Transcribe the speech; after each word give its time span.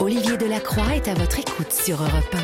Olivier 0.00 0.36
Delacroix 0.36 0.96
est 0.96 1.06
à 1.08 1.14
votre 1.14 1.38
écoute 1.38 1.70
sur 1.70 2.02
Europe 2.02 2.34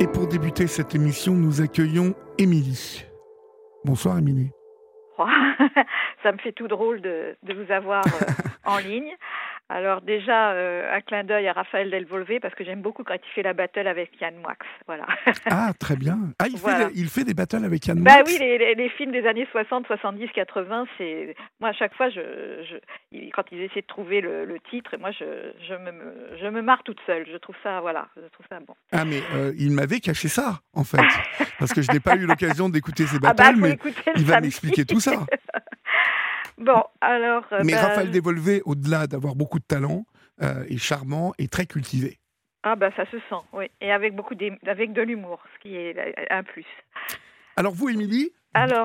1. 0.00 0.02
Et 0.02 0.06
pour 0.08 0.26
débuter 0.26 0.66
cette 0.66 0.96
émission, 0.96 1.34
nous 1.34 1.60
accueillons 1.60 2.14
Émilie. 2.38 3.04
Bonsoir 3.84 4.18
Émilie. 4.18 4.50
Ça 6.22 6.32
me 6.32 6.38
fait 6.38 6.52
tout 6.52 6.66
drôle 6.66 7.00
de, 7.00 7.36
vous 7.44 7.72
avoir 7.72 8.04
euh, 8.06 8.10
en 8.64 8.78
ligne. 8.78 9.14
Alors 9.70 10.00
déjà, 10.00 10.52
euh, 10.52 10.90
un 10.90 11.02
clin 11.02 11.24
d'œil 11.24 11.46
à 11.46 11.52
Raphaël 11.52 11.90
Delvolvé 11.90 12.40
parce 12.40 12.54
que 12.54 12.64
j'aime 12.64 12.80
beaucoup 12.80 13.04
quand 13.04 13.14
il 13.14 13.32
fait 13.34 13.42
la 13.42 13.52
battle 13.52 13.86
avec 13.86 14.18
Yann 14.20 14.34
Moix. 14.36 14.56
Voilà. 14.86 15.06
Ah, 15.50 15.72
très 15.78 15.96
bien. 15.96 16.18
Ah, 16.38 16.46
il, 16.48 16.58
fait, 16.58 16.90
il 16.94 17.08
fait 17.08 17.24
des 17.24 17.32
battles 17.32 17.64
avec 17.64 17.86
Yann 17.86 18.02
bah 18.02 18.12
Moix 18.12 18.22
Bah 18.22 18.30
oui, 18.30 18.36
les, 18.38 18.74
les, 18.74 18.88
films 18.90 19.12
des 19.12 19.26
années 19.26 19.46
60, 19.50 19.86
70, 19.86 20.28
80, 20.34 20.86
c'est... 20.96 21.34
Moi, 21.60 21.70
à 21.70 21.72
chaque 21.72 21.94
fois, 21.94 22.10
je, 22.10 22.20
je... 22.68 23.30
quand 23.30 23.44
ils 23.50 23.62
essaient 23.62 23.80
de 23.80 23.86
trouver 23.86 24.20
le, 24.20 24.44
le 24.44 24.58
titre, 24.70 24.96
moi, 24.98 25.10
je, 25.10 25.24
je, 25.66 25.74
me, 25.74 26.36
je 26.40 26.46
me 26.48 26.60
marre 26.60 26.82
toute 26.82 26.98
seule. 27.06 27.26
Je 27.30 27.36
trouve 27.38 27.56
ça, 27.62 27.80
voilà, 27.80 28.08
je 28.16 28.28
trouve 28.28 28.46
ça 28.50 28.58
bon. 28.60 28.74
Ah, 28.92 29.04
mais 29.04 29.22
euh, 29.34 29.52
il 29.58 29.72
m'avait 29.72 30.00
caché 30.00 30.28
ça, 30.28 30.60
en 30.74 30.84
fait. 30.84 30.98
parce 31.58 31.72
que 31.72 31.82
je 31.82 31.90
n'ai 31.92 32.00
pas 32.00 32.16
eu 32.16 32.26
l'occasion 32.26 32.68
d'écouter 32.68 33.06
ces 33.06 33.18
battles, 33.18 33.42
ah 33.44 33.52
bah, 33.52 33.58
mais 33.58 33.78
il 34.16 34.24
va 34.24 34.40
m'expliquer 34.40 34.84
tout 34.84 35.00
ça. 35.00 35.12
Bon, 36.58 36.82
alors. 37.00 37.44
Euh, 37.52 37.62
Mais 37.64 37.72
bah, 37.72 37.82
Raphaël 37.82 38.10
Dévolvé, 38.10 38.62
au-delà 38.64 39.06
d'avoir 39.06 39.34
beaucoup 39.34 39.58
de 39.58 39.64
talent, 39.64 40.04
euh, 40.42 40.64
est 40.68 40.78
charmant 40.78 41.32
et 41.38 41.48
très 41.48 41.66
cultivé. 41.66 42.18
Ah 42.64 42.74
bah 42.74 42.90
ça 42.96 43.06
se 43.06 43.18
sent, 43.30 43.42
oui, 43.52 43.70
et 43.80 43.92
avec 43.92 44.16
beaucoup 44.16 44.34
avec 44.66 44.92
de 44.92 45.02
l'humour, 45.02 45.40
ce 45.54 45.62
qui 45.62 45.76
est 45.76 45.96
un 46.30 46.42
plus. 46.42 46.66
Alors 47.56 47.72
vous, 47.72 47.88
Émilie, 47.88 48.32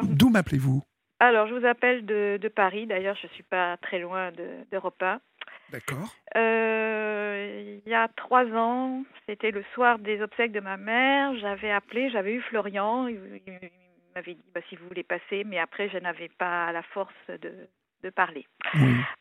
d'où 0.04 0.30
m'appelez-vous? 0.30 0.84
Alors 1.20 1.48
je 1.48 1.56
vous 1.56 1.66
appelle 1.66 2.06
de, 2.06 2.52
Paris. 2.56 2.86
D'ailleurs, 2.86 3.18
je 3.22 3.28
suis 3.30 3.44
pas 3.44 3.78
très 3.78 4.00
loin 4.00 4.32
d'Europe 4.72 4.98
de, 5.00 5.06
1. 5.06 5.22
D'accord. 5.72 6.14
Euh, 6.38 7.80
il 7.86 7.90
y 7.90 7.96
a 7.96 8.08
trois 8.16 8.46
ans, 8.46 9.04
c'était 9.28 9.52
le 9.52 9.64
soir 9.74 9.98
des 9.98 10.22
obsèques 10.22 10.52
de 10.52 10.60
ma 10.60 10.78
mère. 10.78 11.36
J'avais 11.40 11.72
appelé, 11.72 12.12
j'avais 12.12 12.34
eu 12.34 12.42
Florian 12.42 13.08
m'avait 14.16 14.36
dit 14.36 14.44
bah, 14.54 14.62
si 14.70 14.76
vous 14.76 14.88
voulez 14.88 15.04
passer, 15.04 15.44
mais 15.46 15.60
après 15.60 15.90
je 15.90 15.98
n'avais 15.98 16.30
pas 16.30 16.72
la 16.72 16.84
force 16.84 17.14
de, 17.28 17.68
de 18.04 18.10
parler. 18.10 18.46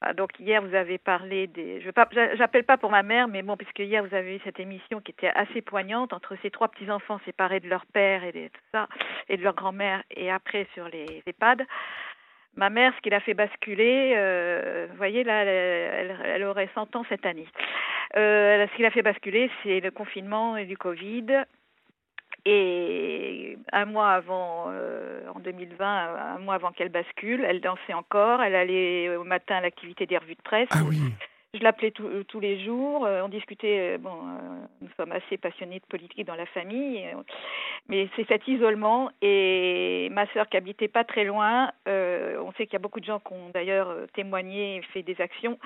Ah, 0.01 0.15
donc 0.15 0.31
hier 0.41 0.63
vous 0.63 0.75
avez 0.75 0.99
parlé 0.99 1.47
des, 1.47 1.81
je 1.81 1.91
pas, 1.91 2.09
j'appelle 2.35 2.65
pas 2.65 2.77
pour 2.77 2.91
ma 2.91 3.03
mère, 3.03 3.29
mais 3.29 3.43
bon 3.43 3.57
puisque 3.57 3.79
hier 3.79 4.05
vous 4.05 4.15
avez 4.15 4.37
eu 4.37 4.41
cette 4.45 4.59
émission 4.59 5.01
qui 5.01 5.13
était 5.13 5.29
assez 5.29 5.63
poignante 5.63 6.13
entre 6.13 6.37
ces 6.43 6.51
trois 6.51 6.69
petits 6.69 6.91
enfants 6.91 7.21
séparés 7.25 7.61
de 7.61 7.69
leur 7.69 7.87
père 7.87 8.25
et 8.25 8.33
de 8.33 8.49
tout 8.49 8.61
ça 8.73 8.89
et 9.29 9.37
de 9.37 9.43
leur 9.43 9.55
grand-mère 9.55 10.03
et 10.11 10.31
après 10.31 10.67
sur 10.75 10.89
les 10.89 11.23
EHPAD. 11.27 11.63
Ma 12.55 12.69
mère, 12.69 12.93
ce 12.97 13.01
qui 13.01 13.11
l'a 13.11 13.21
fait 13.21 13.35
basculer, 13.35 14.13
euh, 14.17 14.87
vous 14.91 14.97
voyez 14.97 15.25
là, 15.25 15.45
elle, 15.45 16.19
elle, 16.25 16.45
aurait 16.45 16.69
100 16.75 16.97
ans 16.97 17.05
cette 17.09 17.25
année. 17.25 17.47
Euh, 18.17 18.67
ce 18.67 18.77
qui 18.77 18.83
l'a 18.83 18.91
fait 18.91 19.03
basculer, 19.03 19.51
c'est 19.63 19.81
le 19.81 19.91
confinement 19.91 20.57
et 20.57 20.67
du 20.67 20.77
Covid 20.77 21.45
et 22.45 23.57
un 23.73 23.85
mois 23.85 24.11
avant, 24.11 24.67
euh, 24.69 25.23
en 25.35 25.39
2020, 25.39 26.35
un 26.35 26.39
mois 26.39 26.55
avant 26.55 26.73
qu'elle 26.73 26.89
bascule, 26.89 27.45
elle 27.47 27.61
dansait 27.61 27.95
encore. 27.95 28.43
Elle 28.43 28.55
allait 28.55 29.17
au 29.17 29.25
matin 29.25 29.57
à 29.57 29.61
l'activité 29.61 30.07
des 30.07 30.19
revues 30.19 30.35
de 30.35 30.43
presse. 30.43 30.69
Ah 30.73 30.81
oui. 30.89 30.99
Je 31.55 31.63
l'appelais 31.63 31.91
tous 31.91 32.41
les 32.41 32.65
jours. 32.65 33.05
Euh, 33.05 33.21
on 33.23 33.29
discutait. 33.29 33.95
Euh, 33.95 33.99
bon, 33.99 34.17
nous 34.81 34.89
sommes 34.97 35.13
assez 35.13 35.37
passionnés 35.37 35.81
de 35.81 35.85
politique 35.85 36.27
dans 36.27 36.35
la 36.35 36.47
famille, 36.47 37.07
mais 37.89 38.09
c'est 38.17 38.27
cet 38.27 38.49
isolement. 38.49 39.11
Et 39.21 40.09
ma 40.11 40.27
sœur 40.33 40.49
qui 40.49 40.57
habitait 40.57 40.89
pas 40.89 41.05
très 41.05 41.25
loin, 41.25 41.71
on 41.87 42.53
sait 42.57 42.67
qu'il 42.67 42.73
y 42.73 42.77
a 42.77 42.81
beaucoup 42.81 43.01
de 43.01 43.05
gens 43.05 43.21
qui 43.21 43.35
ont 43.35 43.51
d'ailleurs 43.55 43.95
témoigné 44.15 44.77
et 44.77 44.83
fait 44.83 45.03
des 45.03 45.21
actions 45.21 45.59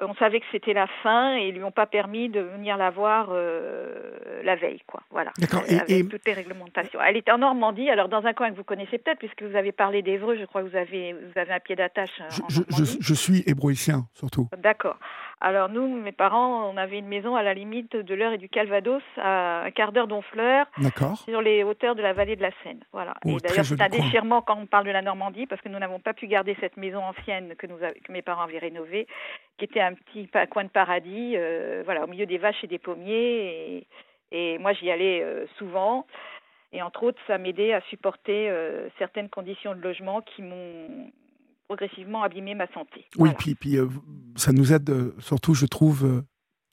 on 0.00 0.14
savait 0.14 0.40
que 0.40 0.46
c'était 0.50 0.72
la 0.72 0.86
fin 1.02 1.36
et 1.36 1.48
ils 1.48 1.54
lui 1.54 1.62
ont 1.62 1.70
pas 1.70 1.86
permis 1.86 2.28
de 2.28 2.40
venir 2.40 2.76
la 2.76 2.90
voir 2.90 3.28
euh, 3.30 4.42
la 4.42 4.56
veille, 4.56 4.82
quoi. 4.86 5.02
Voilà. 5.10 5.30
D'accord. 5.38 5.62
Et, 5.68 6.06
toutes 6.06 6.26
les 6.26 6.32
réglementations. 6.32 7.00
Elle 7.00 7.16
était 7.16 7.30
en 7.30 7.38
Normandie, 7.38 7.88
alors 7.90 8.08
dans 8.08 8.24
un 8.24 8.32
coin 8.32 8.50
que 8.50 8.56
vous 8.56 8.64
connaissez 8.64 8.98
peut-être, 8.98 9.18
puisque 9.18 9.42
vous 9.42 9.56
avez 9.56 9.72
parlé 9.72 10.02
d'Evreux, 10.02 10.36
je 10.38 10.44
crois 10.44 10.62
que 10.62 10.68
vous 10.68 10.76
avez 10.76 11.12
vous 11.12 11.38
avez 11.38 11.52
un 11.52 11.60
pied 11.60 11.76
d'attache. 11.76 12.10
Je, 12.48 12.62
je, 12.76 12.84
je, 13.00 13.14
suis 13.14 13.44
hébroïcien 13.46 14.06
surtout. 14.14 14.48
D'accord. 14.58 14.98
Alors 15.40 15.68
nous, 15.68 15.86
mes 15.86 16.12
parents, 16.12 16.70
on 16.70 16.76
avait 16.76 16.98
une 16.98 17.08
maison 17.08 17.36
à 17.36 17.42
la 17.42 17.54
limite 17.54 17.96
de 17.96 18.14
l'Eure 18.14 18.32
et 18.32 18.38
du 18.38 18.48
Calvados, 18.48 19.02
à 19.16 19.64
un 19.64 19.70
quart 19.70 19.92
d'heure 19.92 20.06
d'Honfleur, 20.06 20.66
sur 21.24 21.42
les 21.42 21.64
hauteurs 21.64 21.94
de 21.94 22.02
la 22.02 22.12
vallée 22.12 22.36
de 22.36 22.42
la 22.42 22.50
Seine. 22.62 22.80
Voilà. 22.92 23.14
Oh, 23.24 23.30
et 23.30 23.36
d'ailleurs, 23.36 23.64
c'est 23.64 23.80
un 23.80 23.88
déchirement 23.88 24.42
quand 24.42 24.56
on 24.58 24.66
parle 24.66 24.86
de 24.86 24.90
la 24.90 25.02
Normandie, 25.02 25.46
parce 25.46 25.60
que 25.60 25.68
nous 25.68 25.78
n'avons 25.78 26.00
pas 26.00 26.14
pu 26.14 26.26
garder 26.26 26.56
cette 26.60 26.76
maison 26.76 27.02
ancienne 27.02 27.54
que, 27.56 27.66
nous 27.66 27.76
que 27.76 28.12
mes 28.12 28.22
parents 28.22 28.44
avaient 28.44 28.58
rénovée, 28.58 29.06
qui 29.58 29.64
était 29.64 29.80
un 29.80 29.94
petit 29.94 30.28
coin 30.50 30.64
de 30.64 30.70
paradis, 30.70 31.34
euh, 31.36 31.82
voilà, 31.84 32.04
au 32.04 32.06
milieu 32.06 32.26
des 32.26 32.38
vaches 32.38 32.62
et 32.62 32.68
des 32.68 32.78
pommiers. 32.78 33.86
Et, 34.32 34.58
moi, 34.58 34.72
j'y 34.72 34.90
allais 34.90 35.22
euh, 35.22 35.46
souvent. 35.58 36.06
Et 36.72 36.82
entre 36.82 37.04
autres, 37.04 37.20
ça 37.26 37.38
m'aidait 37.38 37.72
à 37.72 37.80
supporter 37.82 38.48
euh, 38.48 38.88
certaines 38.98 39.28
conditions 39.28 39.74
de 39.74 39.80
logement 39.80 40.22
qui 40.22 40.42
m'ont 40.42 41.10
progressivement 41.64 42.22
abîmer 42.22 42.54
ma 42.54 42.66
santé. 42.68 43.06
Oui, 43.18 43.30
puis, 43.38 43.54
puis 43.54 43.76
euh, 43.76 43.88
ça 44.36 44.52
nous 44.52 44.72
aide 44.72 44.88
euh, 44.90 45.14
surtout, 45.18 45.54
je 45.54 45.66
trouve, 45.66 46.04
euh, 46.04 46.22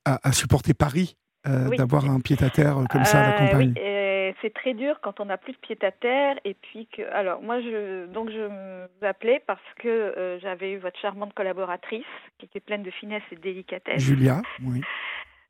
à, 0.05 0.31
supporter 0.31 0.73
Paris, 0.73 1.15
d'avoir 1.45 2.05
un 2.09 2.19
pied-à-terre 2.19 2.75
comme 2.91 3.03
ça 3.05 3.21
à 3.21 3.31
la 3.31 3.37
campagne. 3.37 3.73
Oui, 3.75 4.33
c'est 4.41 4.53
très 4.53 4.73
dur 4.73 4.99
quand 5.01 5.19
on 5.19 5.25
n'a 5.25 5.37
plus 5.37 5.53
de 5.53 5.57
pied-à-terre 5.57 6.35
et 6.45 6.55
puis 6.55 6.87
que 6.87 7.03
alors 7.11 7.43
moi 7.43 7.61
je 7.61 8.07
donc 8.07 8.29
je 8.31 8.47
vous 8.47 9.05
appelais 9.05 9.41
parce 9.45 9.61
que 9.77 10.39
j'avais 10.41 10.73
eu 10.73 10.77
votre 10.77 10.99
charmante 10.99 11.33
collaboratrice 11.33 12.05
qui 12.39 12.45
était 12.45 12.59
pleine 12.59 12.81
de 12.81 12.89
finesse 12.89 13.21
et 13.31 13.35
de 13.35 13.41
délicatesse. 13.41 14.01
Julia, 14.01 14.41
oui. 14.63 14.81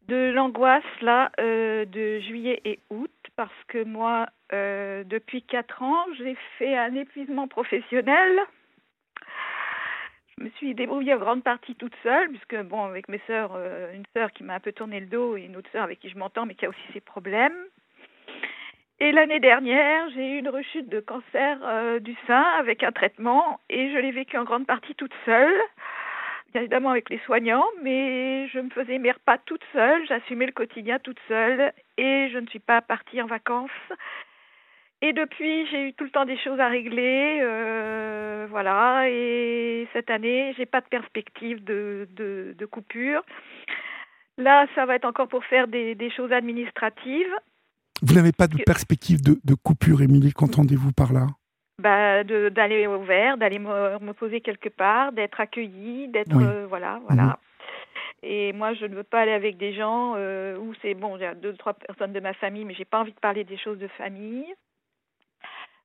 De 0.07 0.31
l'angoisse 0.31 0.83
là 1.01 1.31
de 1.39 2.19
juillet 2.19 2.61
et 2.65 2.79
août 2.89 3.11
parce 3.37 3.51
que 3.69 3.83
moi 3.85 4.27
depuis 4.51 5.43
quatre 5.43 5.81
ans 5.81 6.03
j'ai 6.17 6.35
fait 6.57 6.77
un 6.77 6.95
épuisement 6.95 7.47
professionnel 7.47 8.41
me 10.41 10.49
suis 10.51 10.73
débrouillée 10.75 11.13
en 11.13 11.19
grande 11.19 11.43
partie 11.43 11.75
toute 11.75 11.95
seule, 12.03 12.29
puisque, 12.29 12.55
bon, 12.63 12.85
avec 12.85 13.07
mes 13.07 13.21
sœurs, 13.27 13.51
euh, 13.55 13.93
une 13.93 14.05
sœur 14.15 14.31
qui 14.31 14.43
m'a 14.43 14.55
un 14.55 14.59
peu 14.59 14.71
tourné 14.71 14.99
le 14.99 15.05
dos 15.05 15.37
et 15.37 15.43
une 15.43 15.55
autre 15.55 15.69
sœur 15.71 15.83
avec 15.83 15.99
qui 15.99 16.09
je 16.09 16.17
m'entends, 16.17 16.45
mais 16.45 16.55
qui 16.55 16.65
a 16.65 16.69
aussi 16.69 16.81
ses 16.93 17.01
problèmes. 17.01 17.55
Et 18.99 19.11
l'année 19.11 19.39
dernière, 19.39 20.09
j'ai 20.11 20.35
eu 20.35 20.37
une 20.37 20.49
rechute 20.49 20.87
de 20.87 20.99
cancer 20.99 21.57
euh, 21.63 21.99
du 21.99 22.15
sein 22.27 22.43
avec 22.59 22.83
un 22.83 22.91
traitement 22.91 23.59
et 23.67 23.91
je 23.91 23.97
l'ai 23.97 24.11
vécu 24.11 24.37
en 24.37 24.43
grande 24.43 24.67
partie 24.67 24.93
toute 24.93 25.13
seule, 25.25 25.59
bien 26.53 26.61
évidemment 26.61 26.91
avec 26.91 27.09
les 27.09 27.17
soignants, 27.25 27.65
mais 27.81 28.47
je 28.49 28.59
me 28.59 28.69
faisais 28.69 28.99
mes 28.99 29.11
repas 29.11 29.39
toute 29.39 29.63
seule, 29.73 30.05
j'assumais 30.05 30.45
le 30.45 30.51
quotidien 30.51 30.99
toute 30.99 31.19
seule 31.27 31.73
et 31.97 32.29
je 32.31 32.37
ne 32.37 32.45
suis 32.45 32.59
pas 32.59 32.81
partie 32.81 33.19
en 33.21 33.25
vacances. 33.25 33.71
Et 35.03 35.13
depuis, 35.13 35.67
j'ai 35.67 35.87
eu 35.87 35.93
tout 35.93 36.03
le 36.03 36.11
temps 36.11 36.25
des 36.25 36.37
choses 36.37 36.59
à 36.59 36.67
régler, 36.67 37.39
euh, 37.41 38.45
voilà. 38.49 39.09
Et 39.09 39.87
cette 39.93 40.11
année, 40.11 40.53
j'ai 40.57 40.67
pas 40.67 40.81
de 40.81 40.85
perspective 40.85 41.63
de, 41.63 42.07
de, 42.11 42.55
de, 42.55 42.65
coupure. 42.67 43.23
Là, 44.37 44.67
ça 44.75 44.85
va 44.85 44.95
être 44.95 45.05
encore 45.05 45.27
pour 45.27 45.43
faire 45.45 45.67
des, 45.67 45.95
des 45.95 46.11
choses 46.11 46.31
administratives. 46.31 47.33
Vous 48.03 48.13
n'avez 48.13 48.31
pas 48.31 48.47
de 48.47 48.57
perspective 48.63 49.21
de, 49.23 49.39
de 49.43 49.55
coupure, 49.55 50.03
Émilie, 50.03 50.33
qu'entendez-vous 50.33 50.91
par 50.91 51.13
là? 51.13 51.27
Bah, 51.79 52.23
D'aller 52.23 52.85
au 52.85 53.01
vert, 53.01 53.37
d'aller 53.37 53.57
me, 53.57 54.11
poser 54.13 54.41
quelque 54.41 54.69
part, 54.69 55.11
d'être 55.13 55.39
accueillie, 55.39 56.09
d'être. 56.09 56.35
Euh, 56.35 56.67
voilà, 56.67 57.01
voilà. 57.07 57.23
Mhm. 57.23 57.35
Et 58.23 58.53
moi, 58.53 58.75
je 58.75 58.85
ne 58.85 58.95
veux 58.95 59.03
pas 59.03 59.21
aller 59.21 59.31
avec 59.31 59.57
des 59.57 59.73
gens 59.73 60.13
euh, 60.15 60.55
où 60.57 60.73
c'est 60.83 60.93
bon, 60.93 61.17
il 61.17 61.23
y 61.23 61.25
a 61.25 61.33
deux, 61.33 61.53
trois 61.53 61.73
personnes 61.73 62.13
de 62.13 62.19
ma 62.19 62.33
famille, 62.33 62.65
mais 62.65 62.75
j'ai 62.75 62.85
pas 62.85 62.99
envie 62.99 63.13
de 63.13 63.19
parler 63.19 63.43
des 63.43 63.57
choses 63.57 63.79
de 63.79 63.87
famille. 63.87 64.45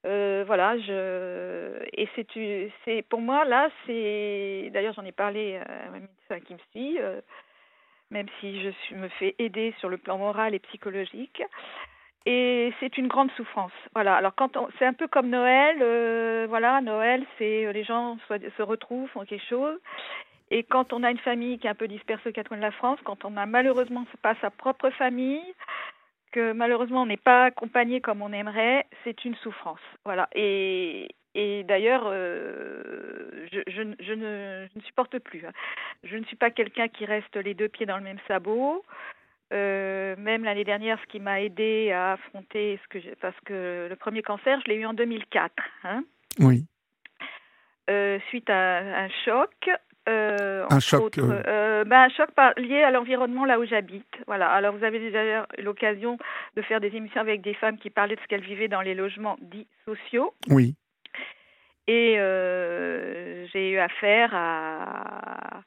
Euh, 0.06 0.44
voilà, 0.46 0.78
je 0.78 1.82
et 1.92 2.08
c'est 2.14 2.70
c'est 2.84 3.02
pour 3.02 3.20
moi 3.20 3.44
là 3.44 3.68
c'est 3.84 4.70
d'ailleurs 4.72 4.94
j'en 4.94 5.04
ai 5.04 5.12
parlé 5.12 5.56
à 5.56 5.90
ma 5.90 5.98
médecin 5.98 6.40
qui 6.46 6.54
me 6.54 6.58
suit, 6.70 6.98
euh, 7.00 7.20
même 8.10 8.26
si 8.40 8.62
je 8.62 8.94
me 8.94 9.08
fais 9.08 9.34
aider 9.38 9.74
sur 9.80 9.88
le 9.88 9.98
plan 9.98 10.16
moral 10.16 10.54
et 10.54 10.60
psychologique. 10.60 11.42
Et 12.24 12.72
c'est 12.80 12.98
une 12.98 13.08
grande 13.08 13.30
souffrance. 13.32 13.72
Voilà. 13.94 14.16
Alors 14.16 14.34
quand 14.34 14.56
c'est 14.78 14.86
un 14.86 14.92
peu 14.92 15.08
comme 15.08 15.28
Noël, 15.28 15.78
euh, 15.80 16.46
voilà, 16.48 16.80
Noël, 16.80 17.24
c'est 17.38 17.72
les 17.72 17.84
gens 17.84 18.18
se 18.28 18.62
retrouvent, 18.62 19.08
font 19.10 19.24
quelque 19.24 19.48
chose. 19.48 19.78
Et 20.50 20.62
quand 20.62 20.92
on 20.92 21.02
a 21.02 21.10
une 21.10 21.18
famille 21.18 21.58
qui 21.58 21.66
est 21.66 21.70
un 21.70 21.74
peu 21.74 21.88
dispersée 21.88 22.28
aux 22.28 22.32
quatre 22.32 22.48
coins 22.48 22.58
de 22.58 22.62
la 22.62 22.70
France, 22.70 23.00
quand 23.04 23.24
on 23.24 23.36
a 23.36 23.46
malheureusement 23.46 24.04
pas 24.22 24.36
sa 24.40 24.50
propre 24.50 24.90
famille, 24.90 25.42
que 26.32 26.52
malheureusement 26.52 27.02
on 27.02 27.06
n'est 27.06 27.16
pas 27.16 27.44
accompagné 27.44 28.00
comme 28.00 28.22
on 28.22 28.32
aimerait, 28.32 28.86
c'est 29.04 29.24
une 29.24 29.34
souffrance. 29.36 29.80
Voilà. 30.04 30.28
Et, 30.34 31.08
et 31.34 31.64
d'ailleurs, 31.64 32.04
euh, 32.06 33.46
je, 33.52 33.60
je, 33.66 33.72
je, 33.72 34.12
ne, 34.12 34.66
je, 34.72 34.78
ne, 34.78 34.82
supporte 34.82 35.18
plus. 35.18 35.44
Hein. 35.46 35.52
Je 36.04 36.16
ne 36.16 36.24
suis 36.24 36.36
pas 36.36 36.50
quelqu'un 36.50 36.88
qui 36.88 37.04
reste 37.04 37.36
les 37.36 37.54
deux 37.54 37.68
pieds 37.68 37.86
dans 37.86 37.98
le 37.98 38.04
même 38.04 38.18
sabot. 38.26 38.84
Euh, 39.52 40.16
même 40.18 40.44
l'année 40.44 40.64
dernière, 40.64 40.98
ce 41.00 41.06
qui 41.06 41.20
m'a 41.20 41.40
aidé 41.40 41.92
à 41.92 42.12
affronter 42.12 42.80
ce 42.82 42.88
que 42.88 43.14
parce 43.16 43.38
que 43.44 43.86
le 43.88 43.96
premier 43.96 44.22
cancer, 44.22 44.60
je 44.64 44.70
l'ai 44.70 44.76
eu 44.76 44.86
en 44.86 44.94
2004. 44.94 45.52
Hein 45.84 46.04
oui. 46.40 46.64
Euh, 47.88 48.18
suite 48.28 48.50
à 48.50 48.78
un 49.04 49.08
choc, 49.24 49.70
un 50.06 50.80
choc. 50.80 51.18
Ben, 51.18 51.92
un 51.92 52.08
choc 52.08 52.30
lié 52.56 52.82
à 52.82 52.90
l'environnement 52.90 53.44
là 53.44 53.58
où 53.58 53.64
j'habite. 53.64 54.06
Voilà. 54.26 54.48
Alors 54.48 54.74
vous 54.74 54.84
avez 54.84 54.98
déjà 54.98 55.46
l'occasion 55.58 56.18
de 56.56 56.62
faire 56.62 56.80
des 56.80 56.94
émissions 56.96 57.20
avec 57.20 57.42
des 57.42 57.54
femmes 57.54 57.78
qui 57.78 57.90
parlaient 57.90 58.16
de 58.16 58.20
ce 58.20 58.26
qu'elles 58.26 58.40
vivaient 58.40 58.68
dans 58.68 58.80
les 58.80 58.94
logements 58.94 59.36
dits 59.40 59.68
sociaux. 59.84 60.34
Oui. 60.48 60.74
Et 61.86 62.16
j'ai 63.52 63.70
eu 63.70 63.78
affaire 63.78 64.30
à 64.34 65.62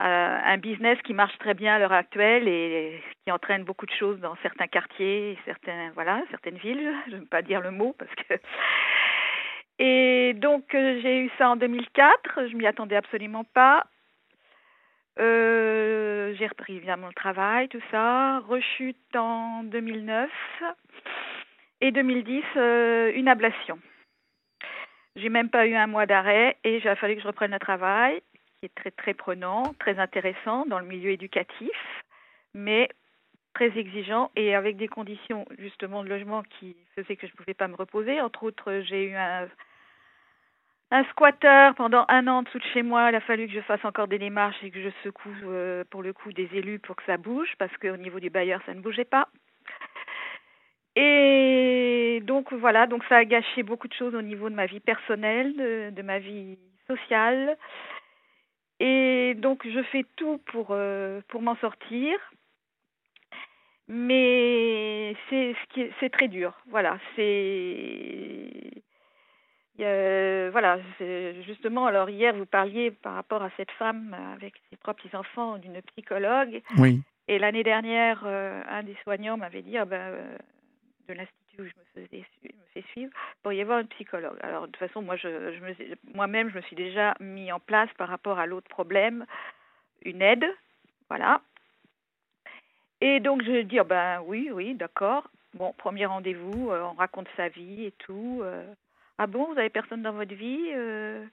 un 0.00 0.56
business 0.58 0.98
qui 1.02 1.12
marche 1.12 1.36
très 1.38 1.54
bien 1.54 1.74
à 1.74 1.78
l'heure 1.78 1.92
actuelle 1.92 2.48
et 2.48 3.02
qui 3.24 3.30
entraîne 3.30 3.64
beaucoup 3.64 3.86
de 3.86 3.92
choses 3.92 4.18
dans 4.20 4.34
certains 4.42 4.66
quartiers, 4.66 5.38
certains 5.44 5.90
voilà, 5.94 6.22
certaines 6.30 6.56
villes. 6.56 6.92
Je 7.08 7.16
ne 7.16 7.20
veux 7.20 7.26
pas 7.26 7.42
dire 7.42 7.60
le 7.60 7.70
mot 7.70 7.94
parce 7.98 8.14
que. 8.14 8.34
Et 9.82 10.34
donc 10.34 10.74
euh, 10.74 11.00
j'ai 11.02 11.20
eu 11.20 11.30
ça 11.38 11.48
en 11.48 11.56
2004. 11.56 12.48
Je 12.48 12.56
m'y 12.56 12.66
attendais 12.66 12.96
absolument 12.96 13.44
pas. 13.44 13.86
Euh, 15.18 16.34
j'ai 16.38 16.46
repris 16.46 16.76
évidemment 16.76 17.08
le 17.08 17.14
travail, 17.14 17.68
tout 17.68 17.80
ça. 17.90 18.40
Rechute 18.40 19.16
en 19.16 19.64
2009 19.64 20.30
et 21.80 21.92
2010 21.92 22.42
euh, 22.56 23.12
une 23.14 23.26
ablation. 23.26 23.78
J'ai 25.16 25.30
même 25.30 25.48
pas 25.48 25.66
eu 25.66 25.74
un 25.74 25.86
mois 25.86 26.04
d'arrêt 26.04 26.58
et 26.62 26.76
il 26.76 26.86
a 26.86 26.94
fallu 26.94 27.16
que 27.16 27.22
je 27.22 27.26
reprenne 27.26 27.52
le 27.52 27.58
travail 27.58 28.20
qui 28.60 28.66
est 28.66 28.74
très 28.74 28.90
très 28.90 29.14
prenant, 29.14 29.62
très 29.78 29.98
intéressant 29.98 30.66
dans 30.66 30.78
le 30.78 30.84
milieu 30.84 31.10
éducatif, 31.10 32.04
mais 32.52 32.90
très 33.54 33.78
exigeant 33.78 34.30
et 34.36 34.54
avec 34.54 34.76
des 34.76 34.88
conditions 34.88 35.46
justement 35.58 36.04
de 36.04 36.10
logement 36.10 36.42
qui 36.42 36.76
faisaient 36.94 37.16
que 37.16 37.26
je 37.26 37.32
ne 37.32 37.36
pouvais 37.38 37.54
pas 37.54 37.66
me 37.66 37.76
reposer. 37.76 38.20
Entre 38.20 38.42
autres, 38.42 38.82
j'ai 38.84 39.06
eu 39.06 39.14
un, 39.14 39.48
un 40.90 41.04
squatter 41.04 41.70
pendant 41.76 42.04
un 42.08 42.26
an 42.26 42.38
en 42.38 42.42
dessous 42.42 42.58
de 42.58 42.64
chez 42.72 42.82
moi. 42.82 43.10
Il 43.10 43.14
a 43.14 43.20
fallu 43.20 43.46
que 43.46 43.52
je 43.52 43.60
fasse 43.60 43.84
encore 43.84 44.08
des 44.08 44.18
démarches 44.18 44.62
et 44.62 44.70
que 44.70 44.82
je 44.82 44.90
secoue 45.04 45.34
euh, 45.44 45.84
pour 45.90 46.02
le 46.02 46.12
coup 46.12 46.32
des 46.32 46.48
élus 46.52 46.78
pour 46.80 46.96
que 46.96 47.04
ça 47.04 47.16
bouge 47.16 47.54
parce 47.58 47.76
qu'au 47.78 47.96
niveau 47.96 48.20
du 48.20 48.30
bailleur, 48.30 48.60
ça 48.66 48.74
ne 48.74 48.80
bougeait 48.80 49.04
pas. 49.04 49.28
Et 50.96 52.20
donc 52.24 52.52
voilà, 52.52 52.86
donc 52.86 53.04
ça 53.04 53.18
a 53.18 53.24
gâché 53.24 53.62
beaucoup 53.62 53.86
de 53.86 53.94
choses 53.94 54.14
au 54.14 54.22
niveau 54.22 54.50
de 54.50 54.54
ma 54.54 54.66
vie 54.66 54.80
personnelle, 54.80 55.54
de, 55.94 56.02
ma 56.02 56.18
vie 56.18 56.58
sociale. 56.88 57.56
Et 58.80 59.34
donc 59.38 59.66
je 59.66 59.82
fais 59.84 60.04
tout 60.16 60.38
pour, 60.46 60.68
euh, 60.70 61.20
pour 61.28 61.42
m'en 61.42 61.56
sortir. 61.56 62.18
Mais 63.86 65.16
c'est 65.28 65.54
c'est 65.98 66.10
très 66.10 66.28
dur. 66.28 66.54
Voilà, 66.68 66.98
c'est 67.16 68.82
voilà, 70.50 70.78
justement, 71.46 71.86
alors 71.86 72.10
hier, 72.10 72.34
vous 72.34 72.46
parliez 72.46 72.90
par 72.90 73.14
rapport 73.14 73.42
à 73.42 73.50
cette 73.56 73.70
femme 73.72 74.16
avec 74.34 74.54
ses 74.70 74.76
trois 74.76 74.94
petits-enfants 74.94 75.58
d'une 75.58 75.80
psychologue. 75.82 76.62
Oui. 76.78 77.02
Et 77.30 77.38
l'année 77.38 77.62
dernière, 77.62 78.22
euh, 78.26 78.60
un 78.68 78.82
des 78.82 78.96
soignants 79.04 79.36
m'avait 79.36 79.62
dit, 79.62 79.78
ah 79.78 79.84
ben, 79.84 80.00
euh, 80.00 80.36
de 81.08 81.14
l'Institut 81.14 81.60
où 81.60 81.64
je 81.64 82.00
me, 82.00 82.06
faisais, 82.06 82.24
me 82.42 82.64
fais 82.74 82.84
suivre, 82.90 83.12
pour 83.44 83.52
y 83.52 83.60
avoir 83.60 83.78
une 83.78 83.86
psychologue. 83.86 84.36
Alors, 84.42 84.62
de 84.62 84.66
toute 84.72 84.78
façon, 84.78 85.00
moi, 85.00 85.14
je, 85.14 85.28
je 85.52 85.94
moi-même, 86.12 86.50
je 86.50 86.56
me 86.56 86.62
suis 86.62 86.74
déjà 86.74 87.14
mis 87.20 87.52
en 87.52 87.60
place 87.60 87.88
par 87.96 88.08
rapport 88.08 88.40
à 88.40 88.46
l'autre 88.46 88.68
problème, 88.68 89.26
une 90.02 90.22
aide, 90.22 90.44
voilà. 91.08 91.40
Et 93.00 93.20
donc, 93.20 93.44
je 93.44 93.62
dis, 93.62 93.78
oh 93.78 93.84
ben 93.84 94.22
oui, 94.26 94.50
oui, 94.52 94.74
d'accord. 94.74 95.30
Bon, 95.54 95.72
premier 95.78 96.06
rendez-vous, 96.06 96.70
euh, 96.72 96.82
on 96.82 96.94
raconte 96.94 97.28
sa 97.36 97.48
vie 97.48 97.84
et 97.84 97.92
tout. 97.92 98.42
Euh. 99.20 99.24
ah 99.24 99.26
bon, 99.26 99.52
vous 99.52 99.58
avez 99.58 99.70
personne 99.70 100.02
dans 100.02 100.12
votre 100.12 100.34
vie 100.34 100.70
euh? 100.74 101.24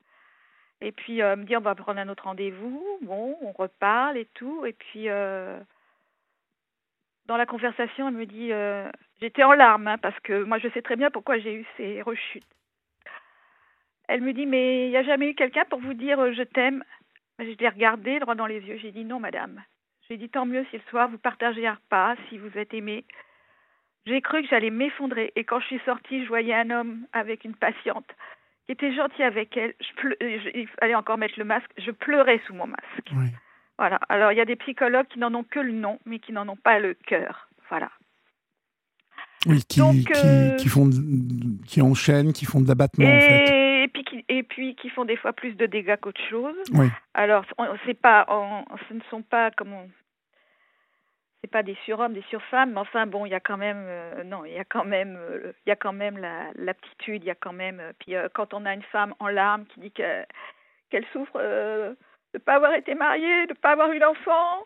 Et 0.81 0.91
puis, 0.91 1.23
me 1.23 1.43
dit, 1.43 1.57
on 1.57 1.61
va 1.61 1.73
prendre 1.73 1.99
un 1.99 2.09
autre 2.09 2.25
rendez-vous. 2.25 2.99
Bon, 3.01 3.35
on 3.41 3.51
reparle 3.51 4.17
et 4.17 4.27
tout. 4.35 4.63
Et 4.65 4.73
puis, 4.73 5.05
dans 7.25 7.35
la 7.35 7.47
conversation, 7.47 8.09
elle 8.09 8.13
me 8.13 8.27
dit, 8.27 8.51
J'étais 9.19 9.43
en 9.43 9.53
larmes 9.53 9.87
hein, 9.87 9.97
parce 9.97 10.19
que 10.19 10.43
moi 10.43 10.59
je 10.59 10.69
sais 10.69 10.81
très 10.81 10.95
bien 10.95 11.09
pourquoi 11.09 11.39
j'ai 11.39 11.53
eu 11.53 11.65
ces 11.75 12.01
rechutes. 12.01 12.45
Elle 14.07 14.21
me 14.21 14.31
dit 14.31 14.45
mais 14.45 14.85
il 14.85 14.89
n'y 14.89 14.97
a 14.97 15.03
jamais 15.03 15.29
eu 15.29 15.35
quelqu'un 15.35 15.65
pour 15.69 15.79
vous 15.79 15.93
dire 15.93 16.19
euh, 16.19 16.33
je 16.33 16.43
t'aime? 16.43 16.83
Je 17.39 17.45
l'ai 17.45 17.69
regardé 17.69 18.19
droit 18.19 18.35
dans 18.35 18.45
les 18.45 18.61
yeux. 18.61 18.77
J'ai 18.77 18.91
dit 18.91 19.05
non 19.05 19.19
madame. 19.19 19.63
J'ai 20.07 20.17
dit 20.17 20.29
tant 20.29 20.45
mieux 20.45 20.65
si 20.69 20.77
le 20.77 20.83
soir 20.89 21.09
vous 21.09 21.17
partagez 21.17 21.65
un 21.65 21.73
repas, 21.73 22.15
si 22.29 22.37
vous 22.37 22.55
êtes 22.57 22.73
aimé. 22.73 23.05
J'ai 24.07 24.21
cru 24.21 24.42
que 24.42 24.48
j'allais 24.48 24.69
m'effondrer 24.69 25.33
et 25.36 25.44
quand 25.44 25.59
je 25.59 25.65
suis 25.65 25.81
sortie, 25.86 26.24
je 26.24 26.27
voyais 26.30 26.54
un 26.54 26.69
homme 26.69 27.06
avec 27.12 27.44
une 27.44 27.56
patiente 27.56 28.07
qui 28.65 28.71
était 28.71 28.95
gentil 28.95 29.21
avec 29.21 29.56
elle. 29.57 29.74
Je 29.81 30.50
il 30.56 30.68
fallait 30.80 30.95
encore 30.95 31.18
mettre 31.18 31.36
le 31.38 31.44
masque. 31.44 31.69
Je 31.77 31.92
pleurais 31.92 32.39
sous 32.48 32.54
mon 32.54 32.68
masque. 32.68 33.12
Voilà. 33.77 34.00
Alors 34.07 34.31
il 34.31 34.38
y 34.38 34.42
a 34.42 34.45
des 34.45 34.56
psychologues 34.56 35.07
qui 35.07 35.19
n'en 35.19 35.33
ont 35.33 35.44
que 35.44 35.59
le 35.59 35.74
nom, 35.74 36.00
mais 36.06 36.19
qui 36.19 36.31
n'en 36.31 36.48
ont 36.48 36.56
pas 36.56 36.80
le 36.80 36.94
cœur. 36.94 37.50
Voilà. 37.69 37.89
Oui, 39.45 39.63
qui, 39.68 39.81
euh, 39.81 40.56
qui, 40.56 40.68
font, 40.68 40.89
qui 41.65 41.81
enchaînent, 41.81 42.33
qui 42.33 42.45
font 42.45 42.59
de 42.59 42.68
l'abattement, 42.68 43.07
et, 43.07 43.15
en 43.15 43.19
fait. 43.19 43.83
Et 43.83 43.88
puis, 43.88 44.04
qui, 44.04 44.25
et 44.27 44.44
puis 44.44 44.75
qui 44.75 44.89
font 44.89 45.06
des 45.06 45.15
fois 45.15 45.31
plus 45.31 45.54
de 45.54 45.65
dégâts 45.65 45.95
qu'autre 46.01 46.21
chose. 46.30 46.56
Oui. 46.74 46.88
Alors, 47.13 47.45
pas, 48.01 48.25
ce 48.89 48.94
ne 48.94 49.00
sont 49.09 49.21
pas, 49.21 49.51
comment, 49.51 49.86
c'est 51.41 51.51
pas 51.51 51.63
des 51.63 51.77
surhommes, 51.85 52.13
des 52.13 52.25
surfemmes, 52.29 52.71
mais 52.71 52.79
enfin 52.79 53.05
bon, 53.05 53.25
il 53.25 53.29
y 53.29 53.35
a 53.35 53.39
quand 53.39 53.57
même, 53.57 53.85
euh, 53.87 54.23
non, 54.23 54.43
il 54.45 54.53
y 54.53 54.59
a 54.59 54.65
quand 54.65 54.85
même, 54.85 55.17
euh, 55.17 55.53
il 55.65 55.69
y 55.69 55.71
a 55.71 55.75
quand 55.75 55.93
même 55.93 56.17
l'aptitude, 56.55 57.23
il 57.23 57.27
y 57.27 57.31
a 57.31 57.35
quand 57.35 57.53
même, 57.53 57.81
puis 57.99 58.15
quand 58.33 58.53
on 58.53 58.65
a 58.65 58.73
une 58.73 58.83
femme 58.83 59.13
en 59.19 59.27
larmes 59.27 59.65
qui 59.67 59.79
dit 59.79 59.91
qu'elle 59.91 61.05
souffre 61.13 61.39
de 61.39 61.95
ne 62.33 62.39
pas 62.39 62.55
avoir 62.55 62.73
été 62.73 62.95
mariée, 62.95 63.45
de 63.45 63.53
ne 63.53 63.57
pas 63.57 63.71
avoir 63.71 63.91
eu 63.91 63.99
d'enfant, 63.99 64.65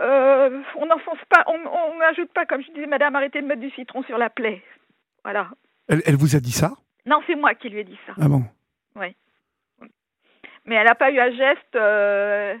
euh, 0.00 0.62
on 0.76 0.86
n'enfonce 0.86 1.24
pas, 1.30 1.44
on 1.46 1.98
n'ajoute 1.98 2.32
pas, 2.32 2.44
comme 2.44 2.62
je 2.62 2.70
disais, 2.72 2.86
madame, 2.86 3.16
arrêtez 3.16 3.40
de 3.40 3.46
mettre 3.46 3.62
du 3.62 3.70
citron 3.70 4.02
sur 4.02 4.18
la 4.18 4.28
plaie. 4.28 4.62
Voilà. 5.24 5.48
Elle, 5.88 6.16
vous 6.16 6.36
a 6.36 6.40
dit 6.40 6.52
ça? 6.52 6.72
Non, 7.06 7.22
c'est 7.26 7.34
moi 7.34 7.54
qui 7.54 7.68
lui 7.68 7.80
ai 7.80 7.84
dit 7.84 7.98
ça. 8.06 8.12
Ah 8.20 8.28
bon? 8.28 8.42
Oui. 8.96 9.16
Mais 10.64 10.74
elle 10.74 10.86
n'a 10.86 10.94
pas 10.94 11.10
eu 11.10 11.18
un 11.18 11.30
geste, 11.30 11.76
euh, 11.76 12.56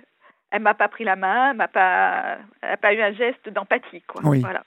elle 0.50 0.62
m'a 0.62 0.74
pas 0.74 0.88
pris 0.88 1.04
la 1.04 1.16
main, 1.16 1.50
elle 1.50 1.56
n'a 1.56 1.68
pas, 1.68 2.38
pas 2.80 2.94
eu 2.94 3.02
un 3.02 3.12
geste 3.12 3.48
d'empathie, 3.48 4.02
quoi. 4.02 4.22
Oui. 4.24 4.40
Voilà. 4.40 4.62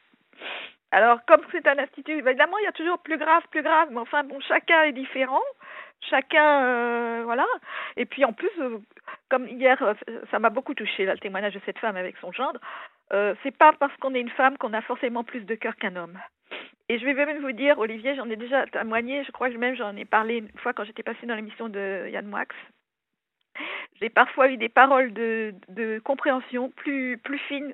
Alors, 0.91 1.19
comme 1.25 1.41
c'est 1.51 1.67
un 1.67 1.77
institut, 1.77 2.13
évidemment, 2.13 2.57
il 2.57 2.65
y 2.65 2.67
a 2.67 2.71
toujours 2.71 2.97
plus 2.99 3.17
grave, 3.17 3.43
plus 3.51 3.61
grave, 3.61 3.89
mais 3.91 3.99
enfin, 3.99 4.23
bon, 4.23 4.39
chacun 4.41 4.83
est 4.83 4.91
différent. 4.91 5.41
Chacun, 6.09 6.63
euh, 6.63 7.21
voilà. 7.25 7.45
Et 7.97 8.05
puis 8.05 8.25
en 8.25 8.33
plus, 8.33 8.49
euh, 8.59 8.79
comme 9.29 9.47
hier, 9.47 9.81
euh, 9.83 9.93
ça 10.31 10.39
m'a 10.39 10.49
beaucoup 10.49 10.73
touché 10.73 11.05
là, 11.05 11.13
le 11.13 11.19
témoignage 11.19 11.53
de 11.53 11.61
cette 11.65 11.77
femme 11.77 11.97
avec 11.97 12.17
son 12.17 12.31
gendre. 12.31 12.59
Euh, 13.13 13.35
c'est 13.43 13.55
pas 13.55 13.73
parce 13.73 13.95
qu'on 13.97 14.15
est 14.15 14.21
une 14.21 14.29
femme 14.29 14.57
qu'on 14.57 14.73
a 14.73 14.81
forcément 14.81 15.23
plus 15.23 15.41
de 15.41 15.55
cœur 15.55 15.75
qu'un 15.75 15.95
homme. 15.95 16.17
Et 16.87 16.97
je 16.97 17.05
vais 17.05 17.13
même 17.13 17.41
vous 17.41 17.51
dire, 17.51 17.77
Olivier, 17.77 18.15
j'en 18.15 18.29
ai 18.29 18.35
déjà 18.35 18.65
témoigné, 18.67 19.23
je 19.23 19.31
crois 19.31 19.49
que 19.49 19.57
même 19.57 19.75
j'en 19.75 19.95
ai 19.95 20.05
parlé 20.05 20.37
une 20.37 20.49
fois 20.57 20.73
quand 20.73 20.85
j'étais 20.85 21.03
passée 21.03 21.27
dans 21.27 21.35
l'émission 21.35 21.69
de 21.69 22.07
Yann 22.09 22.25
Moix. 22.25 22.45
J'ai 23.99 24.09
parfois 24.09 24.49
eu 24.49 24.57
des 24.57 24.69
paroles 24.69 25.13
de, 25.13 25.53
de 25.69 25.99
compréhension 25.99 26.69
plus, 26.69 27.17
plus 27.17 27.39
fines 27.39 27.73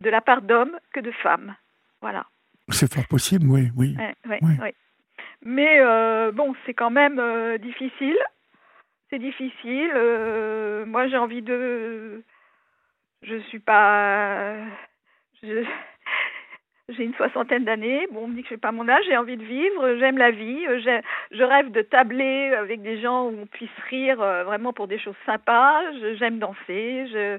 de 0.00 0.10
la 0.10 0.20
part 0.20 0.42
d'hommes 0.42 0.78
que 0.92 1.00
de 1.00 1.12
femmes. 1.12 1.56
Voilà. 2.00 2.26
C'est 2.68 2.92
fort 2.92 3.06
possible, 3.08 3.46
oui, 3.48 3.70
oui. 3.76 3.96
Mais 5.42 5.80
euh, 5.80 6.32
bon, 6.32 6.54
c'est 6.64 6.74
quand 6.74 6.90
même 6.90 7.18
euh, 7.18 7.58
difficile. 7.58 8.18
C'est 9.08 9.18
difficile. 9.18 9.90
Euh, 9.94 10.84
moi, 10.86 11.08
j'ai 11.08 11.16
envie 11.16 11.42
de. 11.42 12.22
Je 13.22 13.38
suis 13.48 13.58
pas. 13.58 14.56
J'ai 16.90 17.04
une 17.04 17.14
soixantaine 17.14 17.64
d'années. 17.64 18.06
Bon, 18.12 18.24
on 18.24 18.28
me 18.28 18.34
dit 18.34 18.42
que 18.42 18.48
je 18.48 18.54
n'ai 18.54 18.60
pas 18.60 18.72
mon 18.72 18.88
âge. 18.88 19.04
J'ai 19.08 19.16
envie 19.16 19.36
de 19.36 19.44
vivre. 19.44 19.96
J'aime 19.98 20.18
la 20.18 20.30
vie. 20.30 20.64
Je 21.30 21.42
rêve 21.42 21.70
de 21.70 21.82
tabler 21.82 22.52
avec 22.54 22.82
des 22.82 23.00
gens 23.00 23.26
où 23.26 23.34
on 23.42 23.46
puisse 23.46 23.68
rire 23.88 24.16
vraiment 24.16 24.72
pour 24.72 24.88
des 24.88 24.98
choses 24.98 25.16
sympas. 25.26 25.80
J'aime 26.18 26.38
danser. 26.38 27.06
Je 27.12 27.38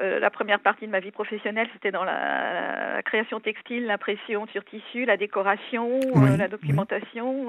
euh, 0.00 0.18
la 0.18 0.30
première 0.30 0.60
partie 0.60 0.86
de 0.86 0.90
ma 0.90 1.00
vie 1.00 1.10
professionnelle, 1.10 1.68
c'était 1.72 1.90
dans 1.90 2.04
la, 2.04 3.00
création 3.04 3.40
textile, 3.40 3.86
l'impression 3.86 4.46
sur 4.48 4.64
tissu, 4.64 5.04
la 5.04 5.16
décoration, 5.16 6.00
euh, 6.16 6.36
la 6.36 6.48
documentation. 6.48 7.48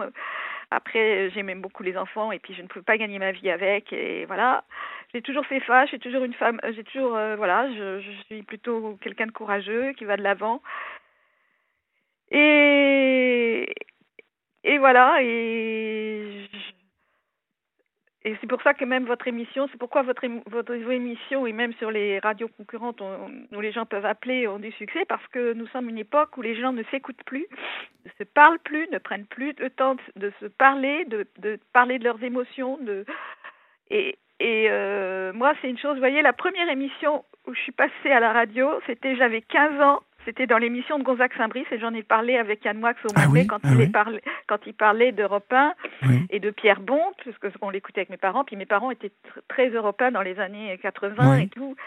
Après, 0.72 1.30
j'aimais 1.32 1.56
beaucoup 1.56 1.84
les 1.84 1.98
enfants 1.98 2.32
et 2.32 2.40
puis 2.40 2.54
je 2.54 2.62
ne 2.62 2.68
pouvais 2.68 2.84
pas 2.84 2.98
gagner 2.98 3.20
ma 3.20 3.32
vie 3.32 3.50
avec. 3.50 3.92
Et 3.92 4.26
voilà, 4.26 4.64
j'ai 5.14 5.22
toujours 5.22 5.46
fait 5.46 5.60
face, 5.62 5.86
je 5.86 5.96
suis 5.96 6.00
toujours 6.00 6.24
une 6.24 6.34
femme, 6.34 6.60
j'ai 6.76 6.84
toujours, 6.84 7.16
euh, 7.16 7.36
voilà, 7.36 7.68
je, 7.74 8.02
je, 8.02 8.12
suis 8.26 8.44
plutôt 8.44 8.98
quelqu'un 9.02 9.26
de 9.26 9.32
courageux 9.32 9.94
qui 9.94 10.06
va 10.06 10.16
de 10.18 10.24
l'avant. 10.24 10.62
Et, 12.32 13.74
et 14.64 14.78
voilà, 14.78 15.18
et 15.22 16.48
et 18.28 18.36
c'est 18.42 18.48
pour 18.48 18.62
ça 18.62 18.74
que 18.74 18.84
même 18.84 19.06
votre 19.06 19.30
émission, 19.30 19.70
c'est 19.72 19.78
pourquoi 19.78 20.02
votre, 20.02 20.26
votre 20.48 20.74
émission 20.74 21.48
et 21.48 21.54
même 21.54 21.72
sur 21.76 21.92
les 21.92 22.20
radios 22.20 22.50
concurrentes 22.50 23.00
où 23.00 23.62
les 23.62 23.72
gens 23.72 23.86
peuvent 23.86 24.06
appeler 24.06 24.50
ont 24.50 24.60
du 24.60 24.74
succès 24.74 25.06
parce 25.08 25.26
que 25.28 25.54
nous 25.54 25.66
sommes 25.68 25.88
une 25.88 25.98
époque 25.98 26.36
où 26.36 26.42
les 26.42 26.60
gens 26.60 26.74
ne 26.74 26.84
s'écoutent 26.92 27.24
plus, 27.26 27.48
ne 28.06 28.10
se 28.18 28.26
parlent 28.26 28.60
plus, 28.60 28.86
ne 28.92 28.98
prennent 28.98 29.28
plus 29.28 29.54
le 29.60 29.70
temps 29.70 29.96
de, 30.18 30.34
se 30.42 30.46
parler, 30.48 31.06
de, 31.06 31.26
de, 31.38 31.58
parler 31.72 32.00
de 32.00 32.04
leurs 32.04 32.22
émotions, 32.22 32.78
de 32.82 33.06
Et, 33.92 34.18
et 34.42 34.70
moi, 35.34 35.54
c'est 35.62 35.70
une 35.70 35.80
chose, 35.80 35.94
vous 35.94 36.00
voyez, 36.00 36.22
la 36.22 36.34
première 36.34 36.70
émission 36.70 37.24
où 37.46 37.54
je 37.54 37.62
suis 37.62 37.72
passée 37.72 38.12
à 38.12 38.20
la 38.20 38.34
radio, 38.34 38.70
c'était, 38.88 39.16
j'avais 39.16 39.42
15 39.42 39.80
ans, 39.80 40.02
c'était 40.28 40.46
dans 40.46 40.58
l'émission 40.58 41.00
de 41.00 41.06
Gonzague 41.06 41.32
Saint-Brice 41.38 41.68
et 41.72 41.80
j'en 41.80 41.94
ai 41.94 42.04
parlé 42.04 42.38
avec 42.38 42.66
Yann 42.66 42.78
Moix 42.78 42.92
au 43.06 43.08
ah 43.16 43.28
quand, 43.48 43.60
ah 43.64 43.70
il 43.80 43.92
parlait, 43.94 44.22
quand 44.48 44.60
il 44.66 44.74
parlait 44.74 45.14
d'Europe 45.14 45.54
1 45.54 45.74
et 46.30 46.42
de 46.42 46.50
Pierre 46.50 46.82
Bont, 46.82 47.14
parce 47.24 47.56
qu'on 47.56 47.70
l'écoutait 47.70 48.02
avec 48.02 48.10
mes 48.10 48.18
parents. 48.18 48.44
Puis 48.44 48.58
mes 48.58 48.66
parents 48.66 48.92
étaient 48.92 49.14
très 49.48 49.70
européens 49.70 50.12
dans 50.12 50.22
les 50.22 50.38
années 50.38 50.78
80 50.82 51.38
et 51.38 51.48
tout. 51.48 51.78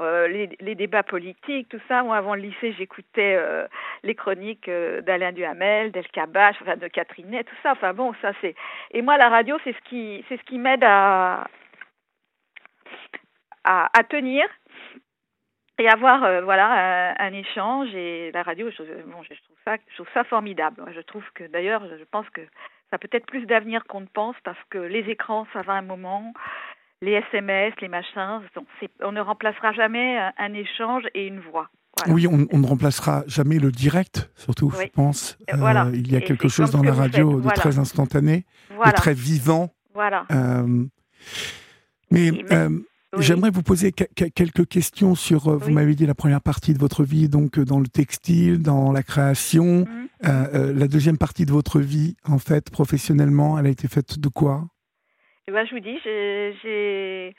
Euh, 0.00 0.28
les, 0.28 0.74
débats 0.74 1.02
politiques, 1.02 1.68
tout 1.68 1.80
ça. 1.86 2.02
Moi, 2.02 2.16
avant 2.16 2.34
le 2.34 2.40
lycée, 2.40 2.72
j'écoutais 2.78 3.36
euh, 3.38 3.66
les 4.02 4.14
chroniques 4.14 4.70
euh, 4.70 5.02
d'Alain 5.02 5.32
Duhamel, 5.32 5.92
d'El 5.92 6.08
Kabash, 6.08 6.56
enfin 6.62 6.78
de 6.78 6.88
Catherine 6.88 7.30
tout 7.44 7.56
ça. 7.62 7.72
Enfin 7.72 7.92
bon, 7.92 8.14
ça 8.22 8.32
c'est. 8.40 8.54
Et 8.92 9.02
moi, 9.02 9.18
la 9.18 9.28
radio, 9.28 9.58
c'est 9.62 9.74
ce 9.74 9.88
qui, 9.90 10.24
c'est 10.30 10.38
ce 10.38 10.42
qui 10.44 10.58
m'aide 10.58 10.84
à, 10.84 11.46
à, 13.64 13.90
à 13.92 14.04
tenir 14.04 14.46
et 15.80 15.88
avoir 15.88 16.22
euh, 16.24 16.42
voilà 16.42 17.14
un, 17.18 17.32
échange 17.32 17.94
et 17.94 18.30
la 18.32 18.42
radio 18.42 18.70
je, 18.70 18.82
bon, 18.82 19.22
je 19.22 19.34
trouve 19.42 19.56
ça 19.64 19.76
je 19.88 19.94
trouve 19.94 20.08
ça 20.12 20.24
formidable 20.24 20.82
je 20.94 21.00
trouve 21.00 21.24
que 21.34 21.44
d'ailleurs 21.44 21.82
je 21.98 22.04
pense 22.04 22.28
que 22.30 22.42
ça 22.90 22.96
a 22.96 22.98
peut-être 22.98 23.26
plus 23.26 23.46
d'avenir 23.46 23.84
qu'on 23.86 24.02
ne 24.02 24.06
pense 24.06 24.36
parce 24.44 24.58
que 24.68 24.78
les 24.78 25.08
écrans 25.10 25.46
ça 25.54 25.62
va 25.62 25.72
un 25.72 25.82
moment 25.82 26.34
les 27.00 27.12
SMS 27.12 27.72
les 27.80 27.88
machins 27.88 28.42
on 29.00 29.12
ne 29.12 29.20
remplacera 29.20 29.72
jamais 29.72 30.18
un, 30.36 30.52
échange 30.52 31.04
et 31.14 31.26
une 31.26 31.40
voix 31.40 31.70
Oui, 32.08 32.26
on, 32.26 32.58
ne 32.58 32.66
remplacera 32.66 33.24
jamais 33.26 33.58
le 33.58 33.72
direct, 33.72 34.30
surtout, 34.36 34.70
je 34.70 34.86
pense. 34.88 35.38
Euh, 35.52 35.56
voilà. 35.56 35.88
il 35.94 36.12
y 36.12 36.16
a 36.16 36.20
quelque 36.20 36.48
chose 36.48 36.70
dans 36.70 36.82
la 36.82 36.92
radio 36.92 37.40
de 37.40 37.48
très 37.50 37.78
instantané, 37.78 38.44
de 38.70 38.92
très 38.92 39.14
vivant. 39.14 39.70
Voilà. 39.94 40.26
Euh, 40.30 40.84
mais, 42.10 42.30
J'aimerais 43.18 43.50
vous 43.50 43.62
poser 43.62 43.90
quelques 43.92 44.68
questions 44.68 45.16
sur, 45.16 45.48
euh, 45.48 45.56
vous 45.56 45.72
m'avez 45.72 45.94
dit, 45.94 46.06
la 46.06 46.14
première 46.14 46.40
partie 46.40 46.74
de 46.74 46.78
votre 46.78 47.02
vie, 47.02 47.28
donc 47.28 47.58
euh, 47.58 47.64
dans 47.64 47.80
le 47.80 47.88
textile, 47.88 48.62
dans 48.62 48.92
la 48.92 49.02
création. 49.02 49.84
Mhm. 49.84 50.08
Euh, 50.26 50.72
la 50.74 50.86
deuxième 50.86 51.18
partie 51.18 51.44
de 51.44 51.50
votre 51.50 51.80
vie, 51.80 52.14
en 52.28 52.38
fait, 52.38 52.70
professionnellement, 52.70 53.58
elle 53.58 53.66
a 53.66 53.70
été 53.70 53.88
faite 53.88 54.20
de 54.20 54.28
quoi? 54.28 54.62
Eh 55.48 55.52
ben, 55.52 55.66
Je 55.66 55.74
vous 55.74 55.80
dis, 55.80 55.98
j'ai, 56.04 57.34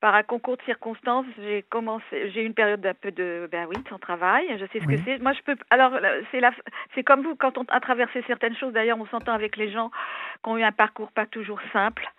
par 0.00 0.16
un 0.16 0.24
concours 0.24 0.56
de 0.56 0.62
circonstances, 0.62 1.26
j'ai 1.38 1.62
commencé, 1.70 2.30
j'ai 2.34 2.42
eu 2.42 2.46
une 2.46 2.54
période 2.54 2.80
d'un 2.80 2.94
peu 2.94 3.12
de, 3.12 3.48
ben 3.52 3.68
oui, 3.68 3.76
sans 3.88 4.00
travail. 4.00 4.44
Je 4.58 4.66
sais 4.72 4.80
ce 4.80 4.86
que 4.86 4.96
c'est. 5.04 5.22
Moi, 5.22 5.34
je 5.34 5.42
peux. 5.42 5.56
Alors, 5.70 5.92
c'est 6.32 6.40
la, 6.40 6.50
c'est 6.96 7.04
comme 7.04 7.22
vous 7.22 7.36
quand 7.36 7.58
on 7.58 7.64
a 7.68 7.78
traversé 7.78 8.24
certaines 8.26 8.56
choses. 8.56 8.72
D'ailleurs, 8.72 8.98
on 8.98 9.06
s'entend 9.06 9.32
avec 9.32 9.56
les 9.56 9.70
gens 9.70 9.92
qui 10.42 10.50
ont 10.50 10.56
eu 10.56 10.64
un 10.64 10.72
parcours 10.72 11.12
pas 11.12 11.26
toujours 11.26 11.60
simple 11.72 12.10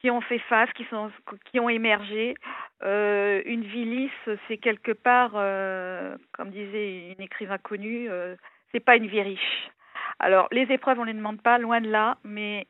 qui 0.00 0.10
ont 0.10 0.20
fait 0.20 0.38
face, 0.40 0.70
qui, 0.74 0.84
sont, 0.84 1.10
qui 1.50 1.60
ont 1.60 1.68
émergé. 1.68 2.34
Euh, 2.82 3.42
une 3.46 3.62
vie 3.62 3.84
lisse, 3.84 4.38
c'est 4.48 4.58
quelque 4.58 4.92
part, 4.92 5.32
euh, 5.34 6.16
comme 6.32 6.50
disait 6.50 7.12
une 7.12 7.22
écrivain 7.22 7.58
connue, 7.58 8.10
euh, 8.10 8.36
c'est 8.72 8.80
pas 8.80 8.96
une 8.96 9.06
vie 9.06 9.22
riche. 9.22 9.70
Alors, 10.18 10.48
les 10.50 10.62
épreuves, 10.72 10.98
on 10.98 11.02
ne 11.02 11.08
les 11.08 11.14
demande 11.14 11.42
pas, 11.42 11.58
loin 11.58 11.80
de 11.80 11.90
là, 11.90 12.16
mais 12.24 12.66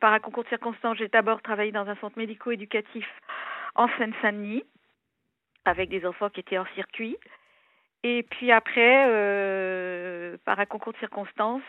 par 0.00 0.12
un 0.12 0.18
concours 0.18 0.44
de 0.44 0.48
circonstances, 0.48 0.96
j'ai 0.96 1.08
d'abord 1.08 1.42
travaillé 1.42 1.72
dans 1.72 1.86
un 1.88 1.96
centre 1.96 2.18
médico-éducatif 2.18 3.06
en 3.74 3.88
Seine-Saint-Denis, 3.98 4.64
avec 5.64 5.90
des 5.90 6.06
enfants 6.06 6.30
qui 6.30 6.40
étaient 6.40 6.58
hors 6.58 6.68
circuit. 6.74 7.16
Et 8.02 8.22
puis 8.22 8.50
après, 8.50 9.04
par 10.44 10.58
un 10.58 10.66
concours 10.66 10.94
de 10.94 10.98
circonstances, 10.98 11.62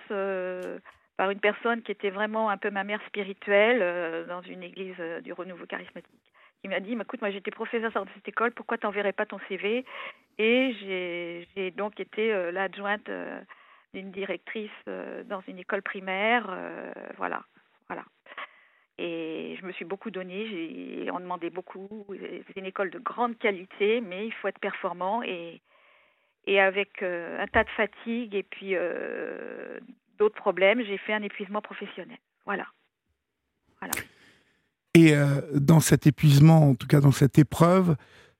par 1.17 1.29
une 1.29 1.39
personne 1.39 1.81
qui 1.83 1.91
était 1.91 2.09
vraiment 2.09 2.49
un 2.49 2.57
peu 2.57 2.71
ma 2.71 2.83
mère 2.83 3.01
spirituelle 3.07 3.79
euh, 3.81 4.25
dans 4.25 4.41
une 4.41 4.63
église 4.63 4.95
euh, 4.99 5.21
du 5.21 5.33
renouveau 5.33 5.65
charismatique 5.65 6.33
qui 6.61 6.69
m'a 6.69 6.79
dit 6.79 6.93
écoute 6.93 7.21
moi 7.21 7.29
j'étais 7.29 7.51
professeur 7.51 7.91
dans 7.91 8.05
cette 8.15 8.27
école 8.27 8.51
pourquoi 8.51 8.77
t'enverrais 8.77 9.13
pas 9.13 9.25
ton 9.25 9.39
CV 9.47 9.85
et 10.37 11.45
j'ai 11.55 11.71
donc 11.71 11.99
été 11.99 12.33
euh, 12.33 12.51
l'adjointe 12.51 13.09
d'une 13.93 14.11
directrice 14.11 14.71
dans 15.25 15.41
une 15.47 15.59
école 15.59 15.83
primaire 15.83 16.49
voilà 17.17 17.43
voilà. 17.87 18.05
Et 18.97 19.57
je 19.59 19.65
me 19.65 19.73
suis 19.73 19.85
beaucoup 19.85 20.09
donnée 20.09 21.09
on 21.11 21.19
demandait 21.19 21.49
beaucoup 21.49 22.07
c'est 22.09 22.57
une 22.57 22.65
école 22.65 22.89
de 22.89 22.99
grande 22.99 23.37
qualité 23.37 24.01
mais 24.01 24.25
il 24.25 24.33
faut 24.33 24.47
être 24.47 24.59
performant 24.59 25.21
et 25.21 25.61
avec 26.47 27.03
un 27.03 27.45
tas 27.47 27.65
de 27.65 27.69
fatigue 27.71 28.33
et 28.35 28.43
puis 28.43 28.75
d'autres 30.23 30.35
problèmes, 30.35 30.81
j'ai 30.85 30.97
fait 30.97 31.13
un 31.13 31.21
épuisement 31.21 31.61
professionnel. 31.61 32.17
Voilà. 32.45 32.65
voilà. 33.79 33.93
Et 34.93 35.13
euh, 35.13 35.41
dans 35.53 35.81
cet 35.81 36.07
épuisement, 36.07 36.69
en 36.69 36.75
tout 36.75 36.87
cas 36.87 37.01
dans 37.01 37.11
cette 37.11 37.37
épreuve, 37.37 37.95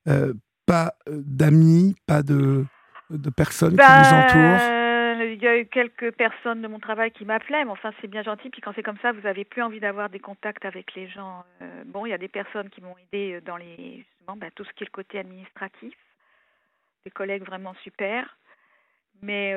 euh, 0.08 0.34
pas 0.66 0.94
d'amis, 1.08 1.96
pas 2.08 2.24
de, 2.24 2.66
de 3.10 3.30
personnes 3.30 3.75
qui 3.75 3.84
vous 3.84 4.13
entourent 4.16 5.25
Il 5.34 5.42
y 5.42 5.48
a 5.48 5.58
eu 5.58 5.66
quelques 5.66 6.12
personnes 6.13 6.62
de 6.62 6.70
mon 6.70 6.80
travail 6.80 7.12
qui 7.12 7.25
m'appelaient, 7.25 7.66
mais 7.66 7.72
enfin 7.72 7.92
c'est 8.00 8.08
bien 8.08 8.24
gentil. 8.24 8.50
Puis 8.50 8.62
quand 8.62 8.72
c'est 8.75 8.84
comme 8.84 9.00
ça, 9.02 9.12
vous 9.12 9.22
n'avez 9.22 9.44
plus 9.44 9.62
envie 9.62 9.82
d'avoir 9.82 10.10
des 10.10 10.20
contacts 10.20 10.63
avec 10.63 10.96
les 10.96 11.10
gens. 11.10 11.44
Euh, 11.62 11.84
bon, 11.86 12.06
il 12.06 12.12
y 12.12 12.13
a 12.13 12.18
des 12.18 12.30
personnes 12.30 12.70
qui 12.70 12.80
m'ont 12.80 12.96
aidé 12.98 13.42
dans 13.42 13.58
les, 13.58 14.06
justement, 14.08 14.38
bah, 14.38 14.48
tout 14.56 14.63
ce 14.63 14.72
qui 14.72 14.84
est 14.84 14.88
le 14.88 14.92
côté 14.92 15.20
administratif, 15.20 15.96
des 17.04 17.12
collègues 17.12 17.44
vraiment 17.44 17.74
super. 17.84 18.38
Mais 19.22 19.54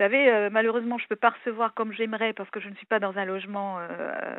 vous 0.00 0.04
savez, 0.04 0.30
euh, 0.30 0.48
malheureusement, 0.50 0.96
je 0.96 1.04
ne 1.04 1.08
peux 1.08 1.16
pas 1.16 1.28
recevoir 1.28 1.74
comme 1.74 1.92
j'aimerais 1.92 2.32
parce 2.32 2.48
que 2.48 2.58
je 2.58 2.70
ne 2.70 2.74
suis 2.76 2.86
pas 2.86 3.00
dans 3.00 3.18
un 3.18 3.26
logement. 3.26 3.80
Euh, 3.80 4.34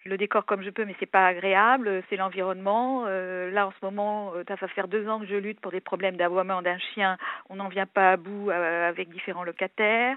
je 0.00 0.08
le 0.08 0.18
décore 0.18 0.44
comme 0.46 0.64
je 0.64 0.70
peux, 0.70 0.84
mais 0.84 0.96
c'est 0.98 1.06
pas 1.06 1.28
agréable. 1.28 2.02
C'est 2.10 2.16
l'environnement. 2.16 3.04
Euh, 3.06 3.52
là, 3.52 3.68
en 3.68 3.70
ce 3.70 3.76
moment, 3.84 4.32
ça 4.48 4.56
va 4.56 4.66
faire 4.66 4.88
deux 4.88 5.08
ans 5.08 5.20
que 5.20 5.26
je 5.26 5.36
lutte 5.36 5.60
pour 5.60 5.70
des 5.70 5.80
problèmes 5.80 6.16
d'aboiement 6.16 6.60
d'un 6.60 6.78
chien. 6.78 7.18
On 7.50 7.54
n'en 7.54 7.68
vient 7.68 7.86
pas 7.86 8.10
à 8.10 8.16
bout 8.16 8.50
avec 8.50 9.10
différents 9.10 9.44
locataires. 9.44 10.16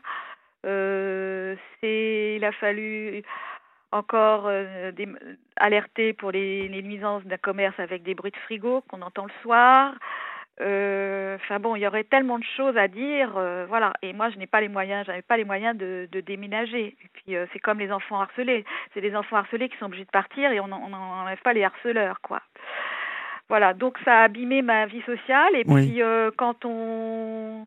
il 0.63 2.43
a 2.43 2.51
fallu 2.53 3.21
encore 3.91 4.49
alerter 5.57 6.13
pour 6.13 6.31
les 6.31 6.81
nuisances 6.81 7.23
d'un 7.25 7.37
commerce 7.37 7.79
avec 7.79 8.01
des 8.01 8.15
bruits 8.15 8.31
de 8.31 8.37
frigo 8.37 8.81
qu'on 8.89 9.03
entend 9.03 9.25
le 9.25 9.41
soir. 9.43 9.93
Euh, 10.61 11.35
enfin 11.35 11.59
bon, 11.59 11.75
il 11.75 11.81
y 11.81 11.87
aurait 11.87 12.03
tellement 12.03 12.37
de 12.37 12.43
choses 12.55 12.77
à 12.77 12.87
dire, 12.87 13.33
euh, 13.37 13.65
voilà. 13.67 13.93
Et 14.01 14.13
moi, 14.13 14.29
je 14.29 14.37
n'ai 14.37 14.45
pas 14.45 14.61
les 14.61 14.67
moyens, 14.69 15.05
j'avais 15.05 15.23
pas 15.23 15.37
les 15.37 15.45
moyens 15.45 15.75
de, 15.75 16.07
de 16.11 16.21
déménager. 16.21 16.95
Et 17.03 17.09
puis 17.13 17.35
euh, 17.35 17.45
c'est 17.51 17.59
comme 17.59 17.79
les 17.79 17.91
enfants 17.91 18.21
harcelés, 18.21 18.63
c'est 18.93 19.01
des 19.01 19.15
enfants 19.15 19.37
harcelés 19.37 19.69
qui 19.69 19.77
sont 19.77 19.85
obligés 19.85 20.05
de 20.05 20.11
partir 20.11 20.51
et 20.51 20.59
on 20.59 20.67
n'enlève 20.67 21.41
pas 21.41 21.53
les 21.53 21.63
harceleurs, 21.63 22.21
quoi. 22.21 22.41
Voilà, 23.49 23.73
donc 23.73 23.97
ça 24.05 24.21
a 24.21 24.23
abîmé 24.23 24.61
ma 24.61 24.85
vie 24.85 25.01
sociale. 25.01 25.55
Et 25.55 25.63
puis 25.65 26.01
quand 26.37 26.65
on, 26.65 27.65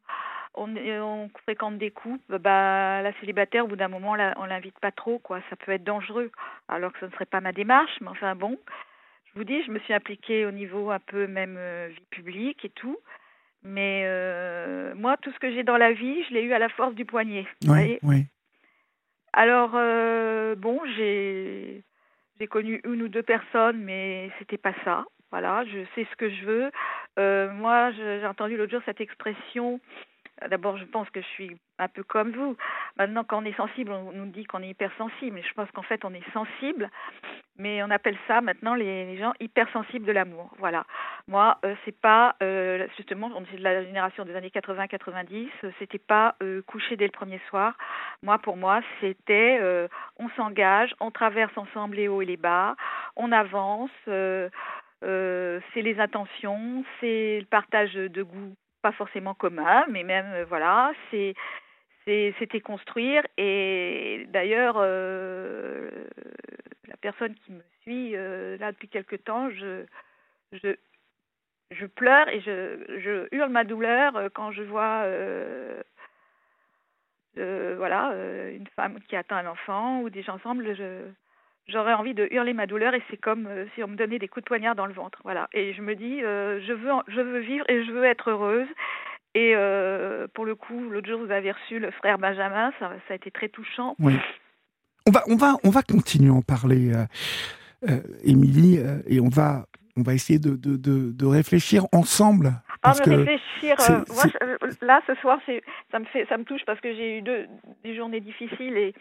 on, 0.55 0.77
on 0.77 1.31
fréquente 1.43 1.79
des 1.79 1.91
couples, 1.91 2.39
bah 2.39 3.03
la 3.03 3.13
célibataire, 3.21 3.65
au 3.65 3.69
bout 3.69 3.77
d'un 3.77 3.89
moment, 3.89 4.17
on 4.37 4.45
l'invite 4.47 4.79
pas 4.81 4.91
trop, 4.91 5.19
quoi. 5.19 5.41
Ça 5.51 5.57
peut 5.57 5.73
être 5.73 5.85
dangereux, 5.85 6.31
alors 6.69 6.93
que 6.93 7.01
ce 7.01 7.05
ne 7.07 7.11
serait 7.11 7.27
pas 7.27 7.41
ma 7.41 7.53
démarche, 7.53 7.99
mais 8.01 8.09
enfin 8.09 8.35
bon 8.35 8.59
vous 9.37 9.45
dis, 9.45 9.63
je 9.65 9.71
me 9.71 9.79
suis 9.81 9.95
impliquée 9.95 10.47
au 10.47 10.51
niveau 10.51 10.91
un 10.91 10.99
peu 10.99 11.27
même 11.27 11.57
euh, 11.59 11.89
vie 11.89 12.07
publique 12.11 12.65
et 12.65 12.71
tout. 12.71 12.99
Mais 13.63 14.03
euh, 14.07 14.95
moi, 14.95 15.17
tout 15.19 15.33
ce 15.33 15.39
que 15.39 15.53
j'ai 15.53 15.63
dans 15.63 15.77
la 15.77 15.93
vie, 15.93 16.23
je 16.29 16.35
l'ai 16.35 16.43
eu 16.43 16.53
à 16.53 16.59
la 16.59 16.69
force 16.69 16.95
du 16.95 17.05
poignet. 17.05 17.47
Oui, 17.67 17.99
oui. 18.03 18.27
Alors, 19.33 19.73
euh, 19.75 20.55
bon, 20.55 20.81
j'ai 20.97 21.83
j'ai 22.39 22.47
connu 22.47 22.81
une 22.85 23.03
ou 23.03 23.09
deux 23.09 23.23
personnes, 23.23 23.83
mais 23.83 24.31
c'était 24.39 24.59
pas 24.59 24.75
ça. 24.85 25.05
Voilà, 25.31 25.65
je 25.65 25.85
sais 25.95 26.07
ce 26.11 26.17
que 26.17 26.31
je 26.31 26.45
veux. 26.45 26.71
moi, 27.55 27.91
j'ai 27.93 28.27
entendu 28.27 28.57
l'autre 28.57 28.73
jour 28.73 28.83
cette 28.87 29.01
expression 29.01 29.81
D'abord, 30.51 30.77
je 30.77 30.85
pense 30.85 31.09
que 31.11 31.23
je 31.23 31.27
suis 31.29 31.57
un 31.79 31.89
peu 31.89 32.03
comme 32.03 32.31
vous. 32.33 32.57
Maintenant, 32.99 33.25
quand 33.25 33.43
on 33.43 33.45
est 33.47 33.57
sensible, 33.57 33.91
on 33.91 34.13
nous 34.13 34.27
dit 34.27 34.45
qu'on 34.45 34.63
est 34.63 34.69
hypersensible. 34.69 35.41
Je 35.43 35.55
pense 35.55 35.71
qu'en 35.71 35.83
fait, 35.83 36.05
on 36.05 36.13
est 36.13 36.33
sensible, 36.33 36.91
mais 37.57 37.83
on 37.83 37.91
appelle 37.91 38.19
ça 38.29 38.43
maintenant 38.43 38.75
les, 38.75 39.17
gens 39.17 39.33
hypersensibles 39.41 40.05
de 40.05 40.13
l'amour. 40.13 40.51
Voilà. 40.59 40.85
Moi, 41.27 41.59
euh, 41.65 41.75
c'est 41.85 41.99
pas 41.99 42.37
euh, 42.43 42.87
justement, 42.99 43.31
on 43.35 43.45
est 43.45 43.57
de 43.57 43.63
la 43.63 43.83
génération 43.83 44.27
des 44.27 44.37
années 44.37 44.51
80-90. 44.55 45.49
C'était 45.79 45.99
pas 45.99 46.35
euh, 46.43 46.61
coucher 46.63 46.97
dès 46.97 47.07
le 47.07 47.13
premier 47.13 47.41
soir. 47.49 47.75
Moi, 48.23 48.39
pour 48.39 48.59
moi, 48.59 48.83
c'était 49.01 49.61
on 50.19 50.29
s'engage, 50.37 50.95
on 51.01 51.11
traverse 51.11 51.57
ensemble 51.57 51.97
les 51.97 52.09
hauts 52.09 52.21
et 52.21 52.27
les 52.27 52.37
bas, 52.37 52.77
on 53.17 53.33
avance. 53.33 53.91
c'est 54.07 55.83
les 55.83 55.99
intentions, 55.99 56.85
c'est 57.01 57.41
le 57.41 57.47
partage 57.47 57.95
de 57.95 58.23
goût 58.23 58.55
pas 58.87 58.93
forcément 58.93 59.35
commun, 59.35 59.85
mais 59.89 60.05
même 60.05 60.31
euh, 60.33 60.45
voilà, 60.45 60.93
c'est 61.11 61.35
c'était 62.07 62.61
construire. 62.61 63.25
Et 63.37 64.27
d'ailleurs 64.29 64.77
euh, 64.79 65.91
la 66.87 66.97
personne 66.99 67.35
qui 67.35 67.51
me 67.51 67.63
suit 67.83 68.15
euh, 68.15 68.57
là 68.59 68.71
depuis 68.71 68.87
quelque 68.89 69.17
temps 69.17 69.51
je 69.51 69.85
je 70.53 70.77
je 71.73 71.87
pleure 71.87 72.29
et 72.29 72.41
je, 72.43 73.01
je 73.05 73.27
hurle 73.35 73.51
ma 73.51 73.65
douleur 73.65 74.13
quand 74.35 74.53
je 74.53 74.63
vois 74.63 75.05
voilà 77.35 78.03
une 78.53 78.69
femme 78.77 79.01
qui 79.09 79.17
attend 79.17 79.37
un 79.37 79.47
enfant 79.47 80.01
ou 80.03 80.09
des 80.09 80.23
gens 80.23 80.37
ensemble 80.37 80.77
je 80.77 81.03
j'aurais 81.69 81.95
envie 81.95 82.15
de 82.15 82.29
hurler 82.31 82.53
ma 82.53 82.67
douleur 82.67 82.95
et 82.95 83.03
c'est 83.11 83.17
comme 83.17 83.47
euh, 83.47 83.67
si 83.75 83.83
on 83.83 83.89
me 83.89 83.97
donnait 83.97 84.19
des 84.19 84.29
coups 84.29 84.45
de 84.45 84.49
poignard 84.49 84.75
dans 84.75 84.87
le 84.87 84.93
ventre. 84.93 85.21
Voilà. 85.25 85.49
Et 85.53 85.75
je 85.75 85.83
me 85.83 85.95
dis, 85.95 86.23
euh, 86.23 86.61
je 86.67 86.73
veux, 86.73 86.91
je 87.09 87.21
veux 87.21 87.41
vivre 87.41 87.65
et 87.69 87.85
je 87.85 87.91
veux 87.91 88.05
être 88.05 88.31
heureuse. 88.31 88.69
Et 89.35 89.53
euh, 89.55 90.27
pour 90.35 90.45
le 90.45 90.55
coup, 90.55 90.89
l'autre 90.89 91.09
jour, 91.09 91.21
vous 91.25 91.31
avez 91.31 91.53
reçu 91.53 91.79
le 91.79 91.91
frère 91.91 92.19
Benjamin, 92.19 92.73
ça, 92.79 92.91
ça 93.07 93.13
a 93.13 93.17
été 93.17 93.31
très 93.31 93.49
touchant. 93.49 93.95
On 93.99 95.13
va, 95.13 95.23
on 95.29 95.37
va, 95.37 95.57
on 95.63 95.71
va 95.71 95.83
continuer 95.83 96.31
à 96.31 96.35
en 96.35 96.43
parler, 96.43 96.91
Émilie, 98.25 98.81
et 99.07 99.21
on 99.21 99.29
va, 99.29 99.67
on 99.97 100.03
va 100.03 100.15
essayer 100.15 100.39
de, 100.39 100.57
de, 100.57 100.77
de 100.77 101.27
réfléchir 101.27 101.85
ensemble 101.93 102.55
ah, 102.87 103.09
me 103.09 103.17
réfléchir. 103.17 103.77
Euh, 103.91 104.05
moi, 104.15 104.25
euh, 104.43 104.57
là, 104.81 105.01
ce 105.07 105.15
soir, 105.17 105.39
ça 105.91 105.99
me 105.99 106.05
fait, 106.07 106.27
ça 106.29 106.37
me 106.37 106.45
touche 106.45 106.65
parce 106.67 106.81
que 106.81 106.95
j'ai 106.95 107.19
eu 107.19 107.23
deux, 107.23 107.47
des 107.85 107.97
journées 107.97 108.21
difficiles 108.21 108.77
et 108.77 108.95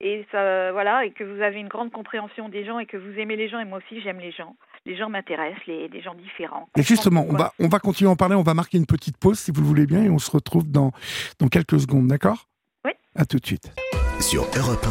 et 0.00 0.26
ça, 0.30 0.70
voilà, 0.72 1.06
et 1.06 1.12
que 1.12 1.24
vous 1.24 1.40
avez 1.40 1.58
une 1.58 1.68
grande 1.68 1.90
compréhension 1.90 2.48
des 2.50 2.64
gens 2.66 2.78
et 2.78 2.84
que 2.84 2.96
vous 2.96 3.18
aimez 3.18 3.36
les 3.36 3.48
gens 3.48 3.58
et 3.58 3.64
moi 3.64 3.78
aussi 3.78 4.02
j'aime 4.02 4.18
les 4.18 4.32
gens. 4.32 4.54
Les 4.84 4.96
gens 4.96 5.08
m'intéressent, 5.08 5.66
les, 5.66 6.02
gens 6.02 6.14
différents. 6.14 6.68
Et 6.76 6.82
justement, 6.82 7.24
on 7.26 7.32
va, 7.32 7.52
on 7.58 7.68
va 7.68 7.78
continuer 7.78 8.10
à 8.10 8.12
en 8.12 8.16
parler. 8.16 8.34
On 8.34 8.42
va 8.42 8.52
marquer 8.52 8.76
une 8.76 8.84
petite 8.84 9.16
pause 9.16 9.38
si 9.38 9.50
vous 9.50 9.62
le 9.62 9.66
voulez 9.66 9.86
bien 9.86 10.04
et 10.04 10.10
on 10.10 10.18
se 10.18 10.30
retrouve 10.30 10.70
dans 10.70 10.90
dans 11.38 11.48
quelques 11.48 11.80
secondes, 11.80 12.06
d'accord? 12.06 12.48
Oui. 12.84 12.92
À 13.16 13.24
tout 13.24 13.38
de 13.38 13.46
suite. 13.46 13.72
Sur 14.20 14.42
Europe 14.56 14.86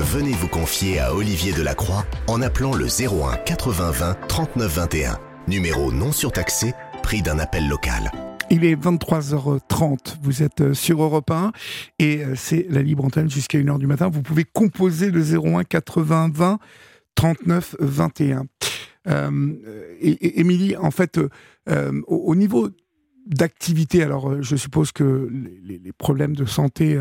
1, 0.00 0.04
venez 0.04 0.32
vous 0.32 0.48
confier 0.48 0.98
à 0.98 1.14
Olivier 1.14 1.52
Delacroix 1.52 2.04
en 2.26 2.40
appelant 2.40 2.74
le 2.74 2.86
01 2.86 3.36
80 3.44 3.90
20 3.90 4.14
39 4.28 4.76
21. 4.76 5.18
Numéro 5.46 5.92
non 5.92 6.10
surtaxé 6.10 6.72
prix 7.04 7.20
d'un 7.20 7.38
appel 7.38 7.68
local. 7.68 8.10
Il 8.48 8.64
est 8.64 8.76
23h30, 8.76 10.16
vous 10.22 10.42
êtes 10.42 10.62
euh, 10.62 10.72
sur 10.72 11.02
Europe 11.02 11.30
1 11.30 11.52
et 11.98 12.24
euh, 12.24 12.34
c'est 12.34 12.66
la 12.70 12.80
libre 12.80 13.04
antenne 13.04 13.28
jusqu'à 13.28 13.58
1h 13.58 13.78
du 13.78 13.86
matin. 13.86 14.08
Vous 14.08 14.22
pouvez 14.22 14.44
composer 14.44 15.10
le 15.10 15.20
01 15.20 15.64
80 15.64 16.30
20 16.32 16.58
39 17.14 17.76
21. 17.78 18.46
et, 20.00 20.40
Émilie, 20.40 20.76
en 20.76 20.90
fait, 20.90 21.20
euh, 21.68 22.00
au, 22.06 22.34
niveau 22.34 22.70
d'activité, 23.26 24.02
alors 24.02 24.42
je 24.42 24.56
suppose 24.56 24.90
que 24.90 25.30
les, 25.62 25.92
problèmes 25.92 26.34
de 26.34 26.46
santé 26.46 26.98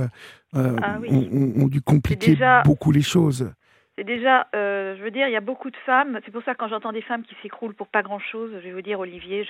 ah 0.53 0.99
ont, 1.09 1.67
dû 1.67 1.81
compliquer 1.81 2.37
beaucoup 2.65 2.91
les 2.91 3.01
choses. 3.01 3.49
C'est 3.97 4.03
déjà, 4.03 4.47
euh, 4.55 4.95
je 4.97 5.03
veux 5.03 5.11
dire, 5.11 5.27
il 5.27 5.31
y 5.31 5.35
a 5.35 5.41
beaucoup 5.41 5.69
de 5.69 5.77
femmes. 5.85 6.19
C'est 6.25 6.31
pour 6.31 6.43
ça 6.43 6.55
quand 6.55 6.67
j'entends 6.67 6.91
des 6.91 7.01
femmes 7.01 7.23
qui 7.23 7.35
s'écroulent 7.41 7.75
pour 7.75 7.87
pas 7.87 8.01
grand-chose, 8.01 8.51
je 8.53 8.59
vais 8.59 8.71
vous 8.71 8.81
dire, 8.81 8.99
Olivier, 8.99 9.45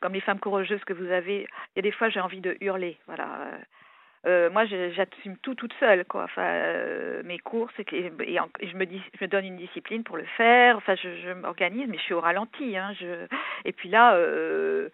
comme 0.00 0.14
les 0.14 0.20
femmes 0.20 0.38
courageuses 0.38 0.84
que 0.84 0.92
vous 0.92 1.10
avez, 1.10 1.48
il 1.74 1.76
y 1.76 1.78
a 1.80 1.82
des 1.82 1.90
fois 1.90 2.08
j'ai 2.08 2.20
envie 2.20 2.40
de 2.40 2.56
hurler. 2.60 2.96
Voilà. 3.06 3.26
Euh, 4.26 4.50
moi, 4.50 4.64
j'assume 4.66 5.36
tout 5.42 5.54
toute 5.54 5.72
seule, 5.80 6.04
quoi. 6.04 6.24
Enfin, 6.24 6.42
euh, 6.42 7.22
mes 7.24 7.38
courses, 7.38 7.72
et, 7.78 7.84
je 7.92 8.76
me 8.76 8.84
dis, 8.84 9.00
je 9.18 9.24
me 9.24 9.28
donne 9.28 9.44
une 9.44 9.56
discipline 9.56 10.02
pour 10.02 10.16
le 10.16 10.24
faire. 10.36 10.76
Enfin, 10.76 10.96
je, 10.96 11.08
je 11.22 11.32
m'organise, 11.32 11.86
mais 11.88 11.96
je 11.98 12.02
suis 12.02 12.14
au 12.14 12.20
ralenti. 12.20 12.76
Hein, 12.76 12.92
je... 13.00 13.26
Et 13.64 13.72
puis 13.72 13.88
là, 13.88 14.14
euh, 14.16 14.88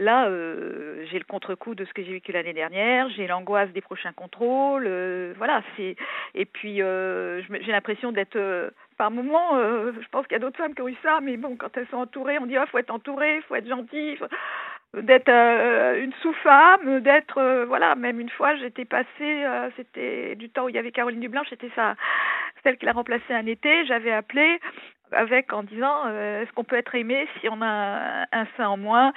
Là, 0.00 0.28
euh, 0.28 1.04
j'ai 1.10 1.18
le 1.18 1.24
contre-coup 1.24 1.74
de 1.74 1.84
ce 1.84 1.92
que 1.92 2.04
j'ai 2.04 2.12
vécu 2.12 2.30
l'année 2.30 2.52
dernière, 2.52 3.08
j'ai 3.10 3.26
l'angoisse 3.26 3.70
des 3.70 3.80
prochains 3.80 4.12
contrôles, 4.12 4.84
euh, 4.86 5.34
voilà. 5.38 5.60
C'est 5.76 5.96
et 6.36 6.44
puis 6.44 6.82
euh, 6.82 7.42
j'ai 7.42 7.72
l'impression 7.72 8.12
d'être 8.12 8.72
par 8.96 9.10
moments, 9.10 9.56
euh, 9.56 9.90
je 10.00 10.08
pense 10.10 10.24
qu'il 10.26 10.34
y 10.34 10.36
a 10.36 10.38
d'autres 10.38 10.56
femmes 10.56 10.74
qui 10.76 10.82
ont 10.82 10.88
eu 10.88 10.96
ça, 11.02 11.18
mais 11.20 11.36
bon, 11.36 11.56
quand 11.56 11.76
elles 11.76 11.88
sont 11.88 11.96
entourées, 11.96 12.38
on 12.38 12.46
dit 12.46 12.56
ah 12.56 12.66
faut 12.66 12.78
être 12.78 12.92
entourée, 12.94 13.40
faut 13.48 13.56
être 13.56 13.66
gentil, 13.66 14.16
d'être 14.94 15.30
une 15.30 16.12
sous-femme, 16.22 17.00
d'être 17.00 17.64
voilà. 17.66 17.96
Même 17.96 18.20
une 18.20 18.30
fois, 18.30 18.54
j'étais 18.54 18.84
passée, 18.84 19.44
c'était 19.74 20.36
du 20.36 20.48
temps 20.48 20.66
où 20.66 20.68
il 20.68 20.76
y 20.76 20.78
avait 20.78 20.92
Caroline 20.92 21.20
Dublanche, 21.20 21.48
c'était 21.50 21.72
ça, 21.74 21.96
celle 22.62 22.76
qui 22.78 22.86
l'a 22.86 22.92
remplacée 22.92 23.34
un 23.34 23.46
été. 23.46 23.84
J'avais 23.86 24.12
appelé 24.12 24.60
avec 25.12 25.52
en 25.52 25.62
disant 25.62 26.06
euh, 26.06 26.42
est-ce 26.42 26.52
qu'on 26.52 26.64
peut 26.64 26.76
être 26.76 26.94
aimé 26.94 27.26
si 27.40 27.48
on 27.48 27.60
a 27.62 28.26
un, 28.32 28.46
sein 28.56 28.68
en 28.68 28.76
moins? 28.76 29.12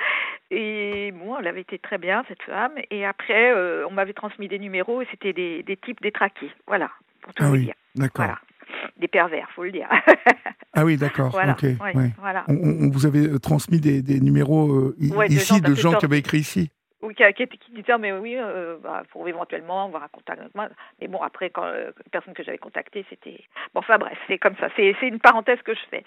Et 0.50 1.12
bon 1.12 1.38
elle 1.40 1.48
avait 1.48 1.62
été 1.62 1.80
très 1.80 1.98
bien 1.98 2.24
cette 2.28 2.42
femme. 2.44 2.74
Et 2.90 3.06
après 3.06 3.54
euh, 3.54 3.86
on 3.88 3.92
m'avait 3.92 4.14
transmis 4.14 4.48
des 4.48 4.60
numéros 4.60 5.02
et 5.02 5.08
c'était 5.12 5.34
des, 5.34 5.64
des 5.64 5.78
types 5.78 6.02
détraqués 6.02 6.52
voilà 6.68 6.90
pour 7.22 7.34
tout 7.34 7.44
ah 7.44 7.48
vous 7.48 7.54
oui, 7.54 7.66
dire. 7.66 7.76
d'accord. 7.96 8.26
Voilà. 8.26 8.40
des 8.98 9.08
pervers 9.08 9.50
faut 9.56 9.64
le 9.64 9.72
dire. 9.72 9.90
Ah 10.74 10.86
oui 10.86 10.96
d'accord 10.96 11.32
voilà. 11.32 12.46
On, 12.48 12.90
vous 12.90 13.06
avez 13.06 13.28
euh, 13.28 13.40
transmis 13.40 13.82
des, 13.82 14.02
des 14.02 14.22
numéros 14.22 14.94
ici 15.28 15.60
de 15.60 15.76
gens 15.76 15.96
qui 15.96 16.06
avaient 16.06 16.20
écrit 16.20 16.40
ici 16.40 16.72
qui, 17.10 17.48
qui, 17.48 17.72
disait, 17.72 17.98
mais 17.98 18.12
oui, 18.12 18.36
euh, 18.38 18.78
bah, 18.82 19.04
pour 19.12 19.28
éventuellement 19.28 19.86
avoir 19.86 20.04
un 20.04 20.08
contact 20.08 20.40
avec 20.40 20.56
moi. 20.56 20.70
Mais 21.00 21.08
bon, 21.08 21.22
après, 21.22 21.50
quand 21.50 21.66
euh, 21.66 21.92
personne 22.12 22.34
que 22.34 22.44
j'avais 22.44 22.58
contactée, 22.58 23.06
c'était... 23.10 23.44
Bon, 23.74 23.80
enfin 23.80 23.98
bref, 23.98 24.18
c'est 24.28 24.38
comme 24.38 24.56
ça. 24.58 24.70
C'est 24.76 24.96
une 25.02 25.20
parenthèse 25.20 25.62
que 25.64 25.74
je 25.74 25.86
fais. 25.90 26.04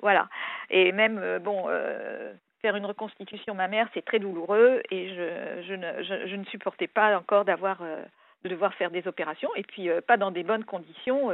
Voilà. 0.00 0.28
Et 0.70 0.92
même, 0.92 1.18
euh, 1.18 1.38
bon, 1.38 1.66
euh, 1.68 2.32
faire 2.62 2.76
une 2.76 2.86
reconstitution 2.86 3.54
mammaire, 3.54 3.88
c'est 3.94 4.04
très 4.04 4.18
douloureux 4.18 4.82
et 4.90 5.08
je, 5.08 5.62
je, 5.68 5.74
ne, 5.74 6.02
je, 6.02 6.26
je 6.28 6.36
ne 6.36 6.44
supportais 6.46 6.88
pas 6.88 7.16
encore 7.16 7.44
d'avoir... 7.44 7.78
de 8.44 8.48
devoir 8.48 8.72
faire 8.74 8.92
des 8.92 9.06
opérations 9.08 9.50
et 9.56 9.64
puis 9.64 9.90
pas 10.06 10.16
dans 10.16 10.30
des 10.30 10.44
bonnes 10.44 10.64
conditions 10.64 11.32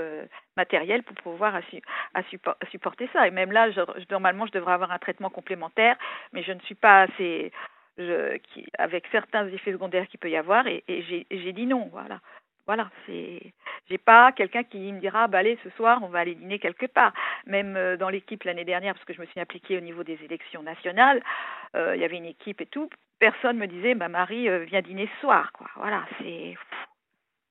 matérielles 0.57 1.03
pour 1.03 1.15
pouvoir 1.17 1.55
assu 1.55 2.41
supporter 2.71 3.11
ça. 3.13 3.29
Et 3.29 3.31
même 3.31 3.53
là, 3.53 3.69
normalement, 4.11 4.47
je 4.47 4.53
devrais 4.53 4.73
avoir 4.73 4.91
un 4.91 4.99
traitement 4.99 5.29
complémentaire, 5.29 5.97
mais 6.33 6.43
je 6.43 6.53
ne 6.53 6.61
suis 6.61 6.75
pas 6.75 7.03
assez 7.03 7.53
je, 7.99 8.37
qui, 8.39 8.67
avec 8.79 9.07
certains 9.13 9.47
effets 9.49 9.73
secondaires 9.73 10.09
qu'il 10.09 10.21
peut 10.21 10.31
y 10.31 10.37
avoir, 10.37 10.67
et, 10.67 10.85
et 10.89 11.03
j'ai 11.31 11.53
dit 11.53 11.67
non, 11.67 11.89
voilà. 11.93 12.21
Voilà, 12.67 12.91
c'est, 13.05 13.53
j'ai 13.91 13.99
pas 13.99 14.33
quelqu'un 14.33 14.63
qui 14.65 14.91
me 14.91 14.99
dira, 14.99 15.29
bah 15.29 15.41
allez, 15.41 15.59
ce 15.63 15.69
soir, 15.77 15.99
on 16.03 16.09
va 16.09 16.21
aller 16.21 16.35
dîner 16.35 16.59
quelque 16.59 16.87
part. 16.87 17.13
Même 17.45 17.77
euh, 17.77 17.99
dans 17.99 18.09
l'équipe 18.09 18.43
l'année 18.45 18.65
dernière, 18.65 18.95
parce 18.95 19.05
que 19.05 19.13
je 19.13 19.21
me 19.21 19.27
suis 19.27 19.39
impliquée 19.39 19.77
au 19.77 19.83
niveau 19.83 20.03
des 20.03 20.19
élections 20.25 20.63
nationales, 20.63 21.23
euh, 21.77 21.95
il 21.95 22.01
y 22.01 22.07
avait 22.07 22.17
une 22.17 22.25
équipe 22.25 22.63
et 22.63 22.67
tout. 22.67 22.89
Personne 23.19 23.59
me 23.59 23.67
disait, 23.67 23.95
bah 23.95 24.09
Marie, 24.09 24.49
euh, 24.49 24.65
vient 24.65 24.81
dîner 24.81 25.11
ce 25.15 25.21
soir, 25.21 25.53
quoi. 25.53 25.67
Voilà, 25.77 26.07
c'est, 26.19 26.57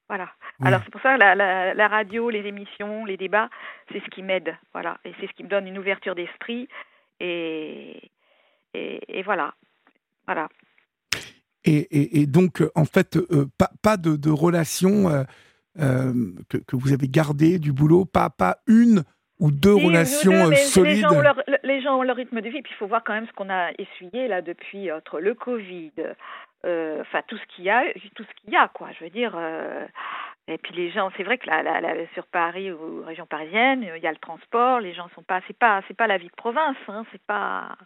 voilà. 0.09 0.31
Alors 0.63 0.81
c'est 0.83 0.91
pour 0.91 1.01
ça 1.01 1.15
la, 1.15 1.35
la, 1.35 1.75
la 1.75 1.87
radio, 1.87 2.31
les 2.31 2.47
émissions, 2.47 3.05
les 3.05 3.17
débats, 3.17 3.51
c'est 3.91 3.99
ce 3.99 4.09
qui 4.09 4.23
m'aide, 4.23 4.57
voilà, 4.73 4.97
et 5.05 5.13
c'est 5.19 5.27
ce 5.27 5.33
qui 5.33 5.43
me 5.43 5.47
donne 5.47 5.67
une 5.67 5.77
ouverture 5.77 6.15
d'esprit, 6.15 6.67
et, 7.19 8.09
et, 8.73 9.19
et 9.19 9.21
voilà. 9.21 9.53
Voilà. 10.25 10.47
Et, 11.65 12.21
et, 12.21 12.27
donc, 12.27 12.61
euh, 12.61 12.69
en 12.75 12.83
fait, 12.83 13.15
euh, 13.15 13.45
pas, 13.57 13.69
pas, 13.81 13.95
de, 13.95 14.17
de 14.17 14.29
relation 14.29 15.07
euh, 15.79 16.13
que, 16.49 16.57
que, 16.57 16.75
vous 16.75 16.91
avez 16.91 17.07
gardée 17.07 17.57
du 17.57 17.71
boulot, 17.71 18.03
pas, 18.03 18.29
pas 18.29 18.57
une 18.67 19.03
ou 19.39 19.49
deux 19.49 19.73
relations 19.73 20.53
solides. 20.55 20.95
Les 20.95 21.01
gens, 21.01 21.13
ont 21.13 21.21
leur, 21.21 21.41
les 21.63 21.81
gens, 21.81 21.97
ont 21.97 22.03
leur, 22.03 22.17
rythme 22.17 22.41
de 22.41 22.49
vie, 22.49 22.61
puis 22.61 22.73
il 22.73 22.77
faut 22.77 22.87
voir 22.87 23.01
quand 23.05 23.13
même 23.13 23.27
ce 23.27 23.31
qu'on 23.31 23.49
a 23.49 23.71
essuyé 23.77 24.27
là 24.27 24.41
depuis 24.41 24.91
entre 24.91 25.21
le 25.21 25.33
Covid, 25.33 25.91
enfin 26.65 27.21
tout 27.27 27.37
ce 27.37 27.55
qu'il 27.55 27.65
y 27.65 27.69
a, 27.69 27.83
tout 28.15 28.23
ce 28.23 28.41
qu'il 28.41 28.53
y 28.53 28.57
a, 28.57 28.67
quoi. 28.67 28.89
Je 28.99 29.05
veux 29.05 29.09
dire. 29.09 29.37
Et 30.47 30.57
puis 30.57 30.75
les 30.75 30.91
gens, 30.91 31.09
c'est 31.15 31.23
vrai 31.23 31.37
que 31.37 31.47
là, 31.47 31.81
sur 32.13 32.27
Paris 32.27 32.71
ou 32.71 33.03
région 33.03 33.25
parisienne, 33.25 33.85
il 33.95 34.03
y 34.03 34.07
a 34.07 34.11
le 34.11 34.17
transport, 34.17 34.81
les 34.81 34.93
gens 34.93 35.09
sont 35.15 35.23
pas, 35.23 35.41
c'est 35.47 35.57
pas, 35.57 35.81
c'est 35.87 35.95
pas 35.95 36.07
la 36.07 36.17
vie 36.17 36.27
de 36.27 36.35
province, 36.35 36.77
hein, 36.89 37.05
c'est 37.11 37.21
pas, 37.23 37.77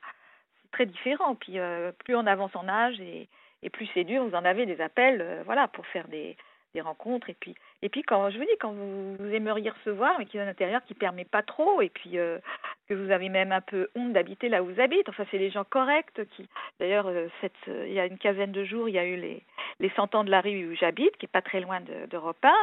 très 0.71 0.85
différent. 0.85 1.35
Puis 1.35 1.59
euh, 1.59 1.91
plus 2.05 2.15
on 2.15 2.25
avance 2.25 2.55
en 2.55 2.67
âge 2.67 2.99
et, 2.99 3.27
et 3.63 3.69
plus 3.69 3.89
c'est 3.93 4.03
dur, 4.03 4.25
vous 4.25 4.35
en 4.35 4.45
avez 4.45 4.65
des 4.65 4.81
appels, 4.81 5.21
euh, 5.21 5.41
voilà, 5.45 5.67
pour 5.67 5.85
faire 5.87 6.07
des, 6.07 6.35
des 6.73 6.81
rencontres. 6.81 7.29
Et 7.29 7.35
puis, 7.39 7.55
et 7.81 7.89
puis 7.89 8.03
quand 8.03 8.29
je 8.29 8.37
vous 8.37 8.43
dis, 8.43 8.57
quand 8.59 8.71
vous, 8.71 9.33
aimeriez 9.33 9.69
recevoir, 9.69 10.15
mais 10.19 10.25
qu'il 10.25 10.39
y 10.39 10.43
a 10.43 10.45
un 10.45 10.49
intérieur 10.49 10.81
qui 10.85 10.93
permet 10.93 11.25
pas 11.25 11.43
trop, 11.43 11.81
et 11.81 11.89
puis 11.89 12.17
euh, 12.17 12.39
que 12.87 12.93
vous 12.93 13.11
avez 13.11 13.29
même 13.29 13.51
un 13.51 13.61
peu 13.61 13.89
honte 13.95 14.13
d'habiter 14.13 14.49
là 14.49 14.63
où 14.63 14.67
vous 14.67 14.79
habitez. 14.79 15.03
Enfin, 15.09 15.25
c'est 15.31 15.37
les 15.37 15.51
gens 15.51 15.63
corrects 15.63 16.21
qui. 16.35 16.47
D'ailleurs, 16.79 17.11
cette, 17.41 17.53
il 17.67 17.93
y 17.93 17.99
a 17.99 18.05
une 18.05 18.17
quinzaine 18.17 18.51
de 18.51 18.63
jours, 18.63 18.87
il 18.89 18.95
y 18.95 18.99
a 18.99 19.05
eu 19.05 19.15
les 19.15 19.43
les 19.79 19.89
cent 19.91 20.13
ans 20.15 20.23
de 20.23 20.31
la 20.31 20.41
rue 20.41 20.67
où 20.67 20.75
j'habite, 20.75 21.15
qui 21.17 21.25
est 21.25 21.31
pas 21.31 21.41
très 21.41 21.59
loin 21.59 21.79
de, 21.81 22.17
1 22.17 22.53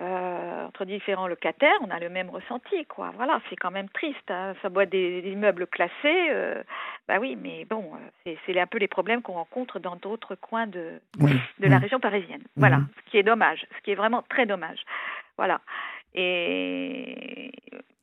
euh, 0.00 0.66
entre 0.66 0.84
différents 0.84 1.26
locataires, 1.26 1.76
on 1.80 1.90
a 1.90 1.98
le 1.98 2.08
même 2.08 2.30
ressenti, 2.30 2.84
quoi. 2.86 3.12
Voilà, 3.16 3.40
c'est 3.50 3.56
quand 3.56 3.72
même 3.72 3.88
triste. 3.88 4.30
Hein. 4.30 4.54
Ça 4.62 4.68
doit 4.68 4.86
des, 4.86 5.22
des 5.22 5.30
immeubles 5.30 5.66
classés, 5.66 6.28
euh, 6.30 6.62
bah 7.08 7.16
oui, 7.20 7.36
mais 7.40 7.64
bon, 7.64 7.90
euh, 8.26 8.34
c'est 8.46 8.58
un 8.60 8.66
peu 8.66 8.78
les 8.78 8.86
problèmes 8.86 9.22
qu'on 9.22 9.32
rencontre 9.32 9.80
dans 9.80 9.96
d'autres 9.96 10.36
coins 10.36 10.66
de 10.66 11.00
de 11.18 11.66
la 11.66 11.78
région 11.78 11.98
parisienne. 11.98 12.42
Voilà, 12.56 12.78
mhm. 12.78 12.88
ce 12.96 13.10
qui 13.10 13.18
est 13.18 13.22
dommage, 13.22 13.66
ce 13.76 13.82
qui 13.82 13.90
est 13.90 13.96
vraiment 13.96 14.22
très 14.28 14.46
dommage. 14.46 14.78
Voilà. 15.36 15.60
Et 16.14 17.50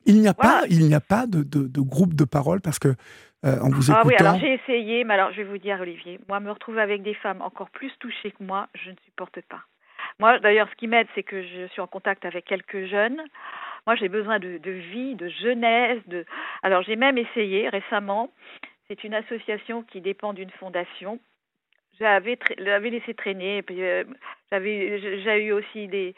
il 0.06 0.20
n'y 0.20 0.28
a 0.28 0.34
pas, 0.34 0.62
il 0.68 0.86
n'y 0.86 0.94
a 0.94 1.00
pas 1.00 1.26
de, 1.26 1.42
de, 1.42 1.66
de, 1.66 1.80
groupe 1.80 2.14
de 2.14 2.24
parole 2.24 2.60
parce 2.60 2.78
que 2.78 2.94
euh, 3.44 3.58
en 3.60 3.70
vous 3.70 3.90
écoutant. 3.90 4.00
Ah 4.02 4.06
oui, 4.06 4.14
alors 4.18 4.38
j'ai 4.38 4.54
essayé, 4.54 5.04
mais 5.04 5.14
alors 5.14 5.32
je 5.32 5.38
vais 5.38 5.44
vous 5.44 5.58
dire, 5.58 5.80
Olivier, 5.80 6.18
moi 6.28 6.40
me 6.40 6.50
retrouver 6.50 6.80
avec 6.80 7.02
des 7.02 7.14
femmes 7.14 7.42
encore 7.42 7.70
plus 7.70 7.92
touchées 7.98 8.30
que 8.32 8.42
moi, 8.42 8.68
je 8.74 8.90
ne 8.90 8.96
supporte 9.04 9.40
pas. 9.48 9.60
Moi, 10.18 10.38
d'ailleurs, 10.38 10.68
ce 10.70 10.74
qui 10.76 10.86
m'aide, 10.86 11.08
c'est 11.14 11.22
que 11.22 11.42
je 11.42 11.66
suis 11.68 11.80
en 11.80 11.86
contact 11.86 12.24
avec 12.24 12.46
quelques 12.46 12.86
jeunes. 12.86 13.22
Moi, 13.86 13.96
j'ai 13.96 14.08
besoin 14.08 14.38
de, 14.38 14.70
vie, 14.70 15.14
de 15.14 15.28
jeunesse. 15.28 16.00
De... 16.06 16.24
Alors, 16.62 16.82
j'ai 16.82 16.96
même 16.96 17.18
essayé 17.18 17.68
récemment. 17.68 18.32
C'est 18.88 19.04
une 19.04 19.14
association 19.14 19.82
qui 19.82 20.00
dépend 20.00 20.32
d'une 20.32 20.50
fondation. 20.50 21.20
J'avais, 21.98 22.38
laissé 22.58 23.14
traîner. 23.14 23.62
Puis, 23.62 23.82
euh, 23.82 24.04
j'avais, 24.50 25.20
j'ai 25.22 25.44
eu 25.44 25.52
aussi 25.52 25.86
des, 25.88 26.14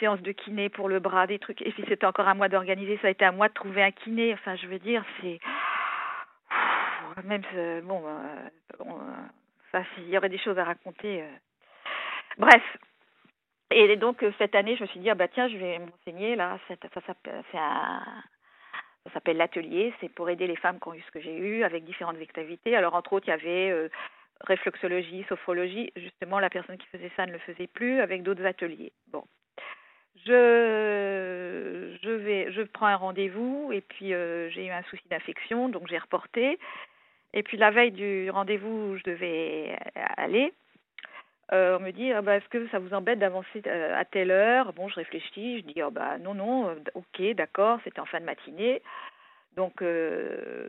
séances 0.00 0.22
de 0.22 0.32
kiné 0.32 0.68
pour 0.68 0.88
le 0.88 0.98
bras, 0.98 1.28
des 1.28 1.38
trucs. 1.38 1.62
Et 1.62 1.72
si 1.72 1.84
c'était 1.86 2.06
encore 2.06 2.26
un 2.26 2.34
mois 2.34 2.48
d'organiser, 2.48 2.98
ça 3.02 3.08
a 3.08 3.10
été 3.10 3.24
un 3.24 3.32
mois 3.32 3.48
de 3.48 3.54
trouver 3.54 3.84
un 3.84 3.92
kiné. 3.92 4.32
Enfin, 4.34 4.56
je 4.56 4.66
veux 4.66 4.80
dire, 4.80 5.04
c'est 5.20 5.38
même 7.24 7.42
bon, 7.84 8.02
ça, 9.70 9.82
s'il 9.94 10.08
y 10.08 10.18
aurait 10.18 10.28
des 10.28 10.38
choses 10.38 10.58
à 10.58 10.64
raconter. 10.64 11.22
Bref, 12.36 12.62
et 13.70 13.96
donc 13.96 14.24
cette 14.38 14.54
année, 14.54 14.76
je 14.76 14.82
me 14.82 14.86
suis 14.88 15.00
dit 15.00 15.10
ah 15.10 15.14
bah 15.14 15.28
tiens, 15.28 15.48
je 15.48 15.56
vais 15.56 15.78
m'enseigner 15.78 16.36
là. 16.36 16.58
Ça, 16.68 16.74
ça, 16.94 17.14
s'appelle 19.12 19.36
l'atelier. 19.36 19.92
C'est 20.00 20.08
pour 20.08 20.30
aider 20.30 20.46
les 20.46 20.56
femmes 20.56 20.78
qui 20.80 20.88
ont 20.88 20.94
eu 20.94 21.02
ce 21.02 21.10
que 21.10 21.20
j'ai 21.20 21.36
eu 21.36 21.64
avec 21.64 21.84
différentes 21.84 22.20
activités. 22.20 22.76
Alors 22.76 22.94
entre 22.94 23.12
autres, 23.12 23.26
il 23.26 23.30
y 23.30 23.34
avait 23.34 23.70
euh, 23.70 23.88
réflexologie, 24.42 25.24
sophrologie. 25.28 25.92
Justement, 25.96 26.38
la 26.38 26.50
personne 26.50 26.78
qui 26.78 26.86
faisait 26.86 27.10
ça 27.16 27.26
ne 27.26 27.32
le 27.32 27.38
faisait 27.38 27.66
plus 27.66 28.00
avec 28.00 28.22
d'autres 28.22 28.44
ateliers. 28.44 28.92
Bon, 29.08 29.24
je 30.24 31.96
je 32.02 32.10
vais, 32.10 32.52
je 32.52 32.62
prends 32.62 32.86
un 32.86 32.96
rendez-vous 32.96 33.70
et 33.72 33.80
puis 33.80 34.14
euh, 34.14 34.48
j'ai 34.50 34.66
eu 34.66 34.70
un 34.70 34.82
souci 34.84 35.02
d'infection, 35.08 35.68
donc 35.68 35.88
j'ai 35.88 35.98
reporté. 35.98 36.58
Et 37.32 37.42
puis 37.42 37.56
la 37.56 37.70
veille 37.70 37.92
du 37.92 38.30
rendez-vous 38.30 38.92
où 38.92 38.96
je 38.96 39.02
devais 39.02 39.76
aller, 40.16 40.46
euh, 40.46 40.65
on 41.52 41.80
me 41.80 41.90
dit 41.92 42.12
ah 42.12 42.22
bah, 42.22 42.36
est-ce 42.36 42.48
que 42.48 42.66
ça 42.68 42.78
vous 42.78 42.94
embête 42.94 43.18
d'avancer 43.18 43.62
euh, 43.66 43.98
à 43.98 44.04
telle 44.04 44.30
heure? 44.30 44.72
Bon, 44.72 44.88
je 44.88 44.96
réfléchis, 44.96 45.60
je 45.60 45.72
dis 45.72 45.82
oh 45.82 45.90
bah 45.90 46.18
non 46.18 46.34
non, 46.34 46.68
euh, 46.68 46.74
ok, 46.94 47.34
d'accord, 47.34 47.78
c'était 47.84 48.00
en 48.00 48.06
fin 48.06 48.20
de 48.20 48.24
matinée. 48.24 48.82
Donc 49.56 49.82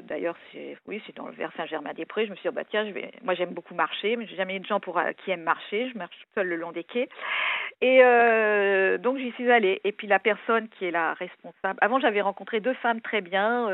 d'ailleurs 0.03 0.37
c'est 0.53 0.77
oui 0.87 1.03
c'est 1.05 1.13
dans 1.13 1.27
le 1.27 1.33
vers 1.33 1.51
Saint-Germain-des-Prés. 1.57 2.25
Je 2.25 2.31
me 2.31 2.35
suis 2.37 2.43
dit 2.43 2.49
oh, 2.49 2.53
bah 2.53 2.63
tiens 2.63 2.89
moi 3.21 3.33
j'aime 3.33 3.53
beaucoup 3.53 3.75
marcher 3.75 4.15
mais 4.15 4.25
j'ai 4.27 4.37
jamais 4.37 4.55
eu 4.55 4.61
de 4.61 4.65
gens 4.65 4.79
pour 4.79 4.97
qui 5.17 5.31
aiment 5.31 5.43
marcher. 5.43 5.89
Je 5.89 5.97
marche 5.97 6.15
seule 6.35 6.47
le 6.47 6.55
long 6.55 6.71
des 6.71 6.85
quais 6.85 7.09
et 7.81 7.99
donc 8.99 9.17
j'y 9.17 9.33
suis 9.33 9.51
allée. 9.51 9.81
Et 9.83 9.91
puis 9.91 10.07
la 10.07 10.19
personne 10.19 10.69
qui 10.69 10.85
est 10.85 10.91
la 10.91 11.15
responsable. 11.15 11.77
Avant 11.81 11.99
j'avais 11.99 12.21
rencontré 12.21 12.61
deux 12.61 12.75
femmes 12.75 13.01
très 13.01 13.19
bien 13.19 13.69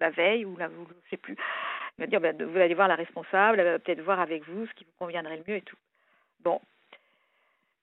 la 0.00 0.10
veille 0.10 0.44
ou 0.44 0.56
la 0.56 0.66
je 0.66 1.10
sais 1.10 1.16
plus 1.16 1.36
il 1.98 2.02
m'a 2.02 2.06
dit, 2.06 2.16
bah, 2.16 2.32
vous 2.44 2.58
allez 2.58 2.74
voir 2.74 2.88
la 2.88 2.96
responsable, 2.96 3.60
elle 3.60 3.72
va 3.72 3.78
peut-être 3.78 4.00
voir 4.00 4.20
avec 4.20 4.46
vous 4.48 4.66
ce 4.66 4.74
qui 4.74 4.84
vous 4.84 4.92
conviendrait 4.98 5.36
le 5.36 5.44
mieux 5.46 5.56
et 5.56 5.62
tout. 5.62 5.76
Bon. 6.40 6.60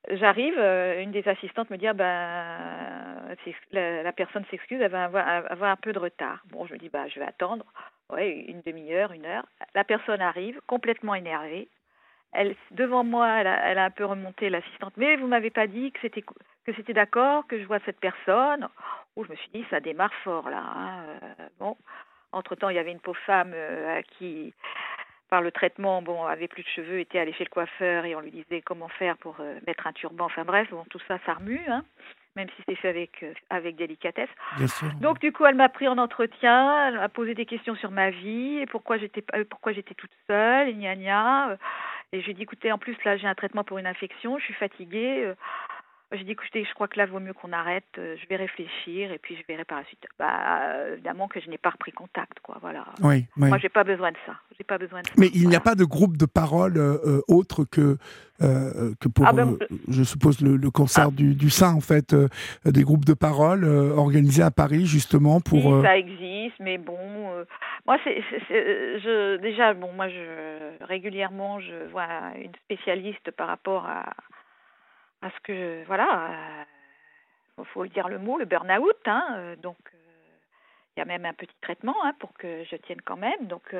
J'arrive, 0.10 0.56
euh, 0.58 1.02
une 1.02 1.12
des 1.12 1.28
assistantes 1.28 1.70
me 1.70 1.78
dit, 1.78 1.88
ah, 1.88 1.94
ben, 1.94 3.36
la, 3.72 4.12
personne 4.14 4.44
s'excuse, 4.50 4.82
elle 4.82 4.92
va 4.92 5.06
avoir, 5.06 5.72
un 5.72 5.76
peu 5.76 5.94
de 5.94 6.00
retard. 6.00 6.42
Bon, 6.50 6.66
je 6.66 6.74
me 6.74 6.80
dis, 6.80 6.90
bah, 6.90 7.08
je 7.08 7.20
vais 7.20 7.26
attendre. 7.26 7.66
Ouais, 8.10 8.32
une 8.48 8.62
demi-heure, 8.62 9.14
une 9.14 9.26
heure. 9.26 9.46
La 9.76 9.84
personne 9.84 10.22
arrive, 10.22 10.60
complètement 10.68 11.16
énervée. 11.16 11.70
Elle, 12.34 12.56
devant 12.72 13.04
moi, 13.04 13.30
elle 13.30 13.48
a, 13.48 13.86
un 13.86 13.92
peu 13.92 14.06
remonté 14.06 14.50
l'assistante. 14.50 14.94
Mais 14.98 15.16
vous 15.18 15.28
m'avez 15.28 15.50
pas 15.50 15.68
dit 15.68 15.92
que 15.92 16.00
c'était 16.02 16.24
que 16.64 16.74
c'était 16.74 16.94
d'accord, 16.94 17.48
que 17.48 17.60
je 17.60 17.66
vois 17.66 17.80
cette 17.86 18.00
personne? 18.00 18.68
Oh, 19.16 19.24
je 19.24 19.32
me 19.32 19.36
suis 19.36 19.50
dit, 19.54 19.66
ça 19.70 19.80
démarre 19.80 20.14
fort 20.24 20.50
là. 20.50 20.64
Hein. 20.64 21.04
Euh, 21.24 21.48
bon, 21.60 21.76
entre-temps, 22.32 22.70
il 22.70 22.76
y 22.76 22.80
avait 22.80 22.92
une 22.92 23.00
pauvre 23.00 23.20
femme 23.26 23.52
euh, 23.54 24.02
qui, 24.18 24.54
par 25.30 25.42
le 25.42 25.52
traitement, 25.52 26.02
bon, 26.02 26.26
avait 26.26 26.48
plus 26.48 26.64
de 26.64 26.68
cheveux, 26.68 27.00
était 27.00 27.20
allée 27.20 27.34
chez 27.34 27.46
le 27.46 27.50
coiffeur 27.50 28.06
et 28.06 28.16
on 28.16 28.20
lui 28.20 28.32
disait 28.32 28.62
comment 28.62 28.90
faire 28.90 29.18
pour 29.18 29.38
euh, 29.40 29.56
mettre 29.66 29.88
un 29.88 29.94
turban. 29.94 30.26
Enfin 30.26 30.44
bref, 30.44 30.70
bon, 30.72 30.84
tout 30.90 31.00
ça, 31.08 31.20
ça 31.26 31.36
remue, 31.36 31.62
hein, 31.68 31.84
même 32.36 32.48
si 32.56 32.64
c'est 32.68 32.76
fait 32.76 32.90
avec, 32.90 33.24
euh, 33.24 33.34
avec 33.50 33.76
délicatesse. 33.76 34.30
Donc 35.00 35.20
du 35.20 35.32
coup, 35.32 35.46
elle 35.46 35.56
m'a 35.56 35.70
pris 35.70 35.88
en 35.88 35.98
entretien, 35.98 36.88
elle 36.88 36.96
m'a 36.96 37.10
posé 37.10 37.34
des 37.34 37.46
questions 37.46 37.76
sur 37.76 37.92
ma 37.92 38.10
vie, 38.10 38.60
et 38.60 38.66
pourquoi 38.66 38.98
j'étais 38.98 39.24
pourquoi 39.50 39.72
j'étais 39.72 39.94
toute 39.94 40.12
seule, 40.28 40.70
et 40.70 40.74
gna 40.74 40.96
gna. 40.96 41.58
Et 42.14 42.22
j'ai 42.22 42.34
dit, 42.34 42.42
écoutez, 42.42 42.74
en 42.74 42.78
plus 42.78 42.98
là, 43.06 43.16
j'ai 43.16 43.28
un 43.28 43.36
traitement 43.36 43.64
pour 43.64 43.78
une 43.78 43.88
infection, 43.88 44.38
je 44.38 44.44
suis 44.44 44.54
fatiguée. 44.54 45.32
J'ai 46.14 46.26
dit, 46.26 46.32
écoutez, 46.32 46.66
je 46.66 46.74
crois 46.74 46.90
que 46.90 46.98
là, 46.98 47.06
vaut 47.06 47.22
mieux 47.22 47.34
qu'on 47.34 47.54
arrête. 47.54 47.86
Euh, 47.98 48.18
je 48.22 48.28
vais 48.28 48.36
réfléchir 48.36 49.12
et 49.14 49.18
puis 49.18 49.38
je 49.38 49.44
verrai 49.48 49.64
par 49.64 49.78
la 49.78 49.86
suite. 49.86 50.06
Bah, 50.20 50.60
évidemment 50.94 51.30
que 51.30 51.40
je 51.40 51.50
n'ai 51.50 51.58
pas 51.58 51.70
repris 51.70 51.94
contact, 51.94 52.40
quoi. 52.44 52.58
Voilà. 52.62 52.84
Oui, 53.02 53.26
oui. 53.38 53.48
Moi, 53.48 53.58
j'ai 53.60 53.70
pas 53.70 53.86
besoin 53.86 54.12
de 54.12 54.18
ça. 54.26 54.34
J'ai 54.58 54.66
pas 54.66 54.78
besoin 54.78 55.02
de 55.02 55.08
Mais 55.18 55.30
il 55.34 55.48
n'y 55.48 55.56
a 55.56 55.62
pas 55.62 55.76
de 55.76 55.86
groupe 55.86 56.18
de 56.18 56.26
parole 56.26 56.78
euh, 56.78 56.98
euh, 57.06 57.22
autre 57.28 57.64
que 57.64 57.98
que 58.40 59.08
pour, 59.08 59.28
ah 59.28 59.34
ben, 59.34 59.56
je 59.88 60.02
suppose, 60.02 60.42
le, 60.42 60.58
le 60.58 60.72
cancer 60.72 61.10
ah. 61.10 61.12
du, 61.12 61.36
du, 61.36 61.52
sein, 61.52 61.76
en 61.76 61.80
fait, 61.80 62.16
des 62.66 62.82
groupes 62.82 63.06
de 63.06 63.14
parole 63.14 63.64
organisés 63.64 64.42
à 64.42 64.50
Paris, 64.50 64.88
justement, 64.88 65.42
pour... 65.42 65.64
Oui, 65.64 65.84
ça 65.84 65.96
existe, 65.96 66.56
mais 66.60 66.80
bon, 66.80 66.98
moi, 67.86 68.00
c'est, 68.04 68.20
je, 68.50 69.38
déjà, 69.38 69.76
bon, 69.76 69.94
moi, 69.94 70.10
je, 70.10 70.84
régulièrement, 70.86 71.60
je 71.60 71.92
vois 71.92 72.08
une 72.44 72.56
spécialiste 72.66 73.30
par 73.30 73.48
rapport 73.48 73.86
à, 73.86 74.12
parce 75.22 75.40
que 75.44 75.84
voilà, 75.86 76.66
il 77.58 77.62
euh, 77.62 77.66
faut 77.74 77.86
dire 77.86 78.10
le 78.10 78.18
mot, 78.18 78.38
le 78.38 78.46
burn-out. 78.46 78.98
Hein, 79.06 79.24
euh, 79.36 79.56
donc, 79.56 79.78
euh, 79.94 79.98
il 80.96 81.00
y 81.00 81.04
a 81.04 81.06
même 81.06 81.26
un 81.26 81.34
petit 81.34 81.56
traitement 81.62 81.96
hein, 82.04 82.14
pour 82.20 82.34
que 82.34 82.64
je 82.70 82.76
tienne 82.76 83.02
quand 83.06 83.18
même. 83.18 83.48
Donc, 83.48 83.74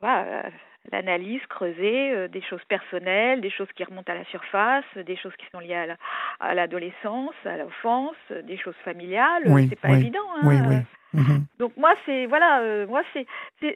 voilà, 0.00 0.50
l'analyse, 0.92 1.40
creuser 1.48 2.28
des 2.28 2.42
choses 2.42 2.64
personnelles, 2.64 3.40
des 3.40 3.50
choses 3.50 3.70
qui 3.74 3.84
remontent 3.84 4.10
à 4.10 4.16
la 4.16 4.24
surface, 4.26 4.84
des 4.96 5.16
choses 5.16 5.34
qui 5.36 5.46
sont 5.50 5.58
liées 5.58 5.96
à 6.40 6.54
l'adolescence, 6.54 7.34
à 7.44 7.56
l'enfance, 7.56 8.16
des 8.44 8.56
choses 8.56 8.76
familiales. 8.84 9.42
Oui, 9.46 9.66
c'est 9.68 9.80
pas 9.80 9.90
évident. 9.90 10.26
Hein, 10.36 10.40
oui, 10.44 10.56
oui. 10.66 10.76
Mhm. 11.20 11.46
Donc 11.58 11.76
moi 11.76 11.94
c'est 12.06 12.26
voilà, 12.26 12.86
moi 12.86 13.02
c'est, 13.12 13.26
je 13.60 13.70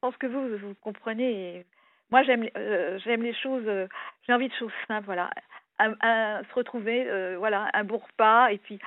pense 0.00 0.16
que 0.18 0.26
vous 0.26 0.56
vous 0.56 0.74
comprenez 0.82 1.64
moi, 2.10 2.22
j'aime 2.22 2.48
euh, 2.56 2.98
j'aime 3.04 3.22
les 3.22 3.34
choses, 3.34 3.64
euh, 3.66 3.86
j'ai 4.26 4.32
envie 4.32 4.48
de 4.48 4.54
choses 4.54 4.72
simples, 4.88 5.06
voilà. 5.06 5.30
se 5.80 6.54
retrouver, 6.54 7.06
euh, 7.08 7.36
voilà, 7.38 7.68
un 7.74 7.84
bon 7.84 7.98
repas 7.98 8.48
et 8.48 8.58
puis 8.58 8.78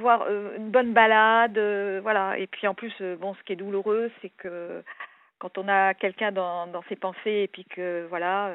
voir 0.00 0.26
une 0.56 0.70
bonne 0.70 0.94
balade, 0.94 1.58
voilà. 2.02 2.38
Et 2.38 2.46
puis 2.46 2.66
en 2.66 2.74
plus, 2.74 2.94
bon, 3.20 3.34
ce 3.34 3.42
qui 3.42 3.52
est 3.52 3.56
douloureux, 3.56 4.10
c'est 4.22 4.30
que 4.30 4.82
quand 5.38 5.58
on 5.58 5.68
a 5.68 5.92
quelqu'un 5.92 6.32
dans, 6.32 6.66
dans 6.68 6.82
ses 6.88 6.96
pensées 6.96 7.42
et 7.44 7.48
puis 7.48 7.66
que 7.66 8.06
voilà, 8.08 8.50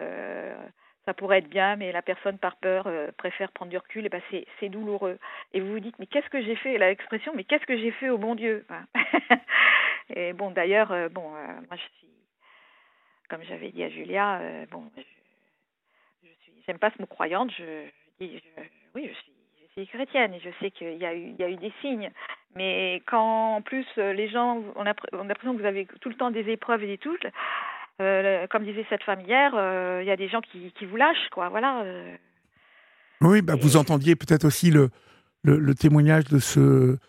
ça 1.06 1.14
pourrait 1.14 1.38
être 1.38 1.50
bien, 1.50 1.76
mais 1.76 1.92
la 1.92 2.02
personne 2.02 2.40
par 2.40 2.56
peur 2.56 2.90
préfère 3.16 3.52
prendre 3.52 3.70
du 3.70 3.78
recul, 3.78 4.08
et 4.08 4.10
ben 4.10 4.24
c'est 4.32 4.70
douloureux. 4.70 5.20
Et 5.54 5.60
vous 5.60 5.74
vous 5.74 5.80
dites 5.80 6.00
mais 6.00 6.08
qu'est-ce 6.08 6.30
que 6.30 6.42
j'ai 6.42 6.56
fait? 6.56 6.80
La 6.80 6.90
expression 6.90 7.32
mais 7.36 7.44
qu'est-ce 7.44 7.68
que 7.68 7.78
j'ai 7.78 7.92
fait 7.92 8.10
au 8.10 8.18
bon 8.18 8.34
Dieu? 8.34 8.66
Et 10.16 10.34
bon 10.34 10.50
d'ailleurs, 10.50 10.92
bon, 11.12 11.30
moi 11.30 11.76
je 11.76 11.98
suis 12.00 12.14
comme 13.30 13.44
j'avais 13.44 13.72
dit 13.72 13.84
à 13.84 13.90
Julia, 13.90 14.40
euh, 14.40 14.66
bon, 14.72 14.84
je, 14.98 15.02
je 16.24 16.34
suis, 16.44 16.54
j'aime 16.66 16.80
pas 16.80 16.92
ce 16.92 17.02
mot 17.02 17.08
croyante, 17.08 17.52
je, 17.58 17.86
dis, 18.20 18.42
oui, 18.96 19.10
je 19.10 19.14
suis, 19.14 19.32
je 19.62 19.82
suis 19.82 19.88
chrétienne 19.88 20.34
et 20.34 20.40
je 20.40 20.50
sais 20.60 20.72
qu'il 20.72 20.98
y 20.98 21.06
a 21.06 21.14
eu, 21.14 21.30
il 21.30 21.36
y 21.36 21.44
a 21.44 21.50
eu 21.50 21.58
des 21.58 21.74
signes, 21.82 22.12
mais 22.56 23.02
quand 23.08 23.56
en 23.56 23.62
plus 23.62 23.86
euh, 23.98 24.14
les 24.14 24.30
gens, 24.30 24.62
on 24.76 24.86
a, 24.86 24.94
on 25.14 25.20
a 25.20 25.28
l'impression 25.28 25.56
que 25.56 25.62
vous 25.62 25.68
avez 25.68 25.88
tout 26.02 26.10
le 26.10 26.16
temps 26.16 26.32
des 26.32 26.50
épreuves 26.50 26.84
et 26.84 26.88
des 26.88 26.98
touches, 26.98 27.26
euh, 28.02 28.48
comme 28.48 28.66
disait 28.66 28.86
cette 28.90 29.04
femme 29.04 29.22
hier, 29.22 29.52
il 30.02 30.08
y 30.08 30.12
a 30.12 30.18
des 30.18 30.30
gens 30.30 30.42
qui, 30.42 30.72
qui 30.78 30.86
vous 30.86 30.98
lâchent, 30.98 31.30
quoi, 31.32 31.50
voilà. 31.50 31.84
oui, 33.22 33.42
bah, 33.42 33.56
vous 33.60 33.78
entendiez 33.78 34.16
peut-être 34.16 34.46
aussi 34.46 34.72
le, 34.72 34.90
le, 35.44 35.58
le 35.58 35.76
témoignage 35.76 36.26
de 36.26 36.40
ce 36.40 36.60
euh, 36.60 37.00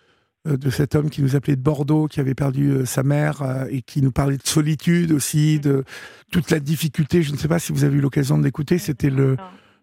de 0.47 0.71
cet 0.71 0.95
homme 0.95 1.09
qui 1.09 1.23
nous 1.23 1.37
appelait 1.37 1.57
de 1.57 1.63
Bordeaux, 1.63 2.07
qui 2.07 2.21
avait 2.21 2.35
perdu 2.35 2.71
euh, 2.71 2.85
sa 2.85 3.03
mère 3.03 3.41
euh, 3.43 3.65
et 3.71 3.81
qui 3.81 4.03
nous 4.03 4.13
parlait 4.13 4.37
de 4.37 4.47
solitude 4.47 5.13
aussi, 5.13 5.59
de 5.59 5.85
toute 6.31 6.51
la 6.51 6.61
difficulté. 6.61 7.23
Je 7.23 7.33
ne 7.33 7.39
sais 7.39 7.49
pas 7.49 7.59
si 7.59 7.73
vous 7.73 7.85
avez 7.85 7.97
eu 7.97 8.01
l'occasion 8.01 8.37
de 8.37 8.45
l'écouter. 8.45 8.77
C'était 8.79 9.11
le, 9.11 9.37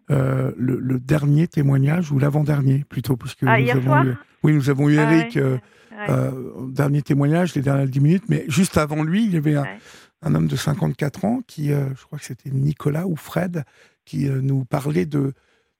le, 0.08 1.00
dernier 1.00 1.48
témoignage 1.48 2.12
ou 2.12 2.18
l'avant-dernier 2.18 2.84
plutôt, 2.88 3.16
puisque 3.16 3.42
ah, 3.44 3.60
nous 3.60 3.70
avons 3.70 4.04
eu, 4.04 4.14
oui, 4.44 4.52
nous 4.52 4.70
avons 4.70 4.88
eu 4.88 4.98
ah 4.98 5.12
Eric. 5.12 5.38
dernier 6.68 7.02
témoignage, 7.02 7.54
les 7.54 7.62
dernières 7.62 7.88
10 7.88 8.00
minutes, 8.00 8.24
mais 8.28 8.44
juste 8.48 8.76
avant 8.76 9.02
lui, 9.02 9.24
il 9.24 9.32
y 9.32 9.36
avait 9.36 9.56
un, 9.56 10.34
homme 10.34 10.46
de 10.46 10.56
54 10.56 11.24
ans 11.24 11.40
qui, 11.46 11.68
je 11.70 12.04
crois 12.04 12.18
que 12.18 12.24
c'était 12.24 12.50
Nicolas 12.50 13.06
ou 13.06 13.16
Fred, 13.16 13.64
qui 14.04 14.28
nous 14.28 14.64
parlait 14.64 15.06
de, 15.06 15.32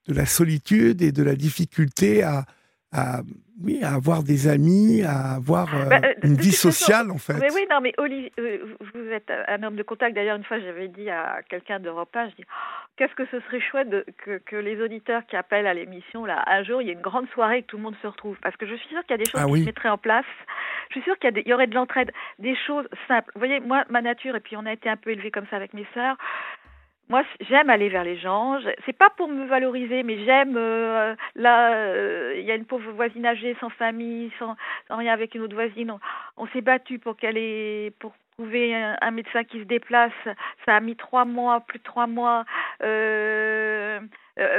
de 0.08 0.14
la 0.14 0.26
solitude 0.26 1.02
et 1.02 1.12
de 1.12 1.22
la 1.22 1.36
difficulté 1.36 2.22
à, 2.22 2.46
à, 2.92 3.20
oui, 3.62 3.82
à 3.82 3.94
avoir 3.94 4.22
des 4.22 4.48
amis, 4.48 5.02
à 5.02 5.36
avoir 5.36 5.74
euh, 5.74 5.88
bah, 5.88 6.00
euh, 6.04 6.14
une 6.22 6.34
vie 6.34 6.52
sociale, 6.52 7.10
en 7.10 7.18
fait. 7.18 7.34
Mais 7.34 7.52
oui, 7.52 7.66
non, 7.70 7.80
mais 7.80 7.92
Olivier, 7.98 8.32
euh, 8.38 8.58
vous 8.94 9.10
êtes 9.10 9.30
un 9.48 9.62
homme 9.62 9.76
de 9.76 9.82
contact. 9.82 10.14
D'ailleurs, 10.14 10.36
une 10.36 10.44
fois, 10.44 10.58
j'avais 10.60 10.88
dit 10.88 11.08
à 11.08 11.40
quelqu'un 11.48 11.78
d'Europe 11.78 12.14
1, 12.14 12.30
je 12.30 12.36
dis, 12.36 12.44
oh, 12.46 12.86
qu'est-ce 12.96 13.14
que 13.14 13.26
ce 13.26 13.40
serait 13.40 13.60
chouette 13.60 13.88
de, 13.88 14.04
que, 14.18 14.38
que, 14.38 14.56
les 14.56 14.80
auditeurs 14.82 15.24
qui 15.26 15.36
appellent 15.36 15.66
à 15.66 15.74
l'émission, 15.74 16.24
là, 16.24 16.42
un 16.46 16.62
jour, 16.64 16.82
il 16.82 16.88
y 16.88 16.90
ait 16.90 16.94
une 16.94 17.00
grande 17.00 17.28
soirée 17.30 17.58
et 17.58 17.62
que 17.62 17.68
tout 17.68 17.76
le 17.76 17.82
monde 17.82 17.96
se 18.02 18.06
retrouve. 18.06 18.36
Parce 18.42 18.56
que 18.56 18.66
je 18.66 18.74
suis 18.74 18.88
sûre 18.88 19.02
qu'il 19.02 19.12
y 19.12 19.20
a 19.20 19.24
des 19.24 19.30
choses 19.30 19.40
ah 19.42 19.46
qui 19.46 19.60
se 19.60 19.66
mettraient 19.66 19.88
en 19.88 19.98
place. 19.98 20.26
Je 20.88 20.94
suis 20.94 21.02
sûre 21.02 21.18
qu'il 21.18 21.36
y, 21.36 21.48
y, 21.48 21.54
aurait 21.54 21.66
de 21.66 21.74
l'entraide, 21.74 22.10
des 22.38 22.56
choses 22.66 22.86
simples. 23.08 23.30
Vous 23.34 23.40
voyez, 23.40 23.60
moi, 23.60 23.84
ma 23.88 24.02
nature, 24.02 24.36
et 24.36 24.40
puis 24.40 24.56
on 24.56 24.66
a 24.66 24.72
été 24.72 24.88
un 24.88 24.96
peu 24.96 25.10
élevés 25.10 25.30
comme 25.30 25.46
ça 25.50 25.56
avec 25.56 25.72
mes 25.72 25.86
sœurs, 25.94 26.16
moi, 27.12 27.24
j'aime 27.40 27.68
aller 27.68 27.90
vers 27.90 28.04
les 28.04 28.16
gens. 28.16 28.58
C'est 28.86 28.96
pas 28.96 29.10
pour 29.10 29.28
me 29.28 29.44
valoriser, 29.44 30.02
mais 30.02 30.24
j'aime. 30.24 30.54
Euh, 30.56 31.14
là, 31.34 31.74
euh, 31.74 32.34
il 32.38 32.44
y 32.46 32.50
a 32.50 32.54
une 32.54 32.64
pauvre 32.64 32.90
voisine 32.92 33.26
âgée, 33.26 33.54
sans 33.60 33.68
famille, 33.68 34.30
sans, 34.38 34.56
rien, 34.88 35.12
avec 35.12 35.34
une 35.34 35.42
autre 35.42 35.54
voisine. 35.54 35.92
On, 36.38 36.46
s'est 36.46 36.62
battu 36.62 36.98
pour 36.98 37.18
qu'elle 37.18 37.36
ait, 37.36 37.92
pour 37.98 38.14
trouver 38.38 38.74
un, 38.74 39.10
médecin 39.10 39.44
qui 39.44 39.58
se 39.58 39.64
déplace, 39.64 40.10
ça 40.64 40.74
a 40.74 40.80
mis 40.80 40.96
trois 40.96 41.26
mois, 41.26 41.60
plus 41.60 41.80
de 41.80 41.84
trois 41.84 42.06
mois. 42.06 42.46
Euh, 42.82 44.00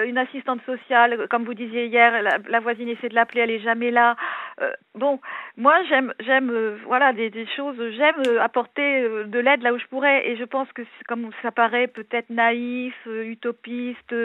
une 0.05 0.19
assistante 0.19 0.61
sociale, 0.67 1.27
comme 1.31 1.45
vous 1.45 1.55
disiez 1.55 1.87
hier, 1.87 2.21
la, 2.21 2.59
voisine 2.59 2.87
essaie 2.87 3.09
de 3.09 3.15
l'appeler, 3.15 3.41
elle 3.41 3.51
est 3.51 3.63
jamais 3.63 3.89
là. 3.89 4.15
Euh, 4.61 4.71
bon, 4.95 5.19
moi 5.57 5.75
j'aime, 5.89 6.13
j'aime, 6.19 6.49
euh, 6.51 6.77
voilà, 6.85 7.13
des, 7.13 7.31
choses, 7.55 7.77
j'aime 7.95 8.37
apporter 8.39 9.01
de 9.25 9.39
l'aide 9.39 9.61
là 9.61 9.73
où 9.73 9.79
je 9.79 9.85
pourrais, 9.87 10.27
et 10.27 10.35
je 10.37 10.43
pense 10.43 10.71
que 10.73 10.81
comme 11.07 11.29
ça 11.41 11.51
paraît 11.51 11.87
peut-être 11.87 12.29
naïf, 12.29 12.95
utopiste, 13.05 14.15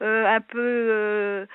un 0.00 0.40
peu, 0.40 1.46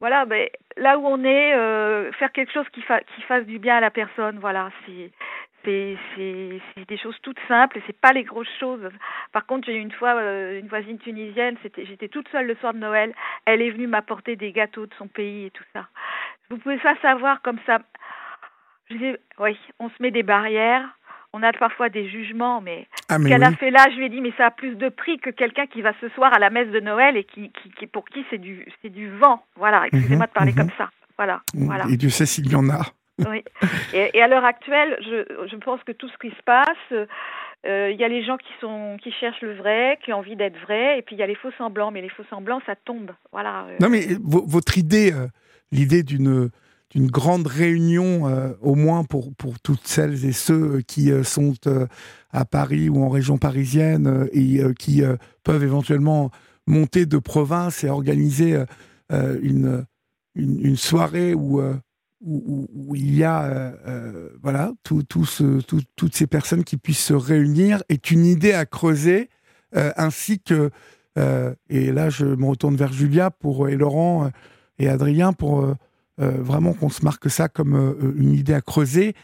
voilà, 0.00 0.24
mais 0.26 0.52
là 0.76 0.98
où 0.98 1.06
on 1.06 1.24
est, 1.24 2.12
faire 2.12 2.32
quelque 2.32 2.52
chose 2.52 2.68
qui, 2.72 2.82
fa 2.82 3.00
qui 3.00 3.22
fasse 3.22 3.44
du 3.46 3.58
bien 3.58 3.76
à 3.76 3.80
la 3.80 3.90
personne, 3.90 4.38
voilà, 4.38 4.70
c'est 4.86 5.10
c'est 5.64 6.88
des 6.88 6.98
choses 6.98 7.16
toutes 7.22 7.38
simples 7.48 7.78
et 7.78 7.82
c'est 7.86 7.98
pas 7.98 8.12
les 8.12 8.24
grosses 8.24 8.52
choses. 8.58 8.88
Par 9.32 9.46
contre, 9.46 9.66
j'ai 9.66 9.74
eu 9.74 9.80
une 9.80 9.92
fois 9.92 10.14
euh, 10.16 10.58
une 10.58 10.68
voisine 10.68 10.98
tunisienne, 10.98 11.56
c'était 11.62 11.86
j'étais 11.86 12.08
toute 12.08 12.28
seule 12.28 12.46
le 12.46 12.54
soir 12.56 12.74
de 12.74 12.78
Noël, 12.78 13.14
elle 13.44 13.62
est 13.62 13.70
venue 13.70 13.86
m'apporter 13.86 14.36
des 14.36 14.52
gâteaux 14.52 14.86
de 14.86 14.94
son 14.94 15.08
pays 15.08 15.46
et 15.46 15.50
tout 15.50 15.64
ça. 15.72 15.88
Vous 16.52 16.58
pouvez 16.58 16.76
pas 16.78 16.94
savoir 17.00 17.40
comme 17.40 17.58
ça. 17.64 17.78
Je 18.90 18.96
dis 18.96 19.16
oui, 19.38 19.58
on 19.80 19.88
se 19.88 19.94
met 20.00 20.10
des 20.10 20.22
barrières. 20.22 20.86
On 21.32 21.42
a 21.42 21.50
parfois 21.54 21.88
des 21.88 22.10
jugements, 22.10 22.60
mais, 22.60 22.86
ah, 23.08 23.16
ce 23.16 23.26
qu'elle 23.26 23.42
a 23.42 23.52
fait 23.52 23.70
là, 23.70 23.86
je 23.90 23.96
lui 23.96 24.04
ai 24.04 24.08
dit, 24.10 24.20
mais 24.20 24.34
ça 24.36 24.48
a 24.48 24.50
plus 24.50 24.74
de 24.74 24.90
prix 24.90 25.18
que 25.18 25.30
quelqu'un 25.30 25.66
qui 25.66 25.80
va 25.80 25.94
ce 25.98 26.10
soir 26.10 26.30
à 26.34 26.38
la 26.38 26.50
messe 26.50 26.68
de 26.68 26.80
Noël 26.80 27.16
et 27.16 27.24
qui, 27.24 27.50
qui, 27.78 27.86
pour 27.86 28.04
qui 28.04 28.22
c'est 28.28 28.36
du, 28.36 28.66
c'est 28.82 28.90
du 28.90 29.08
vent. 29.16 29.42
Voilà, 29.56 29.86
excusez-moi 29.86 30.26
de 30.26 30.32
parler 30.32 30.52
mhm. 30.52 30.58
comme 30.58 30.70
ça. 30.76 30.90
Voilà, 31.16 31.40
voilà. 31.54 31.86
Et 31.90 31.96
Dieu 31.96 32.10
sait 32.10 32.26
s'il 32.26 32.52
y 32.52 32.54
en 32.54 32.68
a. 32.68 32.82
Oui. 33.28 33.44
Et, 33.92 34.20
à 34.20 34.26
l'heure 34.26 34.44
actuelle, 34.44 34.98
je, 35.00 35.46
je, 35.48 35.56
pense 35.56 35.82
que 35.84 35.92
tout 35.92 36.08
ce 36.08 36.18
qui 36.18 36.30
se 36.30 36.42
passe, 36.44 37.06
euh, 37.66 37.90
il 37.92 38.00
y 38.00 38.04
a 38.04 38.08
les 38.08 38.24
gens 38.24 38.36
qui 38.36 38.52
sont 38.60 38.96
qui 39.00 39.12
cherchent 39.12 39.42
le 39.42 39.54
vrai, 39.54 39.98
qui 40.02 40.12
ont 40.12 40.18
envie 40.18 40.34
d'être 40.34 40.58
vrai, 40.62 40.98
et 40.98 41.02
puis 41.02 41.14
il 41.14 41.18
y 41.18 41.22
a 41.22 41.26
les 41.26 41.36
faux 41.36 41.52
semblants. 41.56 41.92
Mais 41.92 42.00
les 42.00 42.08
faux 42.08 42.24
semblants, 42.30 42.60
ça 42.66 42.74
tombe. 42.74 43.12
Voilà. 43.30 43.66
Euh. 43.68 43.76
Non, 43.80 43.88
mais 43.88 44.06
votre 44.20 44.78
idée, 44.78 45.12
euh, 45.12 45.28
l'idée 45.72 46.04
d'une 46.04 46.50
grande 46.94 47.46
réunion, 47.48 48.54
au 48.60 48.74
moins 48.74 49.02
pour, 49.04 49.34
pour 49.34 49.58
toutes 49.58 49.86
celles 49.86 50.24
et 50.24 50.32
ceux 50.32 50.82
qui 50.82 51.10
sont 51.24 51.54
à 52.30 52.44
Paris 52.44 52.88
ou 52.88 53.02
en 53.02 53.08
région 53.08 53.38
parisienne 53.38 54.28
et 54.32 54.60
qui 54.78 55.02
peuvent 55.42 55.64
éventuellement 55.64 56.30
monter 56.66 57.06
de 57.06 57.18
province 57.18 57.82
et 57.82 57.88
organiser 57.88 58.62
une, 59.10 59.84
une, 60.34 60.76
soirée 60.76 61.34
où 61.34 61.60
où, 62.24 62.94
il 62.94 63.14
y 63.14 63.24
a 63.24 63.44
euh, 63.44 63.72
euh, 63.86 64.28
voilà 64.42 64.72
toutes 64.84 66.14
ces 66.14 66.26
personnes 66.26 66.64
qui 66.64 66.76
puissent 66.76 67.04
se 67.04 67.14
réunir 67.14 67.82
est 67.88 68.10
une 68.10 68.24
idée 68.24 68.52
à 68.52 68.64
creuser 68.64 69.28
euh, 69.76 69.92
ainsi 69.96 70.40
que 70.40 70.70
et 71.68 71.92
là 71.92 72.08
je 72.08 72.24
me 72.24 72.46
retourne 72.46 72.74
vers 72.74 72.90
Julia 72.90 73.30
pour 73.30 73.68
et 73.68 73.76
Laurent 73.76 74.30
et 74.78 74.88
Adrien 74.88 75.32
pour 75.32 75.66
vraiment 76.18 76.72
qu'on 76.72 76.90
se 76.90 77.04
marque 77.04 77.30
ça 77.30 77.48
comme 77.48 78.14
une 78.16 78.32
idée 78.32 78.54
à 78.54 78.60
creuser. 78.60 79.14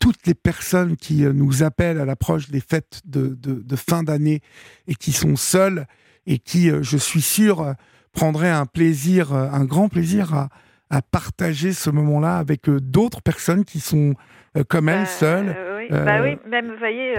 Toutes 0.00 0.26
les 0.26 0.34
personnes 0.34 0.96
qui 0.96 1.22
nous 1.22 1.62
appellent 1.62 2.00
à 2.00 2.04
l'approche 2.04 2.50
des 2.50 2.60
fêtes 2.60 3.00
de, 3.04 3.28
de, 3.28 3.54
de 3.54 3.76
fin 3.76 4.02
d'année 4.02 4.40
et 4.86 4.94
qui 4.94 5.12
sont 5.12 5.36
seules 5.36 5.86
et 6.26 6.38
qui 6.38 6.70
je 6.82 6.96
suis 6.96 7.22
sûr 7.22 7.74
prendraient 8.12 8.50
un 8.50 8.66
plaisir 8.66 9.32
un 9.32 9.64
grand 9.64 9.88
plaisir 9.88 10.34
à 10.34 10.48
à 10.90 11.02
partager 11.02 11.72
ce 11.72 11.90
moment-là 11.90 12.36
avec 12.36 12.68
euh, 12.68 12.78
d'autres 12.80 13.22
personnes 13.22 13.64
qui 13.64 13.80
sont 13.80 14.14
euh, 14.56 14.62
comme 14.68 14.88
elle, 14.88 15.00
bah, 15.00 15.06
seules. 15.06 15.54
Euh, 15.56 15.78
oui. 15.78 15.88
bah 15.90 16.22
oui, 16.22 16.38
même, 16.46 16.70
vous 16.70 16.78
voyez, 16.78 17.14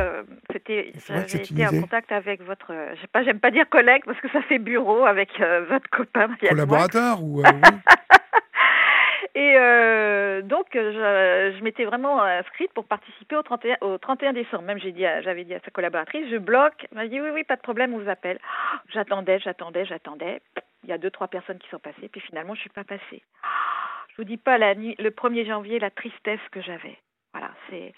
c'était, 0.51 0.93
j'ai 1.28 1.41
été 1.41 1.67
en 1.67 1.82
contact 1.82 2.12
avec 2.12 2.41
votre, 2.43 2.71
je 3.01 3.06
pas, 3.08 3.23
j'aime 3.23 3.39
pas 3.39 3.51
dire 3.51 3.69
collègue 3.69 4.04
parce 4.06 4.19
que 4.19 4.30
ça 4.32 4.41
fait 4.43 4.60
bureau 4.60 5.06
avec 5.06 5.30
votre 5.69 5.89
copain. 5.89 6.30
Collaborateur 6.47 7.21
ou 7.21 7.43
Et 9.34 9.56
donc, 10.44 10.68
je, 10.74 11.56
je 11.58 11.64
m'étais 11.64 11.86
vraiment 11.86 12.22
inscrite 12.22 12.72
pour 12.74 12.86
participer 12.86 13.36
au 13.36 13.44
31, 13.44 13.78
au 13.82 13.98
31 13.98 14.34
décembre. 14.34 14.64
Même 14.64 14.80
j'ai 14.80 14.92
dit, 14.92 15.06
j'avais 15.24 15.44
dit 15.44 15.54
à 15.54 15.60
sa 15.62 15.72
collaboratrice, 15.72 16.30
je 16.30 16.38
bloque. 16.38 16.88
Elle 16.92 16.98
m'a 16.98 17.08
dit 17.08 17.20
oui, 17.20 17.30
oui, 17.34 17.44
pas 17.44 17.56
de 17.56 17.62
problème, 17.62 17.94
on 17.94 18.00
vous 18.00 18.10
appelle. 18.10 18.40
J'attendais, 18.94 19.40
j'attendais, 19.40 19.86
j'attendais 19.86 20.42
il 20.86 20.90
y 20.90 20.94
a 20.94 20.98
deux, 20.98 21.12
trois 21.12 21.28
personnes 21.28 21.58
qui 21.58 21.68
sont 21.70 21.80
passées, 21.80 22.08
puis 22.10 22.22
finalement, 22.22 22.54
je 22.54 22.60
ne 22.60 22.62
suis 22.62 22.70
pas 22.70 22.84
passée. 22.84 23.24
Je 24.10 24.18
vous 24.18 24.24
dis 24.24 24.38
pas 24.38 24.58
la 24.58 24.74
le 24.74 25.10
1er 25.10 25.46
janvier, 25.46 25.80
la 25.80 25.90
tristesse 25.90 26.40
que 26.52 26.62
j'avais. 26.62 26.98
Voilà, 27.34 27.52
c'est 27.70 27.94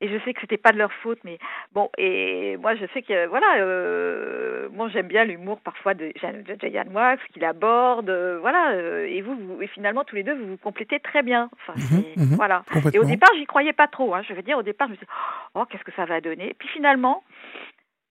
et 0.00 0.08
je 0.08 0.18
sais 0.24 0.32
que 0.32 0.40
c'était 0.40 0.56
pas 0.56 0.72
de 0.72 0.78
leur 0.78 0.92
faute, 0.92 1.18
mais 1.24 1.38
bon. 1.72 1.90
Et 1.98 2.56
moi, 2.56 2.74
je 2.74 2.86
sais 2.94 3.02
que 3.02 3.26
voilà, 3.26 3.58
euh, 3.58 4.68
moi 4.72 4.88
j'aime 4.88 5.08
bien 5.08 5.24
l'humour 5.24 5.60
parfois 5.60 5.94
de, 5.94 6.12
Jayan 6.60 6.86
Wax 6.92 7.22
qu'il 7.32 7.44
aborde, 7.44 8.08
euh, 8.08 8.38
voilà. 8.40 8.72
Euh, 8.72 9.06
et 9.06 9.20
vous, 9.20 9.36
vous, 9.36 9.62
et 9.62 9.66
finalement 9.66 10.04
tous 10.04 10.16
les 10.16 10.22
deux, 10.22 10.34
vous 10.34 10.46
vous 10.46 10.56
complétez 10.56 11.00
très 11.00 11.22
bien. 11.22 11.50
Enfin, 11.52 11.74
mhm, 11.76 12.24
mhm, 12.24 12.36
voilà. 12.36 12.64
Et 12.94 12.98
au 12.98 13.04
départ, 13.04 13.30
j'y 13.36 13.44
croyais 13.44 13.74
pas 13.74 13.88
trop. 13.88 14.14
Hein, 14.14 14.22
je 14.26 14.32
veux 14.32 14.42
dire, 14.42 14.56
au 14.56 14.62
départ, 14.62 14.88
je 14.88 14.92
me 14.92 14.96
suis 14.96 15.06
dit, 15.06 15.12
oh, 15.54 15.64
qu'est-ce 15.68 15.84
que 15.84 15.92
ça 15.92 16.06
va 16.06 16.20
donner? 16.20 16.54
Puis 16.58 16.68
finalement, 16.68 17.22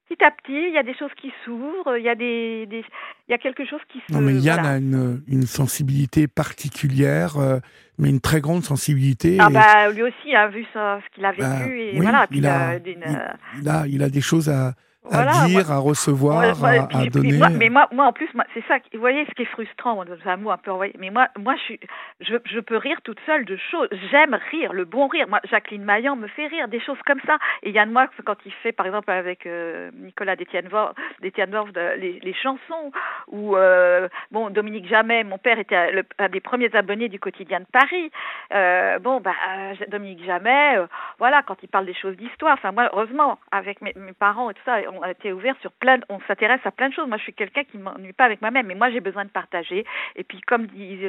petit 0.09 0.23
à 0.23 0.31
petit, 0.31 0.67
il 0.67 0.73
y 0.73 0.77
a 0.77 0.83
des 0.83 0.95
choses 0.95 1.11
qui 1.21 1.31
s'ouvrent, 1.45 1.97
il 1.97 2.03
y 2.03 2.09
a 2.09 2.15
des, 2.15 2.67
il 2.71 3.31
y 3.31 3.33
a 3.33 3.37
quelque 3.37 3.65
chose 3.65 3.79
qui 3.91 3.99
se. 4.07 4.13
Non, 4.13 4.21
mais 4.21 4.33
Yann 4.35 4.65
a 4.65 4.77
une, 4.77 5.21
une, 5.27 5.43
sensibilité 5.43 6.27
particulière, 6.27 7.37
euh, 7.37 7.59
mais 7.97 8.09
une 8.09 8.21
très 8.21 8.41
grande 8.41 8.63
sensibilité. 8.63 9.37
Ah 9.39 9.49
bah 9.49 9.91
lui 9.91 10.03
aussi 10.03 10.35
a 10.35 10.47
vu 10.47 10.65
ça, 10.73 10.99
ce 11.05 11.15
qu'il 11.15 11.25
a 11.25 11.33
bah, 11.33 11.59
vécu 11.59 11.79
et 11.81 11.99
voilà. 11.99 12.27
il, 12.31 12.47
a, 12.47 12.75
il, 12.77 13.69
a, 13.69 13.87
il 13.87 14.03
a 14.03 14.09
des 14.09 14.21
choses 14.21 14.49
à 14.49 14.73
à 15.09 15.47
dire, 15.47 15.71
à 15.71 15.77
recevoir, 15.77 16.41
à, 16.41 17.05
donner. 17.05 17.39
mais 17.57 17.69
moi, 17.69 17.87
moi, 17.91 18.05
en 18.05 18.13
plus, 18.13 18.27
c'est 18.53 18.63
ça. 18.67 18.77
Vous 18.93 18.99
voyez, 18.99 19.25
ce 19.25 19.31
qui 19.33 19.43
est 19.43 19.45
frustrant, 19.45 20.03
c'est 20.23 20.29
un 20.29 20.37
mot 20.37 20.51
un 20.51 20.57
peu 20.57 20.71
envoyé. 20.71 20.93
Mais 20.99 21.09
moi, 21.09 21.29
moi, 21.37 21.55
je, 21.55 21.61
suis, 21.61 21.79
je, 22.19 22.35
je 22.45 22.59
peux 22.59 22.75
rire 22.75 22.97
toute 23.03 23.19
seule 23.25 23.45
de 23.45 23.57
choses. 23.71 23.87
J'aime 24.11 24.37
rire, 24.51 24.73
le 24.73 24.83
bon 24.83 25.07
rire. 25.07 25.27
Moi, 25.29 25.39
Jacqueline 25.49 25.83
Maillan 25.83 26.17
me 26.17 26.27
fait 26.27 26.47
rire, 26.47 26.67
des 26.67 26.81
choses 26.81 26.97
comme 27.05 27.21
ça. 27.25 27.37
Et 27.63 27.71
Yann 27.71 27.89
Moix, 27.91 28.07
quand 28.25 28.35
il 28.45 28.51
fait, 28.51 28.73
par 28.73 28.85
exemple, 28.85 29.09
avec 29.09 29.45
euh, 29.45 29.89
Nicolas 29.93 30.35
d'Étienne 30.35 30.67
Worf, 30.71 30.93
les, 31.21 32.19
les, 32.21 32.33
chansons, 32.33 32.91
ou 33.27 33.55
euh, 33.55 34.09
bon, 34.31 34.49
Dominique 34.49 34.87
Jamais, 34.87 35.23
mon 35.23 35.37
père 35.37 35.59
était 35.59 36.03
un 36.17 36.29
des 36.29 36.39
premiers 36.41 36.75
abonnés 36.75 37.09
du 37.09 37.19
quotidien 37.19 37.61
de 37.61 37.67
Paris. 37.71 38.11
Euh, 38.53 38.99
bon, 38.99 39.21
bah, 39.21 39.33
Dominique 39.87 40.25
Jamais, 40.25 40.77
voilà, 41.19 41.41
quand 41.43 41.55
il 41.63 41.69
parle 41.69 41.85
des 41.85 41.93
choses 41.93 42.17
d'histoire. 42.17 42.53
Enfin, 42.53 42.73
moi, 42.73 42.89
heureusement, 42.91 43.39
avec 43.51 43.81
mes, 43.81 43.93
mes 43.95 44.13
parents 44.13 44.49
et 44.49 44.53
tout 44.53 44.61
ça, 44.65 44.88
on 44.93 45.01
a 45.01 45.11
été 45.11 45.33
ouvert 45.33 45.55
sur 45.61 45.71
plein, 45.71 45.99
on 46.09 46.19
s'intéresse 46.27 46.61
à 46.63 46.71
plein 46.71 46.89
de 46.89 46.93
choses. 46.93 47.07
Moi, 47.07 47.17
je 47.17 47.23
suis 47.23 47.33
quelqu'un 47.33 47.63
qui 47.63 47.77
ne 47.77 47.83
m'ennuie 47.83 48.13
pas 48.13 48.25
avec 48.25 48.41
moi-même, 48.41 48.67
mais 48.67 48.75
moi, 48.75 48.89
j'ai 48.89 48.99
besoin 48.99 49.25
de 49.25 49.29
partager. 49.29 49.85
Et 50.15 50.23
puis, 50.23 50.41
comme 50.41 50.67
dit, 50.67 50.99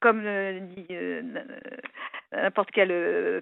comme 0.00 0.22
euh, 0.24 0.60
dit 0.60 0.86
euh, 0.90 1.22
n'importe 2.32 2.70
quel 2.72 2.90
euh, 2.90 3.40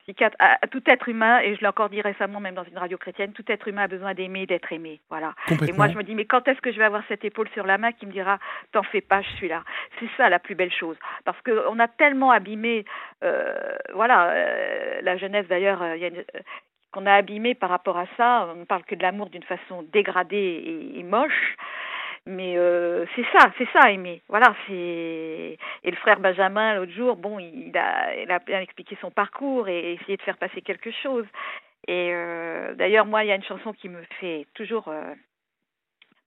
psychiatre, 0.00 0.36
à, 0.38 0.58
tout 0.66 0.82
être 0.86 1.08
humain, 1.08 1.40
et 1.40 1.54
je 1.54 1.60
l'ai 1.60 1.66
encore 1.66 1.88
dit 1.88 2.00
récemment, 2.00 2.40
même 2.40 2.54
dans 2.54 2.64
une 2.64 2.78
radio 2.78 2.98
chrétienne, 2.98 3.32
tout 3.32 3.44
être 3.48 3.68
humain 3.68 3.82
a 3.82 3.88
besoin 3.88 4.14
d'aimer, 4.14 4.46
d'être 4.46 4.72
aimé. 4.72 5.00
Voilà. 5.08 5.34
Et 5.66 5.72
moi, 5.72 5.88
je 5.88 5.96
me 5.96 6.02
dis, 6.02 6.14
mais 6.14 6.24
quand 6.24 6.46
est-ce 6.48 6.60
que 6.60 6.72
je 6.72 6.78
vais 6.78 6.84
avoir 6.84 7.02
cette 7.08 7.24
épaule 7.24 7.48
sur 7.50 7.66
la 7.66 7.78
main 7.78 7.92
qui 7.92 8.06
me 8.06 8.12
dira, 8.12 8.38
t'en 8.72 8.82
fais 8.82 9.00
pas, 9.00 9.22
je 9.22 9.30
suis 9.36 9.48
là. 9.48 9.62
C'est 10.00 10.08
ça 10.16 10.28
la 10.28 10.38
plus 10.38 10.54
belle 10.54 10.72
chose. 10.72 10.96
Parce 11.24 11.40
qu'on 11.42 11.78
a 11.78 11.88
tellement 11.88 12.32
abîmé, 12.32 12.84
voilà, 13.94 14.34
la 15.02 15.16
jeunesse 15.16 15.46
d'ailleurs, 15.46 15.94
il 15.94 16.00
y 16.00 16.04
a 16.04 16.08
une, 16.08 16.24
qu'on 16.92 17.06
a 17.06 17.14
abîmé 17.14 17.54
par 17.54 17.70
rapport 17.70 17.98
à 17.98 18.06
ça. 18.16 18.48
On 18.52 18.60
ne 18.60 18.64
parle 18.64 18.84
que 18.84 18.94
de 18.94 19.02
l'amour 19.02 19.30
d'une 19.30 19.42
façon 19.42 19.82
dégradée 19.92 20.92
et, 20.94 21.02
moche. 21.02 21.56
Mais 22.24 22.56
euh, 22.56 23.04
c'est 23.16 23.26
ça, 23.36 23.50
c'est 23.58 23.68
ça 23.72 23.90
aimer. 23.90 24.22
Voilà, 24.28 24.54
c'est 24.66 25.58
et 25.82 25.90
le 25.90 25.96
frère 25.96 26.20
Benjamin 26.20 26.76
l'autre 26.76 26.92
jour, 26.92 27.16
bon, 27.16 27.40
il 27.40 27.76
a, 27.76 28.38
bien 28.38 28.60
expliqué 28.60 28.96
son 29.00 29.10
parcours 29.10 29.68
et 29.68 29.94
essayé 29.94 30.16
de 30.16 30.22
faire 30.22 30.36
passer 30.36 30.62
quelque 30.62 30.92
chose. 31.02 31.26
Et 31.88 32.10
euh, 32.12 32.74
d'ailleurs, 32.74 33.06
moi, 33.06 33.24
il 33.24 33.28
y 33.28 33.32
a 33.32 33.34
une 33.34 33.42
chanson 33.42 33.72
qui 33.72 33.88
me 33.88 34.02
fait 34.20 34.46
toujours 34.54 34.86
euh, 34.86 35.14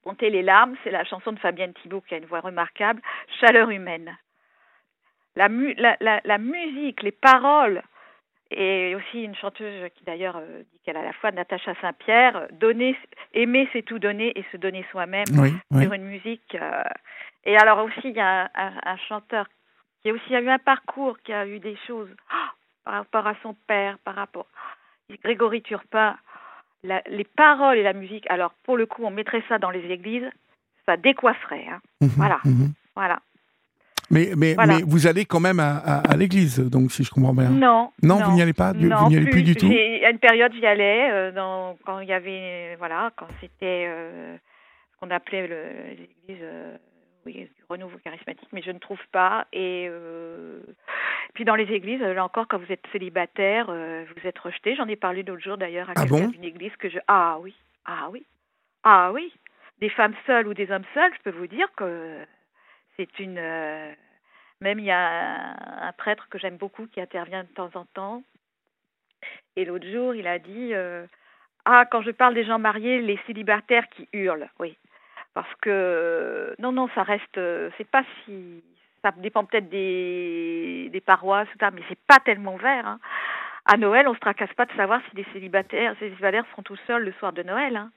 monter 0.05 0.29
les 0.29 0.41
larmes. 0.41 0.75
C'est 0.83 0.91
la 0.91 1.05
chanson 1.05 1.31
de 1.31 1.39
Fabienne 1.39 1.73
Thibault 1.81 2.01
qui 2.01 2.13
a 2.13 2.17
une 2.17 2.25
voix 2.25 2.41
remarquable, 2.41 3.01
Chaleur 3.39 3.69
humaine. 3.69 4.17
La 5.37 5.47
musique, 5.47 7.03
les 7.03 7.11
paroles 7.11 7.81
et 8.51 8.95
aussi 8.95 9.23
une 9.23 9.35
chanteuse 9.35 9.89
qui 9.95 10.03
d'ailleurs 10.03 10.37
euh, 10.37 10.61
dit 10.71 10.79
qu'elle 10.83 10.97
a 10.97 11.03
la 11.03 11.13
foi, 11.13 11.31
Natacha 11.31 11.73
Saint-Pierre, 11.81 12.47
donner, 12.53 12.95
aimer 13.33 13.67
c'est 13.73 13.81
tout 13.81 13.99
donner 13.99 14.37
et 14.37 14.45
se 14.51 14.57
donner 14.57 14.85
soi-même 14.91 15.25
sur 15.27 15.93
une 15.93 16.05
musique. 16.05 16.55
Euh, 16.55 16.83
et 17.45 17.57
alors 17.57 17.83
aussi 17.83 18.01
il 18.03 18.15
y 18.15 18.19
a 18.19 18.49
un, 18.55 18.97
chanteur 19.09 19.47
qui 20.01 20.09
a 20.09 20.13
aussi 20.13 20.33
eu 20.33 20.49
un 20.49 20.59
parcours, 20.59 21.17
qui 21.23 21.33
a 21.33 21.47
eu 21.47 21.59
des 21.59 21.77
choses 21.87 22.09
oh, 22.31 22.49
par 22.83 22.93
rapport 22.93 23.27
à 23.27 23.35
son 23.41 23.55
père, 23.67 23.97
par 23.99 24.15
rapport 24.15 24.47
Grégory 25.23 25.61
Turpin, 25.61 26.15
les 26.83 27.23
paroles 27.23 27.77
et 27.77 27.83
la 27.83 27.93
musique. 27.93 28.25
Alors 28.29 28.53
pour 28.63 28.77
le 28.77 28.85
coup, 28.85 29.03
on 29.03 29.11
mettrait 29.11 29.43
ça 29.49 29.57
dans 29.57 29.71
les 29.71 29.91
églises, 29.91 30.29
ça 30.85 30.97
décoifferait. 30.97 31.67
Hein. 31.67 31.81
Mhm, 32.01 32.09
voilà, 32.09 32.39
mhm. 32.45 32.73
voilà. 32.95 33.19
Mais, 34.11 34.29
mais, 34.37 34.55
mais 34.67 34.81
vous 34.85 35.07
allez 35.07 35.25
quand 35.25 35.39
même 35.39 35.59
à, 35.59 35.77
à, 35.77 36.15
l'église, 36.15 36.59
donc 36.59 36.91
si 36.91 37.03
je 37.03 37.09
comprends 37.09 37.33
bien. 37.33 37.49
Non. 37.49 37.91
Non, 38.03 38.17
vous 38.17 38.33
n'y 38.33 38.41
allez 38.41 38.53
pas 38.53 38.73
non, 38.73 38.97
Vous 38.97 39.09
n'y 39.09 39.17
allez 39.17 39.29
plus, 39.29 39.43
du 39.43 39.55
tout? 39.55 39.65
À 39.67 40.09
une 40.11 40.19
période, 40.19 40.53
j'y 40.53 40.65
allais, 40.65 41.09
euh, 41.11 41.31
dans, 41.31 41.77
quand 41.85 41.99
il 41.99 42.07
y 42.07 42.13
avait, 42.13 42.75
voilà, 42.77 43.11
quand 43.15 43.27
c'était 43.41 43.85
euh, 43.87 44.37
ce 44.93 44.99
qu'on 44.99 45.09
appelait 45.09 45.47
l'église, 45.47 46.43
euh, 46.43 46.77
oui, 47.25 47.33
du 47.33 47.63
renouveau 47.67 47.97
charismatique, 48.03 48.47
mais 48.53 48.61
je 48.61 48.71
ne 48.71 48.77
trouve 48.77 48.99
pas. 49.11 49.47
Et 49.51 49.89
puis 51.33 51.43
dans 51.43 51.55
les 51.55 51.71
églises, 51.73 52.01
là 52.01 52.23
encore, 52.23 52.47
quand 52.47 52.59
vous 52.59 52.71
êtes 52.71 52.85
célibataire, 52.91 53.65
vous 53.65 54.27
êtes 54.27 54.37
rejeté. 54.37 54.75
J'en 54.75 54.87
ai 54.87 54.95
parlé 54.95 55.23
l'autre 55.23 55.41
jour 55.41 55.57
d'ailleurs 55.57 55.89
à 55.89 55.93
ah 55.95 56.05
quelqu'un 56.05 56.27
d'une 56.27 56.43
église 56.43 56.75
que 56.77 56.87
je. 56.87 56.99
Ah 57.07 57.37
oui, 57.41 57.55
ah 57.85 58.09
oui, 58.11 58.23
ah 58.83 59.11
oui. 59.11 59.33
Des 59.81 59.89
femmes 59.89 60.13
seules 60.27 60.47
ou 60.47 60.53
des 60.53 60.69
hommes 60.69 60.85
seuls, 60.93 61.11
je 61.17 61.23
peux 61.23 61.35
vous 61.35 61.47
dire 61.47 61.67
que 61.75 62.19
c'est 62.97 63.19
une. 63.19 63.37
Euh, 63.37 63.93
même 64.61 64.79
il 64.79 64.85
y 64.85 64.91
a 64.91 65.87
un, 65.87 65.91
prêtre 65.93 66.27
que 66.29 66.39
j'aime 66.39 66.57
beaucoup 66.57 66.87
qui 66.87 67.01
intervient 67.01 67.43
de 67.43 67.49
temps 67.49 67.71
en 67.75 67.85
temps. 67.85 68.23
Et 69.55 69.65
l'autre 69.65 69.87
jour, 69.87 70.15
il 70.15 70.27
a 70.27 70.39
dit 70.39 70.73
euh, 70.73 71.05
Ah, 71.65 71.85
quand 71.89 72.01
je 72.01 72.11
parle 72.11 72.33
des 72.33 72.45
gens 72.45 72.59
mariés, 72.59 73.01
les 73.01 73.19
célibataires 73.27 73.87
qui 73.89 74.07
hurlent. 74.13 74.49
Oui. 74.59 74.77
Parce 75.33 75.53
que. 75.61 76.55
Non, 76.59 76.71
non, 76.71 76.89
ça 76.95 77.03
reste. 77.03 77.39
C'est 77.77 77.89
pas 77.89 78.03
si. 78.23 78.63
Ça 79.03 79.11
dépend 79.17 79.45
peut-être 79.45 79.69
des, 79.69 80.89
des 80.91 81.01
paroisses, 81.01 81.47
mais 81.61 81.81
c'est 81.87 81.99
pas 82.07 82.19
tellement 82.19 82.57
vert. 82.57 82.87
Hein. 82.87 82.99
À 83.65 83.77
Noël, 83.77 84.07
on 84.07 84.15
se 84.15 84.19
tracasse 84.19 84.53
pas 84.53 84.65
de 84.65 84.73
savoir 84.73 85.01
si 85.09 85.15
des 85.15 85.25
célibataires, 85.33 85.95
célibataires 85.99 86.45
seront 86.51 86.63
tout 86.63 86.77
seuls 86.87 87.03
le 87.03 87.11
soir 87.13 87.33
de 87.33 87.43
Noël. 87.43 87.75
Hein. 87.75 87.91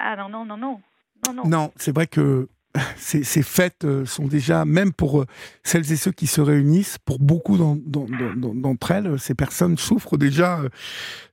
Ah 0.00 0.16
non, 0.16 0.28
non, 0.28 0.44
non, 0.44 0.56
non. 0.56 0.80
Non, 1.26 1.34
non. 1.34 1.42
non 1.46 1.72
c'est 1.76 1.94
vrai 1.94 2.06
que 2.06 2.48
ces, 2.96 3.42
fêtes 3.42 3.84
euh, 3.84 4.04
sont 4.04 4.26
déjà, 4.26 4.64
même 4.64 4.92
pour 4.92 5.22
euh, 5.22 5.26
celles 5.62 5.92
et 5.92 5.96
ceux 5.96 6.12
qui 6.12 6.26
se 6.26 6.40
réunissent, 6.40 6.98
pour 6.98 7.18
beaucoup 7.18 7.56
d'entre 7.56 8.90
elles, 8.92 9.18
ces 9.18 9.34
personnes 9.34 9.76
souffrent 9.76 10.16
déjà. 10.16 10.60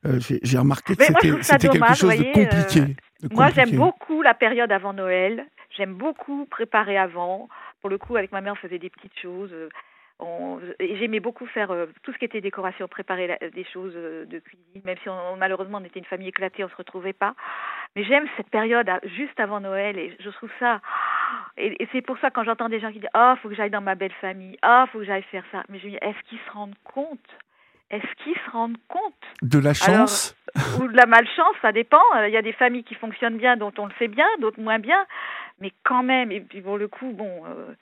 Euh, 0.05 0.19
j'ai 0.19 0.57
remarqué 0.57 0.95
que 0.95 1.03
c'était 1.41 1.69
quelque 1.69 1.95
chose 1.95 2.17
de 2.17 2.23
compliqué. 2.33 2.95
Moi, 3.31 3.49
j'aime 3.51 3.71
beaucoup 3.71 4.21
la 4.21 4.33
période 4.33 4.71
avant 4.71 4.93
Noël. 4.93 5.45
J'aime 5.75 5.93
beaucoup 5.93 6.45
préparer 6.45 6.97
avant. 6.97 7.49
Pour 7.81 7.89
le 7.89 7.97
coup, 7.97 8.15
avec 8.15 8.31
ma 8.31 8.41
mère, 8.41 8.53
on 8.53 8.55
faisait 8.67 8.79
des 8.79 8.89
petites 8.89 9.17
choses. 9.21 9.53
J'aimais 10.79 11.19
beaucoup 11.19 11.45
faire 11.45 11.69
tout 12.01 12.11
ce 12.13 12.17
qui 12.17 12.25
était 12.25 12.41
décoration, 12.41 12.87
préparer 12.87 13.37
des 13.53 13.65
choses 13.65 13.93
de 13.93 14.39
cuisine, 14.39 14.81
même 14.83 14.97
si 15.03 15.09
malheureusement 15.37 15.77
on 15.79 15.85
était 15.85 15.99
une 15.99 16.05
famille 16.05 16.29
éclatée, 16.29 16.63
on 16.63 16.69
se 16.69 16.75
retrouvait 16.75 17.13
pas. 17.13 17.35
Mais 17.95 18.03
j'aime 18.03 18.25
cette 18.37 18.49
période 18.49 18.89
juste 19.15 19.39
avant 19.39 19.59
Noël 19.59 19.97
et 19.97 20.15
je 20.19 20.29
trouve 20.29 20.49
ça 20.59 20.81
et, 21.57 21.87
c'est 21.91 22.01
pour 22.01 22.17
ça, 22.19 22.29
quand 22.29 22.43
j'entends 22.43 22.69
des 22.69 22.79
gens 22.79 22.91
qui 22.91 22.99
disent 22.99 23.09
Ah, 23.13 23.33
oh, 23.35 23.39
faut 23.41 23.49
que 23.49 23.55
j'aille 23.55 23.69
dans 23.69 23.81
ma 23.81 23.95
belle 23.95 24.13
famille, 24.21 24.57
ah, 24.61 24.83
oh, 24.83 24.89
faut 24.91 24.99
que 24.99 25.05
j'aille 25.05 25.23
faire 25.23 25.43
ça. 25.51 25.63
Mais 25.69 25.79
je 25.79 25.85
me 25.85 25.91
dis 25.91 25.97
Est-ce 26.01 26.29
qu'ils 26.29 26.39
se 26.39 26.51
rendent 26.51 26.77
compte? 26.83 27.19
Est-ce 27.89 28.23
qu'ils 28.23 28.35
se 28.35 28.51
rendent 28.51 28.77
compte? 28.89 29.13
De 29.41 29.59
la 29.59 29.73
chance? 29.73 30.35
Ou 30.79 30.87
de 30.87 30.97
la 30.97 31.05
malchance, 31.05 31.55
ça 31.61 31.71
dépend. 31.71 32.01
Il 32.25 32.33
y 32.33 32.37
a 32.37 32.41
des 32.41 32.51
familles 32.51 32.83
qui 32.83 32.95
fonctionnent 32.95 33.37
bien, 33.37 33.55
dont 33.55 33.71
on 33.77 33.85
le 33.85 33.93
sait 33.97 34.09
bien, 34.09 34.25
d'autres 34.39 34.59
moins 34.59 34.79
bien. 34.79 35.05
Mais 35.59 35.71
quand 35.83 36.03
même, 36.03 36.31
et 36.31 36.41
puis 36.41 36.61
pour 36.61 36.77
le 36.77 36.87
coup, 36.87 37.11
bon, 37.13 37.43
euh, 37.45 37.73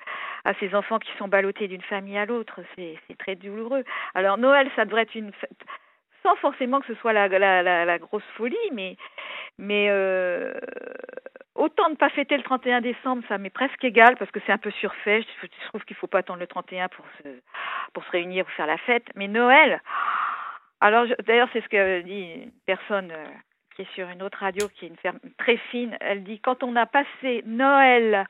à 0.45 0.53
ces 0.60 0.75
enfants 0.75 0.99
qui 0.99 1.12
sont 1.17 1.27
ballottés 1.27 1.67
d'une 1.67 1.81
famille 1.81 2.17
à 2.17 2.25
l'autre, 2.25 2.62
c'est 2.75 2.97
très 3.17 3.36
douloureux. 3.36 3.84
Alors 4.13 4.38
Noël, 4.38 4.69
ça 4.75 4.86
devrait 4.86 5.01
être 5.01 5.15
une 5.15 5.31
fête 5.34 5.65
sans 6.26 6.36
forcément 6.38 6.80
que 6.80 6.88
ce 6.88 6.96
soit 6.96 7.14
la, 7.14 7.28
la, 7.28 7.86
la, 7.86 8.00
grosse 8.00 8.24
folie, 8.36 8.58
mais, 8.72 8.98
euh, 9.90 10.54
Autant 11.54 11.90
ne 11.90 11.96
pas 11.96 12.10
fêter 12.10 12.36
le 12.36 12.44
31 12.44 12.82
décembre, 12.82 13.24
ça 13.30 13.38
m'est 13.38 13.50
presque 13.50 13.82
égal 13.86 14.18
parce 14.18 14.30
que 14.30 14.42
c'est 14.46 14.52
un 14.52 14.58
peu 14.58 14.72
surfait. 14.72 15.26
Je 15.42 15.68
trouve 15.70 15.86
qu'il 15.86 15.96
ne 15.96 16.00
faut 16.00 16.08
pas 16.08 16.18
attendre 16.18 16.40
le 16.40 16.48
31 16.48 16.90
pour 16.90 17.06
se, 17.18 17.30
pour 17.94 18.04
se 18.04 18.12
réunir 18.12 18.46
ou 18.46 18.50
faire 18.58 18.68
la 18.68 18.78
fête. 18.80 19.06
Mais 19.16 19.30
Noël, 19.30 19.82
alors 20.82 21.06
d'ailleurs 21.26 21.48
c'est 21.54 21.62
ce 21.62 21.70
que 21.70 22.02
dit 22.02 22.44
une 22.44 22.52
personne 22.66 23.10
euh, 23.12 23.26
qui 23.76 23.84
est 23.84 23.94
sur 23.94 24.10
une 24.10 24.22
autre 24.22 24.40
radio, 24.40 24.68
qui 24.68 24.84
est 24.84 24.90
une 24.90 24.98
ferme 24.98 25.20
très 25.38 25.56
fine. 25.72 25.96
Elle 26.02 26.26
dit 26.26 26.42
quand 26.42 26.62
on 26.62 26.76
a 26.76 26.86
passé 26.86 27.42
Noël 27.46 28.28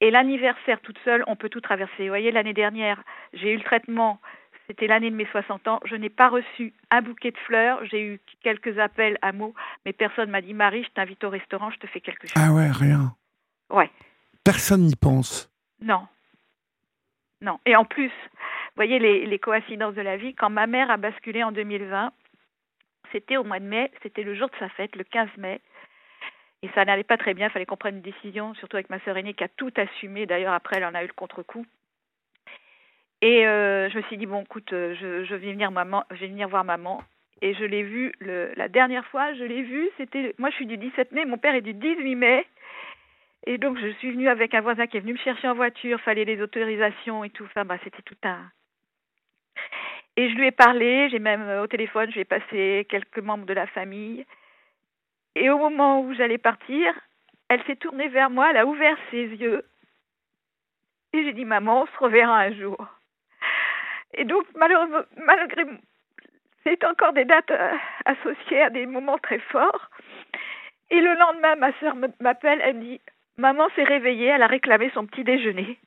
et 0.00 0.10
l'anniversaire 0.10 0.80
toute 0.80 0.98
seule, 1.04 1.24
on 1.26 1.36
peut 1.36 1.50
tout 1.50 1.60
traverser. 1.60 2.04
Vous 2.04 2.08
voyez, 2.08 2.30
l'année 2.30 2.54
dernière, 2.54 3.02
j'ai 3.34 3.52
eu 3.52 3.56
le 3.58 3.64
traitement 3.64 4.18
c'était 4.66 4.86
l'année 4.86 5.10
de 5.10 5.16
mes 5.16 5.26
60 5.26 5.68
ans. 5.68 5.80
Je 5.84 5.96
n'ai 5.96 6.08
pas 6.08 6.28
reçu 6.28 6.72
un 6.90 7.02
bouquet 7.02 7.30
de 7.30 7.38
fleurs. 7.38 7.84
J'ai 7.84 8.02
eu 8.02 8.20
quelques 8.42 8.78
appels 8.78 9.18
à 9.22 9.32
mots, 9.32 9.54
mais 9.84 9.92
personne 9.92 10.30
m'a 10.30 10.40
dit 10.40 10.54
Marie, 10.54 10.84
je 10.84 10.90
t'invite 10.90 11.22
au 11.24 11.30
restaurant, 11.30 11.70
je 11.70 11.78
te 11.78 11.86
fais 11.86 12.00
quelque 12.00 12.26
chose. 12.26 12.42
Ah 12.42 12.52
ouais, 12.52 12.70
rien. 12.70 13.14
Ouais. 13.70 13.90
Personne 14.44 14.82
n'y 14.82 14.96
pense. 14.96 15.50
Non. 15.80 16.06
Non. 17.40 17.58
Et 17.66 17.76
en 17.76 17.84
plus, 17.84 18.08
vous 18.08 18.76
voyez 18.76 18.98
les, 18.98 19.26
les 19.26 19.38
coïncidences 19.38 19.94
de 19.94 20.02
la 20.02 20.16
vie. 20.16 20.34
Quand 20.34 20.50
ma 20.50 20.66
mère 20.66 20.90
a 20.90 20.96
basculé 20.96 21.42
en 21.42 21.52
2020, 21.52 22.12
c'était 23.12 23.36
au 23.36 23.44
mois 23.44 23.60
de 23.60 23.66
mai, 23.66 23.90
c'était 24.02 24.22
le 24.22 24.34
jour 24.34 24.48
de 24.48 24.56
sa 24.58 24.68
fête, 24.70 24.96
le 24.96 25.04
15 25.04 25.28
mai. 25.36 25.60
Et 26.62 26.70
ça 26.74 26.84
n'allait 26.86 27.04
pas 27.04 27.18
très 27.18 27.34
bien, 27.34 27.48
il 27.48 27.50
fallait 27.50 27.66
qu'on 27.66 27.76
prenne 27.76 27.96
une 27.96 28.02
décision, 28.02 28.54
surtout 28.54 28.76
avec 28.76 28.88
ma 28.88 28.98
sœur 29.00 29.18
aînée 29.18 29.34
qui 29.34 29.44
a 29.44 29.48
tout 29.48 29.72
assumé. 29.76 30.24
D'ailleurs, 30.24 30.54
après, 30.54 30.76
elle 30.78 30.86
en 30.86 30.94
a 30.94 31.04
eu 31.04 31.06
le 31.06 31.12
contre-coup. 31.12 31.66
Et 33.22 33.46
euh, 33.46 33.88
je 33.90 33.96
me 33.96 34.02
suis 34.02 34.16
dit, 34.16 34.26
bon, 34.26 34.42
écoute, 34.42 34.72
euh, 34.72 34.94
je, 35.00 35.24
je, 35.24 35.34
vais 35.34 35.52
venir 35.52 35.70
maman, 35.70 36.04
je 36.10 36.16
vais 36.16 36.28
venir 36.28 36.48
voir 36.48 36.64
maman. 36.64 37.02
Et 37.42 37.54
je 37.54 37.64
l'ai 37.64 37.82
vue 37.82 38.12
la 38.20 38.68
dernière 38.68 39.06
fois, 39.06 39.34
je 39.34 39.44
l'ai 39.44 39.62
vue, 39.62 39.90
c'était, 39.98 40.34
moi 40.38 40.48
je 40.50 40.54
suis 40.54 40.66
du 40.66 40.78
17 40.78 41.12
mai, 41.12 41.26
mon 41.26 41.36
père 41.36 41.54
est 41.54 41.60
du 41.60 41.74
18 41.74 42.14
mai. 42.14 42.46
Et 43.46 43.58
donc 43.58 43.78
je 43.78 43.88
suis 43.98 44.12
venue 44.12 44.28
avec 44.28 44.54
un 44.54 44.62
voisin 44.62 44.86
qui 44.86 44.96
est 44.96 45.00
venu 45.00 45.12
me 45.12 45.18
chercher 45.18 45.48
en 45.48 45.54
voiture, 45.54 46.00
fallait 46.00 46.24
les 46.24 46.40
autorisations 46.40 47.22
et 47.22 47.30
tout. 47.30 47.44
Enfin, 47.44 47.66
bah, 47.66 47.76
c'était 47.84 48.02
tout 48.02 48.16
un. 48.22 48.50
Et 50.16 50.30
je 50.30 50.34
lui 50.36 50.46
ai 50.46 50.52
parlé, 50.52 51.08
j'ai 51.10 51.18
même 51.18 51.42
euh, 51.42 51.62
au 51.62 51.66
téléphone, 51.66 52.08
je 52.08 52.14
lui 52.14 52.20
ai 52.20 52.24
passé 52.24 52.86
quelques 52.88 53.18
membres 53.18 53.46
de 53.46 53.52
la 53.52 53.66
famille. 53.66 54.24
Et 55.34 55.50
au 55.50 55.58
moment 55.58 56.00
où 56.02 56.14
j'allais 56.14 56.38
partir, 56.38 56.94
elle 57.48 57.62
s'est 57.64 57.76
tournée 57.76 58.08
vers 58.08 58.30
moi, 58.30 58.50
elle 58.50 58.58
a 58.58 58.66
ouvert 58.66 58.96
ses 59.10 59.26
yeux. 59.26 59.64
Et 61.12 61.24
j'ai 61.24 61.32
dit, 61.32 61.44
maman, 61.44 61.82
on 61.82 61.86
se 61.86 61.98
reverra 61.98 62.38
un 62.38 62.52
jour. 62.52 62.88
Et 64.14 64.24
donc, 64.24 64.44
malheureusement, 64.56 65.02
malgré, 65.16 65.64
c'est 66.64 66.84
encore 66.84 67.12
des 67.12 67.24
dates 67.24 67.50
euh, 67.50 67.72
associées 68.04 68.62
à 68.62 68.70
des 68.70 68.86
moments 68.86 69.18
très 69.18 69.38
forts. 69.38 69.90
Et 70.90 71.00
le 71.00 71.14
lendemain, 71.14 71.56
ma 71.56 71.72
sœur 71.80 71.96
m'appelle, 72.20 72.60
elle 72.62 72.76
me 72.76 72.82
dit 72.82 73.00
Maman 73.36 73.68
s'est 73.74 73.84
réveillée, 73.84 74.28
elle 74.28 74.42
a 74.42 74.46
réclamé 74.46 74.90
son 74.94 75.06
petit 75.06 75.24
déjeuner. 75.24 75.78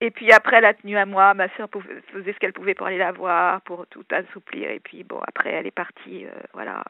Et 0.00 0.10
puis 0.10 0.32
après, 0.32 0.56
elle 0.56 0.64
a 0.64 0.74
tenu 0.74 0.96
à 0.96 1.04
moi. 1.04 1.34
Ma 1.34 1.48
sœur 1.56 1.68
faisait 2.12 2.32
ce 2.32 2.38
qu'elle 2.38 2.54
pouvait 2.54 2.74
pour 2.74 2.86
aller 2.86 2.96
la 2.96 3.12
voir, 3.12 3.60
pour 3.62 3.86
tout 3.88 4.04
assouplir. 4.10 4.70
Et 4.70 4.80
puis, 4.80 5.04
bon, 5.04 5.20
après, 5.26 5.50
elle 5.50 5.66
est 5.66 5.70
partie. 5.70 6.24
Euh, 6.24 6.30
voilà. 6.54 6.82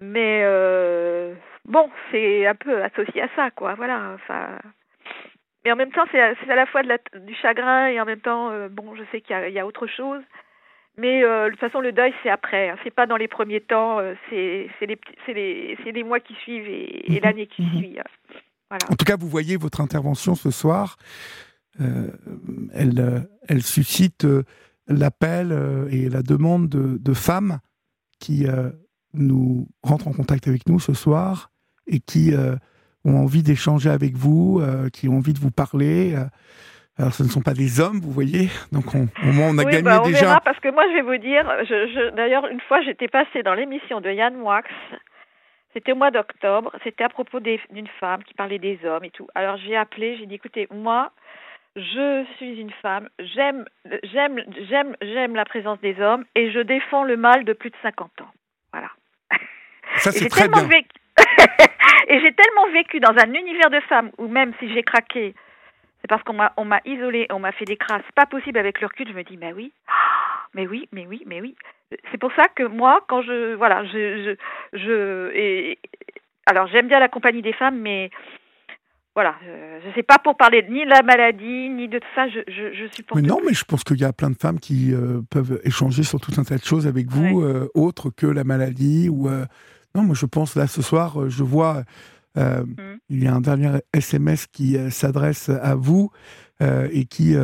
Mais 0.00 0.42
euh, 0.44 1.34
bon, 1.64 1.90
c'est 2.10 2.46
un 2.46 2.56
peu 2.56 2.82
associé 2.82 3.22
à 3.22 3.28
ça, 3.36 3.50
quoi. 3.52 3.74
Voilà. 3.74 4.14
Enfin, 4.14 4.58
mais 5.66 5.72
en 5.72 5.76
même 5.76 5.90
temps, 5.90 6.04
c'est 6.12 6.20
à 6.20 6.54
la 6.54 6.66
fois 6.66 6.84
de 6.84 6.88
la, 6.88 6.98
du 7.18 7.34
chagrin 7.34 7.88
et 7.88 8.00
en 8.00 8.04
même 8.04 8.20
temps, 8.20 8.50
euh, 8.50 8.68
bon, 8.68 8.94
je 8.94 9.02
sais 9.10 9.20
qu'il 9.20 9.36
y, 9.36 9.52
y, 9.52 9.58
a 9.58 9.66
autre 9.66 9.88
chose. 9.88 10.22
Mais 10.96 11.24
euh, 11.24 11.46
de 11.46 11.50
toute 11.50 11.58
façon, 11.58 11.80
le 11.80 11.90
deuil, 11.90 12.14
c'est 12.22 12.30
après. 12.30 12.70
Hein. 12.70 12.76
C'est 12.84 12.94
pas 12.94 13.06
dans 13.06 13.16
les 13.16 13.26
premiers 13.26 13.60
temps. 13.60 13.98
Euh, 13.98 14.14
c'est 14.30 14.68
les, 14.80 14.98
les, 15.26 15.76
les, 15.84 16.02
mois 16.04 16.20
qui 16.20 16.34
suivent 16.34 16.68
et, 16.68 17.12
et 17.12 17.16
mhm. 17.16 17.20
l'année 17.24 17.46
qui 17.48 17.62
mhm. 17.62 17.78
suit. 17.78 17.98
Hein. 17.98 18.38
Voilà. 18.70 18.84
En 18.92 18.94
tout 18.94 19.04
cas, 19.04 19.16
vous 19.16 19.28
voyez 19.28 19.56
votre 19.56 19.80
intervention 19.80 20.36
ce 20.36 20.52
soir. 20.52 20.98
elle, 21.80 23.28
elle 23.48 23.62
suscite 23.62 24.24
l'appel 24.86 25.52
et 25.90 26.08
la 26.08 26.22
demande 26.22 26.68
de, 26.68 26.96
de 26.96 27.14
femmes 27.14 27.58
qui 28.20 28.46
nous 29.14 29.68
rentrent 29.82 30.08
en 30.08 30.12
contact 30.12 30.48
avec 30.48 30.68
nous 30.68 30.80
ce 30.80 30.94
soir 30.94 31.50
et 31.86 32.00
qui 32.00 32.32
ont 33.06 33.22
envie 33.22 33.42
d'échanger 33.42 33.90
avec 33.90 34.14
vous, 34.14 34.60
euh, 34.60 34.88
qui 34.90 35.08
ont 35.08 35.18
envie 35.18 35.32
de 35.32 35.38
vous 35.38 35.50
parler. 35.50 36.14
Euh. 36.14 36.24
alors, 36.98 37.12
ce 37.12 37.22
ne 37.22 37.28
sont 37.28 37.42
pas 37.42 37.54
des 37.54 37.80
hommes, 37.80 38.00
vous 38.00 38.10
voyez. 38.10 38.48
Donc, 38.72 38.94
on, 38.94 39.08
au 39.22 39.32
moins, 39.32 39.50
on 39.50 39.58
a 39.58 39.64
gagné 39.64 39.82
bah, 39.82 40.02
on 40.02 40.06
déjà. 40.06 40.26
Verra, 40.26 40.40
parce 40.40 40.58
que 40.60 40.70
moi, 40.70 40.84
je 40.88 40.94
vais 40.94 41.02
vous 41.02 41.18
dire, 41.18 41.46
je, 41.60 41.86
je, 41.94 42.14
d'ailleurs, 42.14 42.46
une 42.48 42.60
fois, 42.60 42.80
j'étais 42.82 43.08
passée 43.08 43.42
dans 43.42 43.54
l'émission 43.54 44.00
de 44.00 44.10
Yann 44.10 44.34
Moix. 44.34 44.62
C'était 45.72 45.92
au 45.92 45.96
mois 45.96 46.10
d'octobre. 46.10 46.72
C'était 46.84 47.04
à 47.04 47.08
propos 47.08 47.38
d'une 47.38 47.88
femme 48.00 48.24
qui 48.24 48.34
parlait 48.34 48.58
des 48.58 48.78
hommes 48.84 49.04
et 49.04 49.10
tout. 49.10 49.28
Alors, 49.34 49.56
j'ai 49.58 49.76
appelé, 49.76 50.16
j'ai 50.18 50.26
dit, 50.26 50.34
écoutez, 50.34 50.66
moi, 50.72 51.12
je 51.76 52.24
suis 52.36 52.58
une 52.58 52.72
femme, 52.82 53.08
j'aime, 53.18 53.66
j'aime, 54.02 54.42
j'aime, 54.68 54.96
j'aime 55.02 55.36
la 55.36 55.44
présence 55.44 55.78
des 55.80 56.00
hommes 56.00 56.24
et 56.34 56.50
je 56.50 56.60
défends 56.60 57.04
le 57.04 57.18
mal 57.18 57.44
de 57.44 57.52
plus 57.52 57.68
de 57.68 57.76
50 57.82 58.22
ans. 58.22 58.30
Voilà. 58.72 58.88
Ça, 59.96 60.10
c'est 60.10 60.28
très 60.28 60.48
bien. 60.48 60.66
Et 62.08 62.20
j'ai 62.20 62.32
tellement 62.32 62.68
vécu 62.72 63.00
dans 63.00 63.10
un 63.10 63.32
univers 63.32 63.70
de 63.70 63.80
femmes 63.88 64.10
où 64.18 64.28
même 64.28 64.52
si 64.60 64.72
j'ai 64.72 64.82
craqué, 64.82 65.34
c'est 66.00 66.08
parce 66.08 66.22
qu'on 66.22 66.34
m'a 66.34 66.52
on 66.56 66.64
m'a 66.64 66.80
isolé, 66.84 67.26
on 67.30 67.38
m'a 67.38 67.52
fait 67.52 67.64
des 67.64 67.76
crasses 67.76 68.02
pas 68.14 68.26
possible 68.26 68.58
avec 68.58 68.80
le 68.80 68.86
recul. 68.86 69.08
Je 69.08 69.12
me 69.12 69.24
dis 69.24 69.36
mais 69.36 69.52
oui, 69.52 69.72
mais 70.54 70.66
oui, 70.66 70.88
mais 70.92 71.06
oui, 71.06 71.22
mais 71.26 71.40
oui. 71.40 71.56
C'est 72.10 72.18
pour 72.18 72.32
ça 72.34 72.44
que 72.54 72.64
moi, 72.64 73.04
quand 73.08 73.22
je 73.22 73.54
voilà, 73.54 73.84
je 73.84 74.36
je, 74.72 74.78
je 74.78 75.30
et 75.34 75.78
alors 76.46 76.68
j'aime 76.68 76.88
bien 76.88 77.00
la 77.00 77.08
compagnie 77.08 77.42
des 77.42 77.52
femmes, 77.52 77.80
mais 77.80 78.10
voilà, 79.14 79.34
je 79.42 79.88
ne 79.88 79.94
sais 79.94 80.02
pas 80.02 80.18
pour 80.18 80.36
parler 80.36 80.64
ni 80.68 80.84
de 80.84 80.90
la 80.90 81.02
maladie, 81.02 81.70
ni 81.70 81.88
de 81.88 81.98
tout 81.98 82.08
ça, 82.14 82.28
je, 82.28 82.40
je, 82.48 82.74
je 82.74 82.86
supporte. 82.94 83.18
Mais 83.18 83.26
non, 83.26 83.40
mais 83.44 83.54
je 83.54 83.64
pense 83.64 83.82
qu'il 83.82 83.98
y 83.98 84.04
a 84.04 84.12
plein 84.12 84.28
de 84.28 84.36
femmes 84.36 84.60
qui 84.60 84.92
peuvent 85.30 85.58
échanger 85.64 86.02
sur 86.02 86.20
tout 86.20 86.32
un 86.36 86.44
tas 86.44 86.58
de 86.58 86.64
choses 86.64 86.86
avec 86.86 87.06
vous, 87.08 87.42
autres 87.74 88.10
que 88.10 88.26
la 88.26 88.44
maladie. 88.44 89.08
Ou, 89.08 89.30
non, 89.96 90.02
moi 90.02 90.14
je 90.14 90.26
pense, 90.26 90.54
là, 90.54 90.66
ce 90.66 90.82
soir, 90.82 91.28
je 91.28 91.42
vois, 91.42 91.84
mmh. 92.36 92.62
il 93.08 93.24
y 93.24 93.26
a 93.26 93.34
un 93.34 93.40
dernier 93.40 93.78
SMS 93.92 94.46
qui 94.46 94.76
s'adresse 94.90 95.48
à 95.48 95.74
vous 95.74 96.10
et 96.60 97.06
qui 97.06 97.34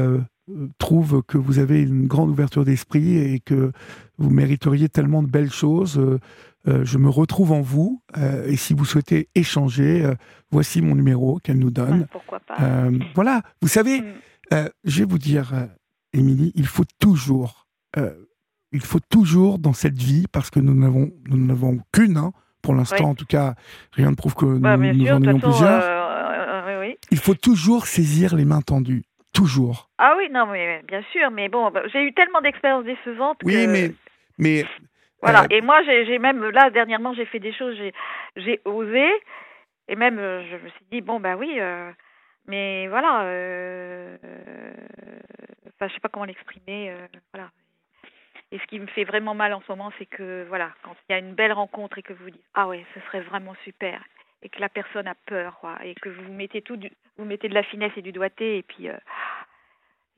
trouve 0.79 1.23
que 1.23 1.39
vous 1.39 1.59
avez 1.59 1.83
une 1.83 2.07
grande 2.07 2.31
ouverture 2.31 2.65
d'esprit 2.65 3.17
et 3.17 3.41
que 3.41 3.73
vous 4.19 4.31
mériteriez 4.31 4.89
tellement 4.89 5.23
de 5.23 5.29
belles 5.29 5.53
choses. 5.53 5.99
Euh, 5.99 6.19
euh, 6.69 6.85
je 6.85 6.99
me 6.99 7.09
retrouve 7.09 7.53
en 7.53 7.61
vous 7.61 8.03
euh, 8.17 8.47
et 8.47 8.57
si 8.57 8.73
vous 8.73 8.85
souhaitez 8.85 9.29
échanger, 9.35 10.09
voici 10.51 10.81
mon 10.81 10.95
numéro 10.95 11.39
qu'elle 11.39 11.59
nous 11.59 11.71
donne. 11.71 12.07
pourquoi 12.11 12.41
pas 12.41 12.89
Voilà, 13.15 13.43
vous 13.61 13.69
savez, 13.69 14.01
mm. 14.01 14.69
je 14.85 14.99
vais 15.01 15.05
vous 15.05 15.19
dire, 15.19 15.69
Émilie, 16.13 16.53
il 16.55 16.67
faut 16.67 16.85
toujours, 16.99 17.67
il 18.73 18.81
faut 18.81 19.01
toujours 19.01 19.59
dans 19.59 19.73
cette 19.73 19.99
vie, 19.99 20.27
parce 20.31 20.51
que 20.51 20.61
nous 20.61 20.75
n'avons 20.75 21.11
nous 21.29 21.39
n'avons 21.39 21.81
qu'une, 21.93 22.17
hein, 22.17 22.33
pour 22.63 22.75
l'instant 22.75 23.11
en 23.11 23.15
tout 23.15 23.27
cas, 23.27 23.55
rien 23.93 24.11
ne 24.11 24.17
prouve 24.17 24.35
que 24.35 24.47
nous, 24.47 24.61
bah, 24.61 24.77
en 24.77 24.83
ayons 24.83 25.21
plusieurs. 25.39 26.03
Il 27.11 27.19
faut 27.19 27.35
toujours 27.35 27.87
saisir 27.87 28.35
les 28.35 28.45
mains 28.45 28.63
tendues. 28.63 29.05
Toujours. 29.33 29.89
Ah 29.97 30.15
oui, 30.19 30.29
non, 30.31 30.45
mais 30.47 30.83
bien 30.87 31.03
sûr, 31.11 31.31
mais 31.31 31.49
bon, 31.49 31.71
bah, 31.71 31.83
j'ai 31.91 32.03
eu 32.03 32.13
tellement 32.13 32.43
d'expériences 32.43 32.85
décevantes. 32.85 33.39
Oui, 33.45 33.67
mais, 33.67 33.93
mais. 34.37 34.67
Voilà, 35.23 35.45
euh, 35.45 35.47
et 35.49 35.63
moi, 35.63 35.83
j'ai 35.85 36.19
même, 36.19 36.45
là, 36.51 36.69
dernièrement, 36.69 37.15
j'ai 37.15 37.25
fait 37.25 37.39
des 37.39 37.55
choses, 37.55 37.77
j'ai 38.37 38.61
osé, 38.67 39.09
et 39.89 39.97
même, 39.97 40.19
euh, 40.19 40.43
je 40.51 40.57
me 40.57 40.69
suis 40.69 40.85
dit, 40.91 41.01
bon, 41.01 41.19
bah 41.19 41.37
oui, 41.37 41.55
euh, 41.59 41.91
mais 42.47 42.89
voilà, 42.89 43.21
enfin, 45.69 45.89
je 45.89 45.95
sais 45.95 46.01
pas 46.01 46.11
comment 46.11 46.27
l'exprimer, 46.27 46.93
voilà. 47.33 47.51
Et 48.53 48.59
ce 48.59 48.67
qui 48.67 48.79
me 48.79 48.87
fait 48.87 49.05
vraiment 49.05 49.35
mal 49.35 49.55
en 49.55 49.63
ce 49.63 49.73
moment, 49.73 49.91
c'est 49.99 50.05
que, 50.05 50.45
voilà, 50.47 50.71
quand 50.83 50.95
il 51.09 51.13
y 51.13 51.15
a 51.15 51.19
une 51.19 51.35
belle 51.35 51.55
rencontre 51.55 51.97
et 51.97 52.03
que 52.03 52.13
vous 52.13 52.31
dites, 52.31 52.45
ah 52.53 52.69
ouais, 52.69 52.85
ce 52.95 53.01
serait 53.07 53.23
vraiment 53.23 53.55
super, 53.65 54.05
et 54.43 54.51
que 54.51 54.61
la 54.61 54.69
personne 54.69 55.09
a 55.09 55.15
peur, 55.27 55.57
quoi, 55.59 55.79
et 55.83 55.95
que 55.95 56.11
vous 56.11 56.31
mettez 56.31 56.61
tout, 56.61 56.79
vous 57.17 57.25
mettez 57.25 57.49
de 57.49 57.55
la 57.55 57.63
finesse 57.63 57.93
et 57.97 58.03
du 58.03 58.13
doigté, 58.13 58.59
et 58.59 58.63
puis, 58.63 58.91
euh, 58.91 58.97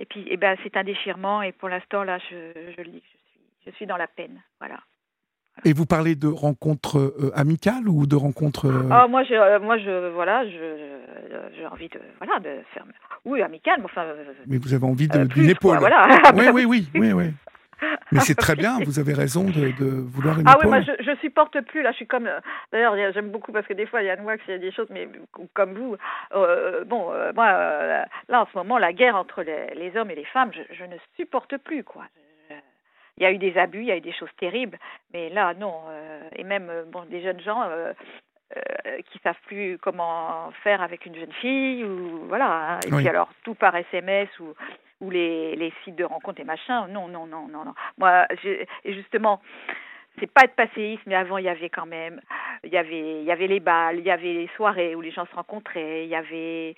et 0.01 0.05
puis, 0.05 0.22
et 0.22 0.32
eh 0.32 0.37
ben, 0.37 0.57
c'est 0.64 0.76
un 0.76 0.82
déchirement, 0.82 1.43
et 1.43 1.53
pour 1.53 1.68
l'instant, 1.68 2.03
là, 2.03 2.18
je, 2.18 2.72
je 2.76 2.82
le 2.82 2.91
dis, 2.91 3.03
je 3.05 3.30
suis, 3.30 3.41
je 3.66 3.70
suis 3.76 3.87
dans 3.87 3.97
la 3.97 4.09
peine, 4.09 4.43
voilà. 4.59 4.80
Et 5.64 5.72
vous 5.72 5.87
parlez 5.87 6.16
de 6.16 6.26
rencontres 6.26 6.99
euh, 6.99 7.30
amicales 7.37 7.89
ou 7.89 8.09
de 8.09 8.16
rencontres 8.16 8.66
euh, 8.66 8.89
Ah 8.91 9.07
moi 9.07 9.22
je 9.22 9.59
moi 9.61 9.78
je 9.78 10.09
voilà 10.09 10.45
je 10.45 10.99
j'ai 11.57 11.64
envie 11.66 11.89
de 11.89 12.01
voilà 12.18 12.41
de 12.41 12.61
faire 12.74 12.85
oui 13.24 13.41
amicale 13.41 13.76
mais 13.78 13.85
enfin 13.85 14.05
mais 14.49 14.59
vous 14.59 14.74
avez 14.74 14.85
envie 14.85 15.07
d'une 15.07 15.49
épaule. 15.49 15.78
voilà. 15.78 16.09
Oui 16.35 16.49
oui 16.53 16.64
oui 16.64 16.89
oui 16.97 17.12
oui 17.12 17.30
mais 18.12 18.20
c'est 18.20 18.35
très 18.35 18.55
bien, 18.55 18.79
vous 18.85 18.99
avez 18.99 19.14
raison 19.14 19.45
de, 19.45 19.72
de 19.79 19.87
vouloir 19.87 20.39
une 20.39 20.47
Ah 20.47 20.57
oui, 20.61 20.68
moi 20.68 20.81
je, 20.81 20.93
je 21.01 21.16
supporte 21.20 21.61
plus, 21.62 21.83
là 21.83 21.91
je 21.93 21.97
suis 21.97 22.07
comme, 22.07 22.27
euh, 22.27 22.41
d'ailleurs 22.72 22.95
j'aime 23.12 23.31
beaucoup 23.31 23.53
parce 23.53 23.66
que 23.66 23.75
des 23.75 23.87
fois 23.87 24.03
il 24.03 24.07
y 24.07 24.11
a 24.11 24.16
Wax, 24.20 24.43
il 24.49 24.53
y 24.53 24.55
a 24.55 24.59
des 24.59 24.72
choses, 24.72 24.89
mais 24.91 25.09
comme 25.53 25.75
vous, 25.75 25.97
euh, 26.35 26.85
bon, 26.85 27.12
euh, 27.12 27.33
moi 27.35 27.53
là 28.29 28.43
en 28.43 28.47
ce 28.47 28.57
moment 28.57 28.79
la 28.79 28.93
guerre 28.93 29.16
entre 29.16 29.43
les, 29.43 29.75
les 29.75 29.97
hommes 29.97 30.11
et 30.11 30.14
les 30.14 30.25
femmes, 30.25 30.51
je, 30.53 30.75
je 30.75 30.85
ne 30.85 30.97
supporte 31.16 31.57
plus 31.59 31.85
quoi. 31.85 32.05
il 33.18 33.22
y 33.22 33.27
a 33.27 33.33
eu 33.33 33.39
des 33.39 33.57
abus, 33.57 33.81
il 33.81 33.87
y 33.87 33.93
a 33.93 33.97
eu 33.97 34.01
des 34.01 34.12
choses 34.12 34.35
terribles, 34.39 34.79
mais 35.12 35.29
là 35.31 35.55
non, 35.55 35.75
et 36.37 36.45
même 36.45 36.70
bon 36.93 37.05
des 37.05 37.22
jeunes 37.22 37.41
gens 37.41 37.68
qui 39.11 39.18
savent 39.25 39.41
plus 39.47 39.79
comment 39.79 40.51
faire 40.62 40.83
avec 40.83 41.07
une 41.07 41.14
jeune 41.16 41.33
fille 41.41 41.85
ou 41.85 42.27
voilà 42.29 42.75
hein. 42.75 42.81
et 42.87 42.91
puis 42.91 43.09
alors 43.09 43.29
tout 43.43 43.55
par 43.55 43.75
SMS 43.75 44.29
ou 44.39 44.55
ou 45.01 45.11
les, 45.11 45.57
les 45.57 45.72
sites 45.84 45.97
de 45.97 46.05
rencontres 46.05 46.40
et 46.40 46.45
machin 46.45 46.86
non 46.88 47.09
non 47.09 47.26
non 47.26 47.49
non 47.49 47.64
non 47.64 47.74
moi 47.99 48.26
et 48.84 48.92
justement 48.92 49.40
c'est 50.18 50.30
pas 50.30 50.45
être 50.45 50.55
passéiste 50.55 51.03
mais 51.07 51.14
avant 51.14 51.38
il 51.38 51.45
y 51.45 51.49
avait 51.49 51.70
quand 51.70 51.86
même 51.86 52.20
il 52.62 52.72
y 52.72 52.76
avait 52.76 53.20
il 53.20 53.24
y 53.24 53.32
avait 53.32 53.49
les 53.49 53.61
balles 53.61 53.99
il 53.99 54.05
y 54.05 54.11
avait 54.11 54.32
les 54.32 54.51
soirées 54.57 54.95
où 54.95 55.01
les 55.01 55.11
gens 55.11 55.26
se 55.26 55.34
rencontraient 55.34 56.05
il 56.05 56.11
y 56.11 56.16
avait 56.16 56.76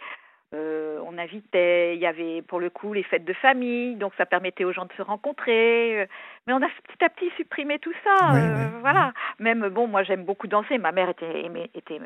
euh, 0.54 1.00
on 1.04 1.18
invitait, 1.18 1.96
il 1.96 2.00
y 2.00 2.06
avait 2.06 2.40
pour 2.42 2.60
le 2.60 2.70
coup 2.70 2.92
les 2.92 3.02
fêtes 3.02 3.24
de 3.24 3.32
famille, 3.32 3.96
donc 3.96 4.12
ça 4.16 4.26
permettait 4.26 4.64
aux 4.64 4.72
gens 4.72 4.86
de 4.86 4.92
se 4.92 5.02
rencontrer. 5.02 6.08
Mais 6.46 6.52
on 6.52 6.62
a 6.62 6.68
petit 6.68 7.04
à 7.04 7.08
petit 7.08 7.30
supprimé 7.36 7.78
tout 7.80 7.92
ça. 8.04 8.34
Euh, 8.34 8.68
voilà. 8.80 9.12
Même 9.40 9.68
bon, 9.68 9.88
moi 9.88 10.04
j'aime 10.04 10.24
beaucoup 10.24 10.46
danser. 10.46 10.78
Ma 10.78 10.92
mère 10.92 11.08
était 11.08 11.44
aimait, 11.44 11.70
était 11.74 11.98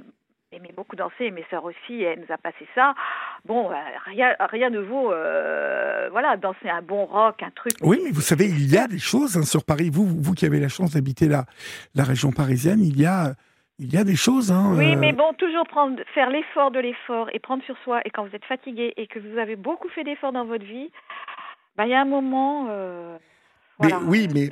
aimait 0.61 0.75
beaucoup 0.75 0.97
danser, 0.97 1.31
mes 1.31 1.45
sœurs 1.51 1.65
aussi, 1.65 2.03
elle 2.03 2.21
nous 2.21 2.33
a 2.33 2.39
passé 2.39 2.67
ça. 2.75 2.95
Bon, 3.45 3.71
rien, 4.07 4.35
rien 4.39 4.71
ne 4.71 4.81
vaut, 4.81 5.09
voilà, 6.11 6.37
danser 6.37 6.69
un 6.69 6.83
bon 6.83 7.05
rock, 7.07 7.43
un 7.43 7.51
truc. 7.51 7.73
Oui, 7.83 8.01
mais 8.05 8.11
vous 8.11 8.21
savez, 8.21 8.47
il 8.47 8.73
y 8.73 8.79
a 8.79 8.87
des 8.87 8.99
choses 8.99 9.37
hein, 9.37 9.43
sur 9.43 9.65
Paris. 9.65 9.91
Vous, 9.91 10.07
vous 10.07 10.35
qui 10.35 10.47
avez 10.47 10.61
la 10.61 10.69
chance 10.69 10.93
d'habiter 10.93 11.27
la, 11.27 11.45
la 11.95 12.05
région 12.05 12.31
parisienne, 12.31 12.81
il 12.83 13.01
y 13.01 13.07
a 13.07 13.35
il 13.81 13.93
y 13.93 13.97
a 13.97 14.05
des 14.05 14.15
choses. 14.15 14.53
Hein, 14.53 14.75
oui, 14.77 14.95
euh. 14.95 14.99
mais 14.99 15.13
bon, 15.13 15.33
toujours 15.39 15.67
prendre, 15.67 16.01
faire 16.15 16.31
l'effort 16.31 16.71
de 16.71 16.79
l'effort 16.79 17.29
et 17.33 17.39
prendre 17.39 17.65
sur 17.65 17.77
soi. 17.79 18.03
Et 18.05 18.11
quand 18.11 18.27
vous 18.27 18.37
êtes 18.37 18.45
fatigué 18.45 18.93
et 18.97 19.07
que 19.07 19.19
vous 19.19 19.39
avez 19.39 19.57
beaucoup 19.57 19.89
fait 19.89 20.05
d'efforts 20.05 20.33
dans 20.33 20.45
votre 20.45 20.65
vie, 20.65 20.91
bah, 21.77 21.87
il 21.87 21.91
y 21.91 21.95
a 21.95 22.01
un 22.03 22.05
moment. 22.05 22.67
Euh, 22.69 23.17
mais, 23.81 23.95
oui, 24.07 24.29
mais, 24.33 24.51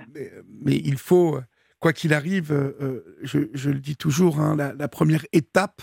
mais, 0.65 0.77
il 0.77 0.97
faut, 0.97 1.39
quoi 1.81 1.93
qu'il 1.93 2.13
arrive, 2.15 2.53
euh, 2.53 3.05
je, 3.23 3.39
je, 3.55 3.71
le 3.71 3.79
dis 3.79 3.97
toujours, 3.97 4.41
hein, 4.41 4.57
la, 4.57 4.89
première 4.89 5.25
étape, 5.33 5.83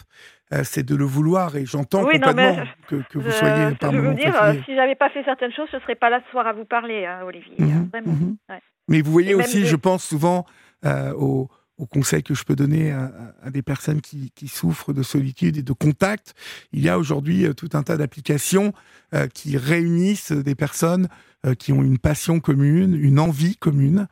c'est 0.64 0.86
de 0.86 0.96
le 0.96 1.06
vouloir. 1.06 1.56
Et 1.56 1.66
j'entends 1.66 2.04
complètement 2.04 2.58
que, 2.88 2.96
que, 3.10 3.18
vous 3.18 3.32
soyez 3.32 3.76
par 3.76 3.92
Je 3.92 3.98
veux 3.98 4.14
dire, 4.14 4.34
si 4.66 4.76
j'avais 4.76 4.96
pas 4.96 5.10
fait 5.10 5.24
certaines 5.24 5.54
choses, 5.54 5.68
je 5.72 5.78
ne 5.78 5.82
serais 5.82 5.96
pas 5.96 6.10
là 6.10 6.22
ce 6.26 6.32
soir 6.32 6.48
à 6.48 6.54
vous 6.54 6.66
parler, 6.66 7.06
hein, 7.06 7.22
Olivier. 7.26 7.56
Mhm, 7.58 7.90
vraiment. 7.92 8.14
Mhm. 8.14 8.38
Mais 8.88 9.02
vous 9.02 9.12
voyez 9.12 9.34
aussi, 9.36 9.66
je 9.66 9.76
pense 9.76 10.04
souvent 10.04 10.46
aux 10.84 11.50
au 11.78 11.86
conseil 11.86 12.24
que 12.24 12.34
je 12.34 12.44
peux 12.44 12.56
donner 12.56 12.92
à, 12.92 13.50
des 13.50 13.62
personnes 13.62 14.02
qui, 14.02 14.32
souffrent 14.48 14.94
de 14.94 15.04
solitude 15.04 15.58
et 15.58 15.64
de 15.64 15.74
contact. 15.74 16.34
Il 16.72 16.82
y 16.82 16.90
a 16.90 16.98
aujourd'hui 16.98 17.46
euh, 17.46 17.54
tout 17.54 17.70
un 17.74 17.84
tas 17.84 17.98
d'applications 17.98 18.74
euh, 19.14 19.28
qui 19.28 19.58
réunissent 19.58 20.32
des 20.32 20.56
personnes 20.56 21.08
euh, 21.46 21.56
qui 21.56 21.74
ont 21.74 21.84
une 21.84 21.98
passion 21.98 22.40
commune, 22.40 22.96
une 22.96 23.20
envie 23.20 23.58
commune. 23.58 24.08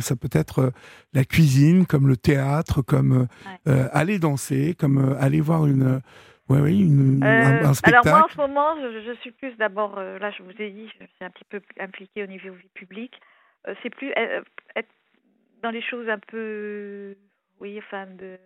Ça 0.00 0.16
peut 0.16 0.30
être 0.32 0.72
la 1.12 1.24
cuisine, 1.24 1.86
comme 1.86 2.08
le 2.08 2.16
théâtre, 2.16 2.82
comme 2.82 3.26
aller 3.66 4.18
danser, 4.18 4.74
comme 4.78 5.16
aller 5.20 5.40
voir 5.40 5.66
une, 5.66 6.00
oui, 6.48 6.80
une, 6.80 7.22
un, 7.22 7.74
spectacle. 7.74 8.08
Alors 8.08 8.18
moi, 8.18 8.26
en 8.26 8.32
ce 8.32 8.36
moment, 8.36 8.76
je, 9.06 9.14
suis 9.20 9.30
plus 9.30 9.56
d'abord, 9.56 9.96
là, 9.96 10.30
je 10.30 10.42
vous 10.42 10.52
ai 10.58 10.70
dit, 10.70 10.88
je 10.88 11.04
suis 11.04 11.24
un 11.24 11.30
petit 11.30 11.44
peu 11.48 11.60
impliquée 11.80 12.22
au 12.22 12.26
niveau 12.26 12.50
vie 12.52 12.68
publique. 12.74 13.14
c'est 13.82 13.90
plus 13.90 14.12
être 14.76 14.88
dans 15.62 15.70
les 15.70 15.82
choses 15.82 16.08
un 16.08 16.18
peu, 16.18 17.16
oui, 17.60 17.78
enfin 17.78 18.06
de, 18.06 18.38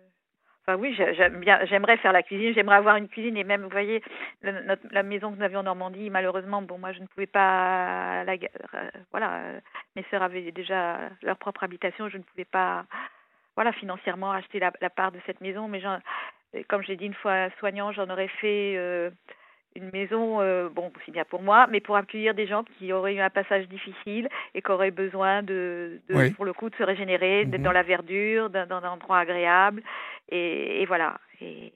enfin 0.67 0.77
oui, 0.77 0.93
j'aime 0.95 1.39
bien, 1.39 1.65
j'aimerais 1.65 1.97
faire 1.97 2.11
la 2.11 2.23
cuisine, 2.23 2.53
j'aimerais 2.53 2.75
avoir 2.75 2.97
une 2.97 3.07
cuisine 3.07 3.37
et 3.37 3.43
même, 3.43 3.63
vous 3.63 3.69
voyez, 3.69 4.03
la, 4.41 4.51
notre, 4.63 4.83
la 4.91 5.03
maison 5.03 5.31
que 5.31 5.37
nous 5.37 5.43
avions 5.43 5.59
en 5.61 5.63
Normandie, 5.63 6.09
malheureusement, 6.09 6.61
bon, 6.61 6.77
moi 6.77 6.91
je 6.91 6.99
ne 6.99 7.07
pouvais 7.07 7.27
pas, 7.27 8.23
la, 8.25 8.33
euh, 8.33 8.89
voilà, 9.11 9.41
mes 9.95 10.03
sœurs 10.11 10.23
avaient 10.23 10.51
déjà 10.51 10.97
leur 11.21 11.37
propre 11.37 11.63
habitation, 11.63 12.09
je 12.09 12.17
ne 12.17 12.23
pouvais 12.23 12.45
pas, 12.45 12.85
voilà, 13.55 13.71
financièrement 13.71 14.31
acheter 14.31 14.59
la, 14.59 14.71
la 14.81 14.89
part 14.89 15.11
de 15.11 15.19
cette 15.25 15.41
maison, 15.41 15.67
mais 15.67 15.81
comme 16.67 16.83
j'ai 16.83 16.97
dit 16.97 17.05
une 17.05 17.13
fois 17.13 17.49
soignant, 17.59 17.91
j'en 17.91 18.09
aurais 18.09 18.27
fait. 18.27 19.11
Euh, 19.77 19.83
une 19.83 19.91
maison, 19.91 20.41
euh, 20.41 20.69
bon, 20.69 20.91
aussi 20.99 21.11
bien 21.11 21.25
pour 21.25 21.41
moi, 21.41 21.67
mais 21.69 21.79
pour 21.79 21.95
accueillir 21.95 22.33
des 22.33 22.47
gens 22.47 22.63
qui 22.63 22.91
auraient 22.91 23.15
eu 23.15 23.19
un 23.19 23.29
passage 23.29 23.67
difficile 23.67 24.27
et 24.53 24.61
qui 24.61 24.71
auraient 24.71 24.91
besoin 24.91 25.43
de, 25.43 26.01
pour 26.35 26.45
le 26.45 26.53
coup, 26.53 26.69
de 26.69 26.75
se 26.75 26.83
régénérer, 26.83 27.45
d'être 27.45 27.59
mhm. 27.59 27.65
dans 27.65 27.71
la 27.71 27.83
verdure, 27.83 28.49
dans, 28.49 28.67
un 28.69 28.89
endroit 28.89 29.19
agréable, 29.19 29.81
et, 30.29 30.85
voilà. 30.87 31.17
Et 31.41 31.71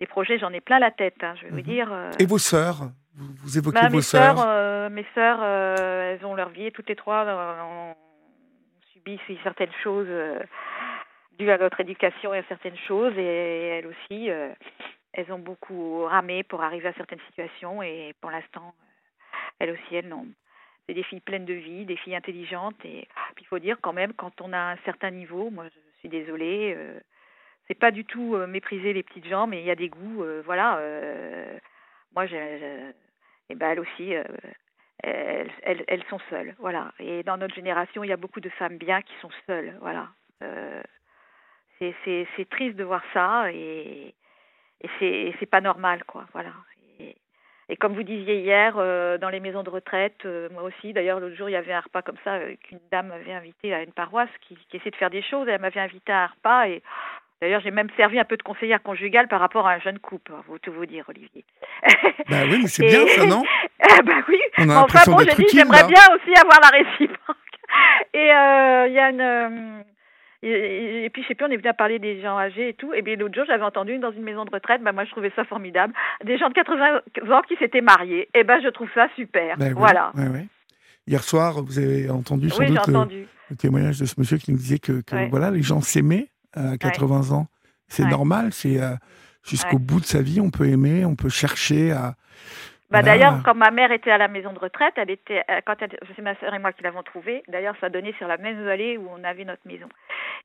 des 0.00 0.06
projets, 0.06 0.38
j'en 0.38 0.52
ai 0.52 0.60
plein 0.60 0.78
la 0.78 0.90
tête, 0.90 1.22
hein, 1.22 1.34
je 1.36 1.44
vais 1.44 1.50
vous 1.50 1.56
mhm. 1.56 1.62
dire. 1.62 1.92
Euh. 1.92 2.10
Et 2.18 2.26
vos 2.26 2.38
sœurs? 2.38 2.90
Vous, 3.14 3.58
évoquez 3.58 3.78
bah, 3.78 3.88
vos 3.88 3.96
mes 3.96 4.02
sœurs 4.02 4.42
euh, 4.44 4.88
Mes 4.88 5.04
sœurs, 5.14 5.42
elles 5.42 6.24
ont 6.24 6.34
leur 6.34 6.48
vie, 6.48 6.72
toutes 6.72 6.88
les 6.88 6.96
trois 6.96 7.26
ont 7.26 7.94
subi 8.92 9.20
certaines 9.42 9.72
choses 9.82 10.08
dues 11.38 11.50
à 11.50 11.58
notre 11.58 11.80
éducation 11.80 12.32
et 12.32 12.38
à 12.38 12.42
certaines 12.48 12.76
choses, 12.88 13.12
et 13.16 13.78
elles 13.78 13.86
aussi 13.86 14.30
elles 15.12 15.32
ont 15.32 15.38
beaucoup 15.38 16.04
ramé 16.04 16.42
pour 16.42 16.62
arriver 16.62 16.88
à 16.88 16.94
certaines 16.94 17.20
situations 17.28 17.82
et 17.82 18.14
pour 18.20 18.30
l'instant, 18.30 18.74
euh, 18.80 18.92
elles 19.58 19.70
aussi, 19.70 19.94
elles 19.94 20.08
n'ont. 20.08 20.26
C'est 20.86 20.94
des 20.94 21.02
filles 21.04 21.20
pleines 21.20 21.44
de 21.44 21.54
vie, 21.54 21.84
des 21.86 21.96
filles 21.96 22.16
intelligentes 22.16 22.84
et 22.84 23.06
il 23.40 23.46
faut 23.46 23.58
dire 23.58 23.76
quand 23.80 23.92
même 23.92 24.12
quand 24.14 24.40
on 24.40 24.52
a 24.52 24.58
un 24.58 24.76
certain 24.84 25.10
niveau, 25.10 25.50
moi 25.50 25.66
je 25.68 25.98
suis 26.00 26.08
désolée, 26.08 26.74
euh, 26.76 26.98
c'est 27.68 27.78
pas 27.78 27.90
du 27.90 28.04
tout 28.04 28.34
euh, 28.34 28.46
mépriser 28.46 28.92
les 28.92 29.02
petites 29.02 29.28
gens, 29.28 29.46
mais 29.46 29.60
il 29.60 29.66
y 29.66 29.70
a 29.70 29.76
des 29.76 29.88
goûts, 29.88 30.24
euh, 30.24 30.42
voilà. 30.44 30.80
moi, 32.14 32.26
et 32.26 32.94
eh 33.50 33.54
ben 33.54 33.70
elles 33.70 33.80
aussi, 33.80 34.12
elles, 35.02 35.50
elles, 35.62 35.84
elles, 35.86 36.04
sont 36.04 36.20
seules, 36.30 36.54
voilà. 36.58 36.92
Et 36.98 37.22
dans 37.22 37.36
notre 37.36 37.54
génération, 37.54 38.02
il 38.02 38.08
y 38.08 38.12
a 38.12 38.16
beaucoup 38.16 38.40
de 38.40 38.48
femmes 38.48 38.78
bien 38.78 39.02
qui 39.02 39.14
sont 39.20 39.30
seules, 39.46 39.76
voilà. 39.80 40.08
c'est 41.78 42.48
triste 42.50 42.76
de 42.76 42.84
voir 42.84 43.02
ça 43.12 43.52
et 43.52 44.14
et 45.00 45.34
c'est 45.38 45.46
pas 45.46 45.60
normal 45.60 46.04
quoi 46.04 46.26
voilà 46.32 46.50
et, 47.68 47.76
comme 47.76 47.94
vous 47.94 48.02
disiez 48.02 48.40
hier 48.40 48.74
euh, 48.76 49.16
dans 49.16 49.30
les 49.30 49.40
maisons 49.40 49.62
de 49.62 49.70
retraite 49.70 50.26
moi 50.50 50.62
aussi 50.62 50.92
d'ailleurs 50.92 51.20
l'autre 51.20 51.36
jour 51.36 51.48
il 51.48 51.52
y 51.52 51.56
avait 51.56 51.72
un 51.72 51.80
repas 51.80 52.02
comme 52.02 52.18
ça 52.24 52.38
qu'une 52.62 52.80
dame 52.90 53.08
m'avait 53.08 53.32
invité 53.32 53.72
à 53.72 53.82
une 53.82 53.92
paroisse 53.92 54.30
qui, 54.46 54.56
qui 54.68 54.76
essaie 54.76 54.90
de 54.90 54.96
faire 54.96 55.10
des 55.10 55.22
choses 55.22 55.48
elle 55.48 55.60
m'avait 55.60 55.80
invité 55.80 56.12
à 56.12 56.24
un 56.24 56.26
repas 56.26 56.68
et 56.68 56.82
D'ailleurs, 57.42 57.60
j'ai 57.60 57.72
même 57.72 57.88
servi 57.96 58.20
un 58.20 58.24
peu 58.24 58.36
de 58.36 58.42
conseillère 58.44 58.80
conjugale 58.80 59.26
par 59.26 59.40
rapport 59.40 59.66
à 59.66 59.72
un 59.72 59.80
jeune 59.80 59.98
couple, 59.98 60.30
vous 60.46 60.60
tout 60.60 60.72
vous 60.72 60.86
dire, 60.86 61.04
Olivier. 61.08 61.44
Bah 62.30 62.44
oui, 62.48 62.60
mais 62.62 62.68
c'est 62.68 62.86
bien 62.86 63.04
ça, 63.08 63.26
non? 63.26 63.42
Bah 64.04 64.22
oui. 64.28 64.38
On 64.58 64.68
a 64.68 64.84
enfin 64.84 65.10
bon, 65.10 65.18
j'ai 65.18 65.34
dit, 65.34 65.48
j'aimerais 65.52 65.82
bien 65.88 66.06
aussi 66.14 66.32
avoir 66.40 66.60
la 66.62 66.68
réciproque. 66.68 67.36
Et 68.14 68.32
euh, 68.32 68.86
il 68.86 68.92
y 68.92 68.98
a 69.00 69.10
une. 69.10 69.84
Et, 70.44 71.08
puis, 71.12 71.22
je 71.22 71.28
sais 71.28 71.34
plus, 71.34 71.46
on 71.46 71.50
est 71.50 71.56
venu 71.56 71.68
à 71.68 71.74
parler 71.74 71.98
des 71.98 72.20
gens 72.20 72.36
âgés 72.36 72.70
et 72.70 72.74
tout. 72.74 72.92
Et 72.94 73.02
bien, 73.02 73.14
l'autre 73.16 73.34
jour, 73.34 73.44
j'avais 73.46 73.62
entendu 73.62 73.98
dans 73.98 74.10
une 74.10 74.22
maison 74.22 74.44
de 74.44 74.50
retraite, 74.50 74.82
bah, 74.82 74.92
moi, 74.92 75.04
je 75.04 75.10
trouvais 75.10 75.32
ça 75.36 75.44
formidable. 75.44 75.94
Des 76.24 76.36
gens 76.36 76.48
de 76.48 76.54
80 76.54 76.96
ans 77.30 77.42
qui 77.46 77.56
s'étaient 77.56 77.80
mariés. 77.80 78.28
Et 78.34 78.42
ben, 78.42 78.60
je 78.62 78.68
trouve 78.68 78.88
ça 78.94 79.08
super. 79.14 79.56
Ben 79.56 79.72
voilà. 79.74 80.12
Hier 81.06 81.22
soir, 81.22 81.62
vous 81.62 81.78
avez 81.78 82.10
entendu 82.10 82.50
sans 82.50 82.64
doute 82.64 83.12
le, 83.50 83.56
témoignage 83.56 84.00
de 84.00 84.06
ce 84.06 84.14
monsieur 84.18 84.38
qui 84.38 84.50
nous 84.50 84.56
disait 84.56 84.78
que, 84.78 85.00
que 85.02 85.28
voilà, 85.28 85.50
les 85.50 85.62
gens 85.62 85.80
s'aimaient 85.80 86.28
à 86.54 86.76
80 86.76 87.32
ans. 87.32 87.46
C'est 87.88 88.06
normal, 88.06 88.52
c'est 88.52 88.80
euh, 88.80 88.94
jusqu'au 89.44 89.78
bout 89.78 90.00
de 90.00 90.06
sa 90.06 90.22
vie, 90.22 90.40
on 90.40 90.50
peut 90.50 90.66
aimer, 90.66 91.04
on 91.04 91.14
peut 91.14 91.28
chercher 91.28 91.92
à, 91.92 92.14
bah, 92.92 93.02
D'ailleurs, 93.02 93.42
quand 93.42 93.54
ma 93.54 93.70
mère 93.70 93.90
était 93.90 94.10
à 94.10 94.18
la 94.18 94.28
maison 94.28 94.52
de 94.52 94.58
retraite, 94.58 94.92
elle 94.96 95.10
était, 95.10 95.42
euh, 95.50 95.60
quand 95.64 95.76
elle, 95.80 95.98
c'est 96.14 96.22
ma 96.22 96.34
sœur 96.36 96.52
et 96.52 96.58
moi 96.58 96.72
qui 96.72 96.82
l'avons 96.82 97.02
trouvée. 97.02 97.42
D'ailleurs, 97.48 97.74
ça 97.80 97.88
donnait 97.88 98.12
sur 98.18 98.28
la 98.28 98.36
même 98.36 98.62
vallée 98.64 98.98
où 98.98 99.08
on 99.10 99.24
avait 99.24 99.44
notre 99.44 99.66
maison. 99.66 99.88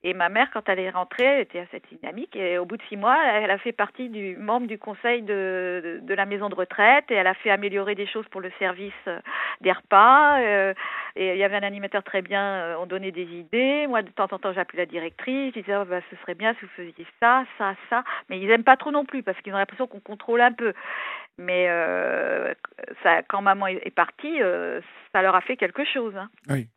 Et 0.04 0.14
ma 0.14 0.30
mère, 0.30 0.50
quand 0.54 0.70
elle 0.70 0.80
est 0.80 0.90
rentrée, 0.90 1.26
elle 1.26 1.42
était 1.42 1.60
assez 1.60 1.82
dynamique. 1.92 2.36
Et 2.36 2.58
au 2.58 2.66
bout 2.66 2.78
de 2.78 2.84
six 2.84 2.96
mois, 2.96 3.18
elle 3.34 3.52
a 3.52 3.58
fait 3.58 3.74
partie 3.74 4.10
du 4.10 4.38
membre 4.38 4.68
du 4.68 4.78
conseil 4.78 5.24
de, 5.24 6.00
de, 6.02 6.14
la 6.14 6.26
maison 6.26 6.48
de 6.48 6.56
retraite. 6.56 7.06
Et 7.10 7.16
elle 7.16 7.28
a 7.28 7.34
fait 7.34 7.50
améliorer 7.50 7.96
des 7.96 8.08
choses 8.08 8.26
pour 8.30 8.40
le 8.40 8.52
service 8.60 8.94
euh, 9.08 9.20
des 9.62 9.74
repas. 9.74 10.40
Euh, 10.40 10.74
et 11.18 11.34
il 11.34 11.38
y 11.38 11.44
avait 11.44 11.58
un 11.58 11.64
animateur 11.64 12.04
très 12.04 12.22
bien. 12.22 12.78
on 12.80 12.86
donnait 12.86 13.12
des 13.12 13.26
idées. 13.26 13.88
Moi, 13.88 14.04
de 14.04 14.10
temps 14.10 14.28
en 14.32 14.40
temps, 14.40 14.54
j'appelais 14.54 14.84
la 14.84 14.86
directrice. 14.86 15.54
Je 15.56 15.62
disais, 15.62 15.76
oh, 15.76 15.86
bah, 15.86 16.00
ce 16.10 16.16
serait 16.18 16.36
bien 16.36 16.54
si 16.54 16.62
vous 16.62 16.72
faisiez 16.78 17.06
ça, 17.20 17.44
ça, 17.58 17.74
ça. 17.90 18.04
Mais 18.30 18.40
ils 18.40 18.48
n'aiment 18.48 18.64
pas 18.64 18.78
trop 18.78 18.92
non 18.92 19.04
plus 19.04 19.24
parce 19.24 19.40
qu'ils 19.42 19.54
ont 19.54 19.58
l'impression 19.58 19.88
qu'on 19.88 20.00
contrôle 20.00 20.42
un 20.42 20.54
peu. 20.54 20.74
Mais 21.38 21.68
euh, 21.70 22.54
ça, 23.04 23.22
quand 23.30 23.42
maman 23.42 23.68
est, 23.68 23.94
partie, 23.94 24.42
euh, 24.42 24.82
ça 25.14 25.22
leur 25.22 25.36
a 25.36 25.42
fait 25.42 25.56
quelque 25.56 25.84
chose. 25.86 26.16
Hein. 26.16 26.30
Oui. 26.50 26.68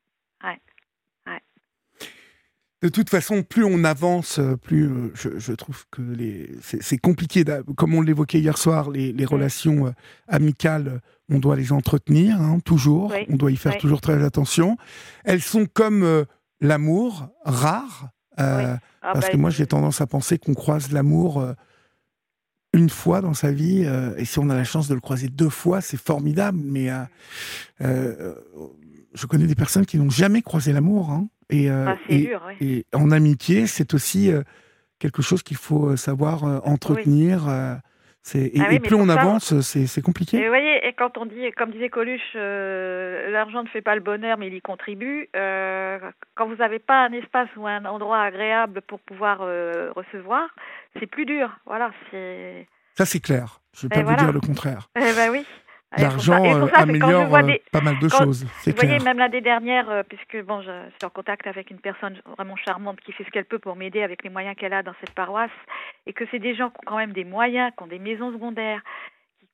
De 2.82 2.88
toute 2.88 3.10
façon, 3.10 3.42
plus 3.42 3.62
on 3.62 3.84
avance, 3.84 4.40
plus 4.62 4.88
euh, 4.88 5.10
je, 5.14 5.52
trouve 5.52 5.84
que 5.90 6.00
c'est 6.62 6.96
compliqué. 6.96 7.44
Comme 7.76 7.94
on 7.94 8.00
l'évoquait 8.00 8.38
hier 8.38 8.56
soir, 8.56 8.90
les, 8.90 9.12
mm. 9.12 9.24
relations 9.26 9.94
amicales, 10.28 11.02
on 11.28 11.38
doit 11.38 11.56
les 11.56 11.72
entretenir 11.72 12.40
hein, 12.40 12.58
toujours. 12.64 13.12
On 13.28 13.36
doit 13.36 13.50
y 13.50 13.56
faire 13.56 13.76
toujours 13.76 14.00
très 14.00 14.24
attention. 14.24 14.78
Elles 15.24 15.42
sont 15.42 15.66
comme 15.66 16.24
l'amour, 16.62 17.28
rares. 17.44 18.08
Ah 18.38 18.78
parce 19.02 19.26
bah, 19.26 19.32
que 19.32 19.36
moi, 19.36 19.50
j'ai 19.50 19.66
tendance 19.66 20.00
à 20.00 20.06
penser 20.06 20.38
qu'on 20.38 20.54
croise 20.54 20.90
l'amour 20.90 21.54
une 22.72 22.88
fois 22.88 23.20
dans 23.20 23.34
sa 23.34 23.50
vie, 23.50 23.84
euh, 23.84 24.14
et 24.16 24.24
si 24.24 24.38
on 24.38 24.48
a 24.48 24.54
la 24.54 24.64
chance 24.64 24.88
de 24.88 24.94
le 24.94 25.00
croiser 25.00 25.28
deux 25.28 25.48
fois, 25.48 25.80
c'est 25.80 26.00
formidable. 26.00 26.58
Mais 26.62 26.90
euh, 26.90 27.02
euh, 27.82 28.34
je 29.14 29.26
connais 29.26 29.46
des 29.46 29.54
personnes 29.54 29.86
qui 29.86 29.98
n'ont 29.98 30.10
jamais 30.10 30.42
croisé 30.42 30.72
l'amour. 30.72 31.10
Hein, 31.10 31.28
et, 31.50 31.68
ah, 31.68 31.96
et, 32.08 32.86
en 32.94 33.10
amitié, 33.10 33.66
c'est 33.66 33.92
aussi 33.92 34.30
quelque 35.00 35.20
chose 35.20 35.42
qu'il 35.42 35.56
faut 35.56 35.96
savoir 35.96 36.44
entretenir. 36.64 37.48
Et, 38.34 38.60
ah 38.60 38.78
plus 38.78 38.94
on 38.94 39.08
avance, 39.08 39.58
c'est, 39.62 40.02
compliqué. 40.02 40.36
Et 40.36 40.42
vous 40.42 40.48
voyez, 40.48 40.86
et 40.86 40.92
quand 40.92 41.18
on 41.18 41.26
dit, 41.26 41.50
comme 41.56 41.72
disait 41.72 41.88
Coluche, 41.88 42.34
l'argent 42.34 43.64
ne 43.64 43.68
fait 43.68 43.82
pas 43.82 43.96
le 43.96 44.00
bonheur, 44.00 44.38
mais 44.38 44.46
il 44.46 44.54
y 44.54 44.60
contribue. 44.60 45.28
quand 45.32 46.46
vous 46.46 46.54
n'avez 46.54 46.78
pas 46.78 47.04
un 47.06 47.12
espace 47.12 47.48
ou 47.56 47.66
un 47.66 47.84
endroit 47.84 48.20
agréable 48.20 48.80
pour 48.82 49.00
pouvoir 49.00 49.40
recevoir, 49.40 50.48
c'est 50.98 51.06
plus 51.06 51.26
dur. 51.26 51.50
Voilà, 51.66 51.90
c'est. 52.10 52.66
Ça, 52.94 53.06
c'est 53.06 53.20
clair. 53.20 53.60
Je 53.74 53.86
ne 53.86 53.94
vais 53.94 54.02
pas 54.02 54.10
vous 54.10 54.16
dire 54.16 54.32
le 54.32 54.40
contraire. 54.40 54.88
Eh 54.96 55.12
ben 55.14 55.30
oui. 55.30 55.46
L'argent 55.96 56.44
euh, 56.44 56.68
améliore 56.74 57.34
euh, 57.34 57.56
pas 57.72 57.80
mal 57.80 57.98
de 57.98 58.08
choses. 58.08 58.44
Vous 58.64 58.72
voyez, 58.76 59.00
même 59.00 59.18
l'année 59.18 59.40
dernière, 59.40 59.90
euh, 59.90 60.02
puisque 60.04 60.40
bon, 60.44 60.62
je 60.62 60.70
suis 60.90 61.04
en 61.04 61.10
contact 61.10 61.48
avec 61.48 61.70
une 61.70 61.80
personne 61.80 62.20
vraiment 62.36 62.54
charmante 62.54 63.00
qui 63.00 63.12
fait 63.12 63.24
ce 63.24 63.30
qu'elle 63.30 63.44
peut 63.44 63.58
pour 63.58 63.74
m'aider 63.74 64.02
avec 64.02 64.22
les 64.22 64.30
moyens 64.30 64.54
qu'elle 64.56 64.72
a 64.72 64.84
dans 64.84 64.94
cette 65.00 65.14
paroisse, 65.14 65.50
et 66.06 66.12
que 66.12 66.24
c'est 66.30 66.38
des 66.38 66.54
gens 66.54 66.70
qui 66.70 66.76
ont 66.76 66.90
quand 66.90 66.96
même 66.96 67.12
des 67.12 67.24
moyens, 67.24 67.72
qui 67.76 67.82
ont 67.82 67.88
des 67.88 67.98
maisons 67.98 68.32
secondaires, 68.32 68.82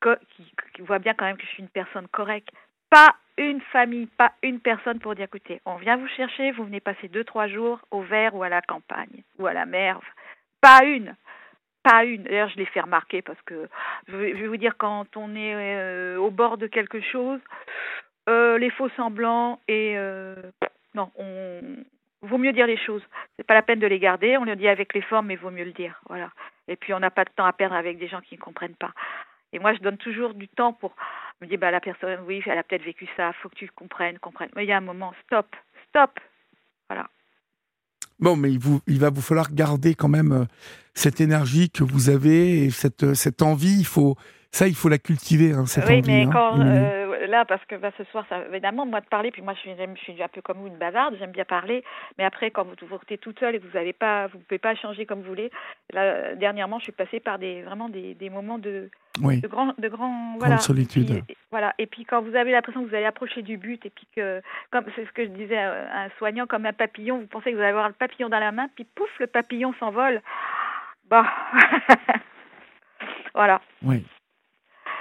qui, 0.03 0.45
qui, 0.75 0.83
voient 0.83 0.99
bien 0.99 1.15
quand 1.15 1.25
même 1.25 1.39
que 1.39 1.43
je 1.43 1.53
suis 1.53 1.63
une 1.63 1.71
personne 1.71 2.07
correcte. 2.09 2.51
Pas 2.91 3.17
une 3.39 3.63
famille, 3.73 4.07
pas 4.07 4.33
une 4.43 4.61
personne 4.61 4.99
pour 4.99 5.15
dire 5.15 5.25
écoutez, 5.25 5.63
on 5.65 5.77
vient 5.77 5.97
vous 5.97 6.09
chercher, 6.09 6.53
vous 6.53 6.65
venez 6.65 6.81
passer 6.81 7.09
deux 7.09 7.25
trois 7.25 7.49
jours 7.49 7.81
au 7.91 8.03
vert 8.03 8.35
ou 8.35 8.43
à 8.43 8.51
la 8.51 8.61
campagne 8.61 9.23
ou 9.39 9.47
à 9.47 9.55
la 9.55 9.65
mer. 9.65 10.01
Pas 10.61 10.85
une 10.85 11.17
pas 11.87 12.05
une. 12.05 12.25
D'ailleurs, 12.25 12.49
je 12.49 12.57
l'ai 12.57 12.67
fait 12.67 12.81
remarquer 12.81 13.23
parce 13.23 13.41
que 13.43 13.69
je 14.09 14.17
vais 14.17 14.47
vous 14.47 14.57
dire 14.57 14.77
quand 14.77 15.17
on 15.17 15.35
est 15.37 15.55
euh, 15.55 16.17
au 16.17 16.31
bord 16.31 16.59
de 16.59 16.67
quelque 16.67 17.01
chose, 17.01 17.41
euh, 18.29 18.59
les 18.59 18.71
faux 18.71 18.89
semblants 18.97 19.61
et 19.69 19.95
euh, 19.97 20.35
non, 20.95 21.11
on 21.17 21.61
vaut 22.23 22.39
mieux 22.39 22.53
dire 22.53 22.67
les 22.67 22.77
choses. 22.77 23.03
C'est 23.37 23.47
pas 23.47 23.55
la 23.55 23.63
peine 23.63 23.79
de 23.79 23.87
les 23.87 24.01
garder. 24.01 24.37
On 24.37 24.45
le 24.45 24.57
dit 24.57 24.69
avec 24.69 24.95
les 24.95 25.03
formes, 25.03 25.27
mais 25.27 25.37
vaut 25.37 25.51
mieux 25.51 25.65
le 25.65 25.73
dire. 25.73 26.01
Voilà. 26.09 26.31
Et 26.67 26.77
puis 26.77 26.93
on 26.93 26.99
n'a 26.99 27.11
pas 27.11 27.25
de 27.25 27.31
temps 27.31 27.47
à 27.47 27.53
perdre 27.53 27.77
avec 27.77 27.99
des 27.99 28.09
gens 28.09 28.21
qui 28.21 28.35
ne 28.35 28.41
comprennent 28.41 28.75
pas. 28.75 28.93
Et 29.53 29.61
moi, 29.61 29.73
je 29.73 29.79
donne 29.79 29.97
toujours 29.97 30.35
du 30.35 30.49
temps 30.49 30.73
pour 30.73 30.93
me 31.41 31.47
dire 31.47 31.59
bah 31.59 31.71
la 31.71 31.81
personne, 31.81 32.19
oui, 32.27 32.43
elle 32.47 32.59
a 32.59 32.65
peut-être 32.65 32.83
vécu 32.83 33.09
ça. 33.17 33.33
Faut 33.35 33.49
que 33.49 33.55
tu 33.55 33.69
comprennes, 33.69 34.19
comprennes. 34.19 34.51
Mais 34.57 34.65
il 34.65 34.69
y 34.69 34.73
a 34.73 34.77
un 34.77 34.81
moment, 34.81 35.15
stop, 35.25 35.55
stop. 35.89 36.19
Voilà. 36.89 37.07
Bon, 38.19 38.37
mais 38.37 38.51
il, 38.51 38.59
vous, 38.59 38.81
il 38.87 38.99
va 38.99 39.11
vous 39.11 39.21
falloir 39.21 39.53
garder 39.53 39.95
quand 39.95 40.09
même 40.09 40.33
euh, 40.33 40.45
cette 40.95 41.21
énergie 41.21 41.71
que 41.71 41.85
vous 41.85 42.09
avez 42.09 42.65
et 42.65 42.71
cette, 42.71 43.05
euh, 43.05 43.15
cette 43.15 43.43
envie. 43.43 43.79
Il 43.79 43.87
faut, 43.87 44.17
ça, 44.53 44.67
il 44.69 44.75
faut 44.75 44.89
la 44.89 44.99
cultiver, 44.99 45.53
hein, 45.53 45.67
cette 45.67 45.87
oui, 45.87 45.99
envie. 45.99 46.07
mais 46.07 46.23
hein. 46.23 46.31
quand, 46.33 46.61
euh, 46.61 47.06
là, 47.27 47.45
parce 47.45 47.65
que 47.67 47.75
bah, 47.77 47.91
ce 47.99 48.05
soir, 48.05 48.25
ça, 48.29 48.45
évidemment, 48.49 48.87
moi 48.87 49.01
de 49.01 49.07
parler, 49.07 49.31
puis 49.31 49.43
moi 49.43 49.55
je 49.55 49.61
suis, 49.61 49.71
je 49.77 50.01
suis 50.01 50.23
un 50.23 50.29
peu 50.29 50.43
comme 50.43 50.59
vous, 50.59 50.67
une 50.67 50.79
bavarde, 50.79 51.17
j'aime 51.19 51.33
bien 51.33 51.45
parler, 51.45 51.85
mais 52.19 52.25
après, 52.25 52.51
quand 52.51 52.65
vous 52.65 52.75
vous 52.81 52.99
êtes 53.11 53.21
toute 53.21 53.39
seule 53.39 53.55
et 53.55 53.61
que 53.61 53.67
vous 53.67 53.79
ne 53.79 53.93
pas, 53.93 54.27
vous 54.29 54.39
pouvez 54.41 54.59
pas 54.59 54.75
changer 54.75 55.07
comme 55.07 55.21
vous 55.21 55.29
voulez, 55.29 55.51
là, 55.93 56.35
dernièrement, 56.35 56.79
je 56.79 56.85
suis 56.85 56.93
passée 56.93 57.21
par 57.21 57.39
des, 57.39 57.63
vraiment 57.63 57.89
des, 57.89 58.15
des 58.15 58.31
moments 58.31 58.59
de, 58.59 58.91
de 59.19 59.47
grand, 59.49 59.75
de 59.79 59.89
grand, 59.89 60.37
voilà, 60.39 60.59
solitude. 60.59 61.23
voilà. 61.51 61.75
Et 61.79 61.87
puis 61.87 62.05
quand 62.05 62.23
vous 62.23 62.35
avez 62.35 62.53
l'impression 62.53 62.85
que 62.85 62.89
vous 62.89 62.95
allez 62.95 63.07
approcher 63.07 63.43
du 63.43 63.57
but, 63.57 63.85
et 63.85 63.91
puis 63.91 64.07
que, 64.17 64.41
comme 64.71 64.85
c'est 64.95 65.07
ce 65.07 65.13
que 65.13 65.25
je 65.25 65.31
disais 65.31 65.59
à 65.59 66.03
un 66.05 66.11
soignant, 66.19 66.47
comme 66.47 66.67
un 66.67 66.73
papillon, 66.73 67.19
vous 67.19 67.27
pensez 67.27 67.51
que 67.51 67.57
vous 67.57 67.63
allez 67.63 67.71
avoir 67.71 67.89
le 67.89 67.95
papillon 67.95 68.29
dans 68.29 68.41
la 68.41 68.53
main, 68.53 68.69
puis 68.75 68.85
pouf, 68.85 69.11
le 69.19 69.27
papillon 69.27 69.75
s'envole. 69.81 70.23
Bah, 71.09 71.27
voilà. 73.35 73.61
Oui. 73.83 74.05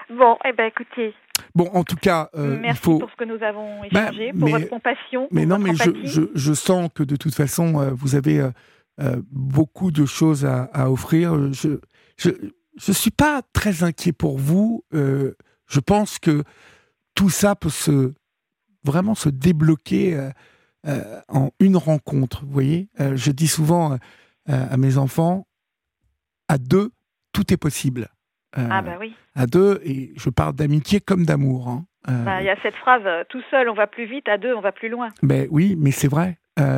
Bon, 0.09 0.38
eh 0.45 0.51
ben 0.51 0.65
écoutez. 0.65 1.13
Bon, 1.53 1.69
en 1.73 1.83
tout 1.83 1.95
cas, 1.95 2.29
euh, 2.36 2.59
merci 2.59 2.79
il 2.79 2.83
faut... 2.83 2.99
pour 2.99 3.09
ce 3.09 3.15
que 3.15 3.23
nous 3.23 3.41
avons 3.43 3.81
ben, 3.91 4.07
échangé, 4.07 4.33
pour 4.33 4.49
votre 4.49 4.69
compassion. 4.69 5.27
Mais 5.31 5.45
non, 5.45 5.59
mais 5.59 5.73
je, 5.75 6.29
je, 6.33 6.53
sens 6.53 6.89
que 6.93 7.03
de 7.03 7.15
toute 7.15 7.33
façon, 7.33 7.79
euh, 7.79 7.91
vous 7.93 8.15
avez 8.15 8.39
euh, 8.99 9.21
beaucoup 9.31 9.91
de 9.91 10.05
choses 10.05 10.45
à, 10.45 10.63
à 10.73 10.89
offrir. 10.89 11.53
Je, 11.53 11.79
je, 12.17 12.29
je 12.77 12.91
suis 12.91 13.11
pas 13.11 13.41
très 13.53 13.83
inquiet 13.83 14.13
pour 14.13 14.38
vous. 14.38 14.83
je 14.91 15.79
pense 15.79 16.19
que 16.19 16.43
tout 17.15 17.29
ça 17.29 17.55
peut 17.55 17.69
se 17.69 18.13
vraiment 18.83 19.15
se 19.15 19.29
débloquer 19.29 20.29
en 21.29 21.51
une 21.59 21.77
rencontre. 21.77 22.45
Vous 22.45 22.51
voyez, 22.51 22.89
je 22.99 23.31
dis 23.31 23.47
souvent 23.47 23.97
à 24.47 24.77
mes 24.77 24.97
enfants, 24.97 25.47
à 26.49 26.57
deux, 26.57 26.91
tout 27.31 27.53
est 27.53 27.57
possible. 27.57 28.09
Euh, 28.58 28.68
ah 28.70 28.82
bah 28.82 28.97
oui. 28.99 29.14
À 29.36 29.47
deux, 29.47 29.82
et 29.84 30.14
je 30.16 30.30
parle 30.30 30.56
d'amitié 30.56 30.99
comme 30.99 31.26
d'amour. 31.26 31.68
Hein. 31.68 31.86
Euh, 32.10 32.24
bah, 32.24 32.41
il 32.41 32.45
y 32.45 32.49
a 32.49 32.56
cette 32.62 32.76
phrase, 32.76 33.01
euh, 33.06 33.24
tout 33.30 33.41
seul 33.51 33.70
on 33.70 33.74
va 33.74 33.88
plus 33.88 34.06
vite, 34.06 34.30
à 34.30 34.38
deux 34.38 34.53
on 34.53 34.62
va 34.62 34.72
plus 34.72 34.89
loin. 34.89 35.10
Ben 35.24 35.47
oui, 35.51 35.76
mais 35.78 35.91
c'est 35.91 36.08
vrai. 36.08 36.38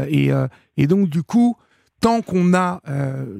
et, 0.10 0.30
et, 0.78 0.88
donc 0.88 1.10
du 1.10 1.22
coup, 1.22 1.56
tant 2.02 2.22
qu'on 2.22 2.56
a 2.56 2.82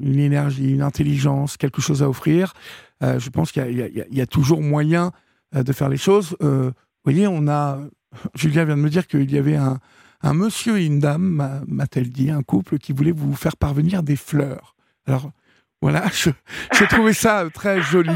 une 0.00 0.20
énergie, 0.20 0.72
une 0.72 0.82
intelligence, 0.82 1.56
quelque 1.56 1.80
chose 1.80 2.02
à 2.02 2.08
offrir, 2.08 2.52
je 3.00 3.28
pense 3.30 3.50
qu'il 3.50 3.68
y, 3.70 4.16
y, 4.16 4.20
a 4.20 4.26
toujours 4.26 4.62
moyen 4.62 5.10
de 5.52 5.72
faire 5.72 5.88
les 5.88 5.96
choses. 5.96 6.36
vous 6.40 6.72
voyez, 7.04 7.26
on 7.26 7.48
a... 7.48 7.78
Julien 8.34 8.64
vient 8.64 8.76
de 8.76 8.80
me 8.80 8.88
dire 8.88 9.06
qu'il 9.06 9.30
y 9.30 9.36
avait 9.36 9.56
un, 9.56 9.78
un 10.22 10.32
monsieur 10.32 10.78
et 10.78 10.86
une 10.86 11.00
dame, 11.00 11.64
m'a-t-elle 11.66 12.10
dit, 12.10 12.30
un 12.30 12.42
couple 12.42 12.78
qui 12.78 12.92
voulait 12.92 13.12
vous 13.12 13.34
faire 13.34 13.56
parvenir 13.56 14.02
des 14.02 14.16
fleurs. 14.16 14.76
Alors, 15.06 15.32
voilà, 15.80 16.06
je, 16.12 16.84
trouvais 16.86 17.12
ça 17.12 17.46
très 17.52 17.80
joli. 17.90 18.10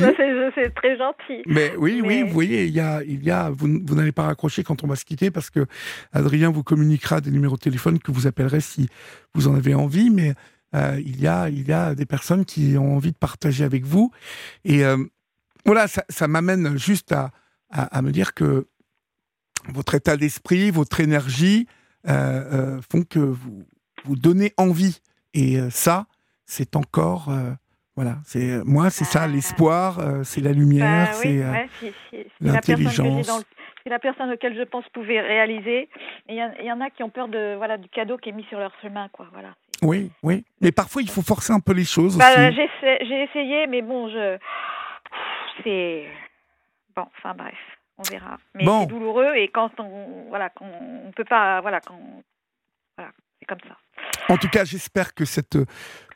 C'est 0.55 0.75
très 0.75 0.97
gentil. 0.99 1.43
Mais 1.47 1.75
oui, 1.79 2.03
oui, 2.05 2.23
vous 2.23 2.33
voyez, 2.33 2.67
il 2.67 2.75
y 2.75 2.81
a, 2.81 3.03
il 3.05 3.23
y 3.23 3.31
a, 3.31 3.51
vous, 3.51 3.81
vous 3.85 3.95
n'allez 3.95 4.13
pas 4.13 4.25
raccrocher 4.25 4.65
quand 4.65 4.83
on 4.85 4.87
va 4.87 4.97
se 4.97 5.05
quitter 5.05 5.31
parce 5.31 5.49
que 5.49 5.67
Adrien 6.13 6.51
vous 6.51 6.63
communiquera 6.63 7.21
des 7.21 7.31
numéros 7.31 7.57
de 7.57 7.61
téléphone 7.61 7.99
que 7.99 8.11
vous 8.11 8.27
appellerez 8.27 8.61
si 8.61 8.89
vous 9.35 9.49
en 9.49 9.55
avez 9.55 9.75
envie. 9.75 10.11
Mais 10.11 10.35
euh, 10.75 11.01
il 11.05 11.21
y 11.21 11.27
a 11.27 11.49
il 11.49 11.67
y 11.67 11.73
a 11.73 11.95
des 11.95 12.07
personnes 12.07 12.45
qui 12.45 12.77
ont 12.77 12.97
envie 12.97 13.13
de 13.13 13.17
partager 13.17 13.65
avec 13.65 13.85
vous. 13.85 14.11
Et 14.65 14.85
euh, 14.85 14.99
voilà, 15.65 15.87
ça, 15.87 16.05
ça 16.09 16.29
m'amène 16.29 16.77
juste 16.77 17.13
à, 17.13 17.31
à, 17.71 17.85
à, 17.97 18.03
me 18.03 18.11
dire 18.11 18.35
que 18.35 18.67
votre 19.73 19.95
état 19.95 20.17
d'esprit, 20.17 20.71
votre 20.71 21.01
énergie 21.01 21.67
euh, 22.09 22.81
font 22.91 23.05
que 23.05 23.21
vous 23.21 23.65
vous 24.05 24.17
donnez 24.17 24.53
envie. 24.57 25.01
Et 25.35 25.59
ça, 25.71 26.07
c'est 26.53 26.77
encore 26.77 27.31
voilà, 27.95 28.17
c'est 28.25 28.65
moi, 28.65 28.89
c'est 28.89 29.05
ça 29.05 29.27
l'espoir, 29.27 29.99
c'est 30.25 30.41
la 30.41 30.53
lumière, 30.53 31.09
bah, 31.09 31.13
c'est 31.13 31.45
ouais, 31.45 31.69
l'intelligence 32.41 33.45
c'est 33.83 33.91
la 33.91 33.99
personne 33.99 34.31
auquel 34.31 34.57
je 34.57 34.63
pense 34.63 34.89
pouvait 34.91 35.21
réaliser. 35.21 35.89
Et 36.29 36.37
il 36.37 36.65
y, 36.65 36.73
en 36.73 36.81
a 36.81 36.91
qui 36.91 37.03
ont 37.03 37.11
peur 37.11 37.29
de 37.29 37.55
voilà 37.57 37.79
du 37.79 37.89
cadeau 37.89 38.17
qui 38.17 38.29
est 38.29 38.33
mis 38.33 38.45
sur 38.45 38.59
leur 38.59 38.73
chemin, 38.81 39.09
quoi. 39.09 39.27
Voilà. 39.33 39.55
Oui, 39.83 40.11
oui. 40.23 40.45
Mais 40.61 40.71
parfois, 40.71 41.03
il 41.03 41.11
faut 41.11 41.23
forcer 41.23 41.53
un 41.53 41.61
peu 41.61 41.73
les 41.73 41.85
choses 41.85 42.17
bah, 42.17 42.31
aussi. 42.31 42.61
J'ai 42.83 43.23
essayé, 43.23 43.67
mais 43.67 43.83
bon, 43.83 44.09
je 44.09 44.39
c'est 45.65 46.07
bon. 46.95 47.07
Enfin 47.19 47.35
bref, 47.35 47.59
on 47.99 48.03
verra. 48.03 48.39
Mais 48.55 48.65
c'est 48.65 48.87
douloureux 48.87 49.35
et 49.35 49.49
quand 49.49 49.79
on 49.81 50.27
voilà, 50.29 50.51
quand 50.51 50.67
on 51.07 51.11
peut 51.13 51.25
pas 51.25 51.61
voilà, 51.61 51.81
quand 51.81 51.99
voilà, 52.97 53.13
c'est 53.39 53.47
comme 53.47 53.61
ça. 53.67 53.77
En 54.29 54.37
tout 54.37 54.49
cas, 54.49 54.65
j'espère 54.65 55.15
que 55.15 55.25
cette 55.25 55.59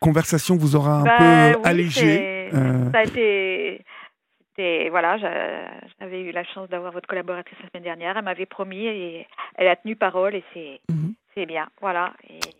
conversation 0.01 0.57
vous 0.57 0.77
aura 0.77 1.01
un 1.01 1.05
bah 1.05 1.19
peu 1.19 1.61
allégé. 1.65 2.51
Euh... 2.55 2.91
Ça 2.93 2.99
a 2.99 3.05
été 3.05 3.85
et 4.59 4.89
voilà, 4.89 5.19
j'avais 5.19 6.23
eu 6.23 6.33
la 6.33 6.45
chance 6.45 6.69
d'avoir 6.71 6.93
votre 6.93 7.07
collaboratrice 7.07 7.59
la 7.63 7.69
semaine 7.69 7.83
dernière. 7.83 8.17
Elle 8.17 8.25
m'avait 8.25 8.47
promis 8.47 8.87
et 8.87 9.27
elle 9.57 9.69
a 9.69 9.77
tenu 9.77 9.97
parole 9.97 10.35
et 10.35 10.45
c'est 10.55 10.81
mhm. 10.89 11.15
C'est 11.39 11.45
bien, 11.45 11.67
voilà. 11.83 12.15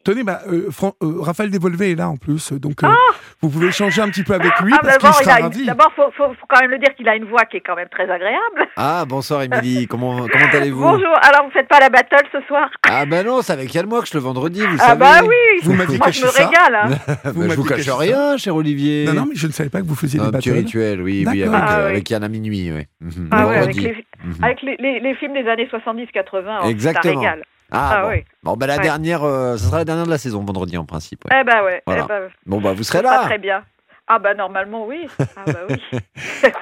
Tenez, 0.05 0.23
bah, 0.23 0.41
euh, 0.49 0.69
euh, 1.03 1.21
Raphaël 1.21 1.51
Devolvé 1.51 1.93
est 1.93 1.95
là 1.95 2.11
en 2.11 2.19
plus, 2.19 2.53
donc 2.53 2.85
euh, 2.85 2.89
ah 2.89 3.15
vous 3.41 3.49
pouvez 3.49 3.69
échanger 3.69 4.03
un 4.03 4.11
petit 4.11 4.23
peu 4.23 4.35
avec 4.35 4.53
lui 4.61 4.75
ah, 4.77 4.81
parce 4.83 4.99
qu'il 4.99 5.25
sera 5.25 5.37
ravi. 5.37 5.65
D'abord, 5.65 5.91
il 5.97 6.13
faut, 6.15 6.25
quand 6.47 6.61
même 6.61 6.73
le 6.73 6.79
dire 6.79 6.95
qu'il 6.95 7.09
a 7.09 7.17
une 7.17 7.25
voix 7.25 7.47
qui 7.47 7.57
est 7.57 7.61
quand 7.61 7.75
même 7.75 7.89
très 7.89 8.03
agréable. 8.03 8.69
Ah, 8.77 9.07
bonsoir 9.09 9.45
Émilie, 9.45 9.87
comment, 9.91 10.27
comment 10.29 10.45
allez-vous? 10.53 10.83
Bonjour, 10.83 11.15
alors 11.23 11.47
vous 11.47 11.53
faites 11.53 11.69
pas 11.69 11.81
la 11.81 11.89
battle 11.89 12.27
ce 12.31 12.43
soir? 12.43 12.69
Ah 12.87 13.07
ben 13.07 13.25
non, 13.25 13.41
c'est 13.41 13.55
avec 13.55 13.73
Yann 13.73 13.87
Moix 13.87 14.05
le 14.13 14.21
vendredi, 14.21 14.61
vous 14.61 14.77
ah 14.79 14.89
savez. 14.89 15.05
Ah 15.07 15.23
bah 15.23 15.27
oui, 15.27 15.61
vous 15.63 15.73
m'avez 15.73 15.97
moi 15.97 16.11
je 16.11 16.23
me 16.23 16.29
régale. 16.29 16.75
Hein. 16.75 17.15
vous 17.33 17.41
bah, 17.41 17.49
je 17.49 17.57
vous 17.57 17.65
cache 17.65 17.89
rien, 17.89 18.37
cher 18.37 18.55
Olivier. 18.55 19.07
Non, 19.07 19.15
non, 19.15 19.27
mais 19.27 19.37
je 19.37 19.47
ne 19.47 19.53
savais 19.53 19.71
pas 19.71 19.81
que 19.81 19.87
vous 19.87 19.97
faisiez 19.97 20.21
des 20.21 20.27
battles. 20.27 20.37
Un 20.37 20.41
petit 20.41 20.53
rituel, 20.53 21.01
oui, 21.01 21.25
oui, 21.27 21.45
avec, 21.45 21.55
ah, 21.55 21.87
avec 21.87 22.11
Yann 22.11 22.23
à 22.23 22.29
minuit, 22.29 22.71
oui. 22.71 22.85
Ah 23.31 23.47
ouais, 23.47 23.57
avec, 23.57 23.75
les, 23.75 24.05
mhm. 24.23 25.03
les, 25.03 25.15
films 25.15 25.33
des 25.33 25.49
années 25.49 25.67
70-80, 25.73 26.69
Exactement. 26.69 27.15
ça 27.15 27.19
régale. 27.21 27.43
Ah, 27.71 28.03
ah, 28.03 28.09
oui. 28.09 28.25
Bon, 28.43 28.57
bah 28.57 28.67
la 28.67 28.79
dernière, 28.79 29.25
euh, 29.25 29.57
ça 29.57 29.67
sera 29.67 29.79
la 29.79 29.85
dernière 29.85 30.07
de 30.07 30.11
la 30.11 30.19
saison, 30.19 30.45
vendredi 30.45 30.77
en 30.77 30.85
principe. 30.85 31.25
Eh 31.31 31.45
bah 31.45 31.65
ouais. 31.65 31.83
Eh 31.89 32.01
bon, 32.47 32.61
bah 32.61 32.73
vous 32.73 32.83
serez 32.83 33.03
là. 33.03 33.25
très 33.25 33.39
bien. 33.39 33.65
Ah 34.07 34.19
bah 34.19 34.35
normalement, 34.35 34.87
oui. 34.87 35.07
Ah 35.19 35.45
bah 35.47 35.61
oui. 35.69 35.83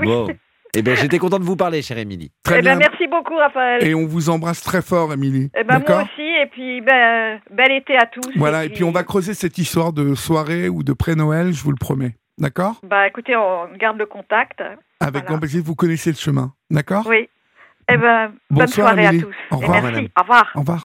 oui. 0.00 0.07
Bon. 0.07 0.28
Eh 0.76 0.82
bien, 0.82 0.94
j'étais 0.96 1.18
content 1.18 1.38
de 1.38 1.44
vous 1.44 1.57
parler, 1.57 1.82
chère 1.82 1.98
Émilie. 1.98 2.32
Très 2.42 2.59
eh 2.59 2.62
bien. 2.62 2.76
Ben, 2.76 2.88
merci 2.90 3.07
beaucoup, 3.07 3.36
Raphaël. 3.36 3.86
Et 3.86 3.94
on 3.94 4.07
vous 4.07 4.28
embrasse 4.28 4.61
très 4.61 4.82
fort, 4.82 5.12
Émilie. 5.12 5.50
Eh 5.55 5.62
ben, 5.62 5.80
moi 5.86 6.02
aussi. 6.02 6.22
Et 6.22 6.46
puis, 6.46 6.80
ben, 6.80 7.40
bel 7.50 7.70
été 7.70 7.96
à 7.96 8.07
tous. 8.07 8.32
Voilà. 8.36 8.64
Et 8.64 8.70
puis... 8.70 8.82
on 8.82 8.90
va 8.90 9.05
creuser 9.05 9.34
cette 9.34 9.57
histoire 9.59 9.92
de 9.92 10.14
soirée 10.14 10.68
ou 10.68 10.82
de 10.82 10.92
pré-Noël, 10.92 11.52
je 11.52 11.62
vous 11.62 11.70
le 11.70 11.76
promets. 11.76 12.16
D'accord 12.38 12.80
Bah, 12.82 13.07
écoutez, 13.07 13.36
on 13.36 13.68
garde 13.78 13.98
le 13.98 14.07
contact. 14.07 14.62
Avec 14.98 15.26
grand 15.26 15.38
plaisir. 15.38 15.62
Vous 15.64 15.76
connaissez 15.76 16.11
le 16.11 16.16
chemin. 16.16 16.52
D'accord 16.70 17.07
Oui. 17.07 17.28
Eh 17.88 17.96
ben, 17.96 18.32
bonne 18.50 18.66
soirée 18.66 19.07
à 19.07 19.11
tous. 19.11 19.26
Au 19.50 19.59
revoir, 19.59 19.82
merci. 19.82 20.11
Au 20.16 20.22
revoir. 20.22 20.52
Au 20.55 20.61
revoir. 20.61 20.84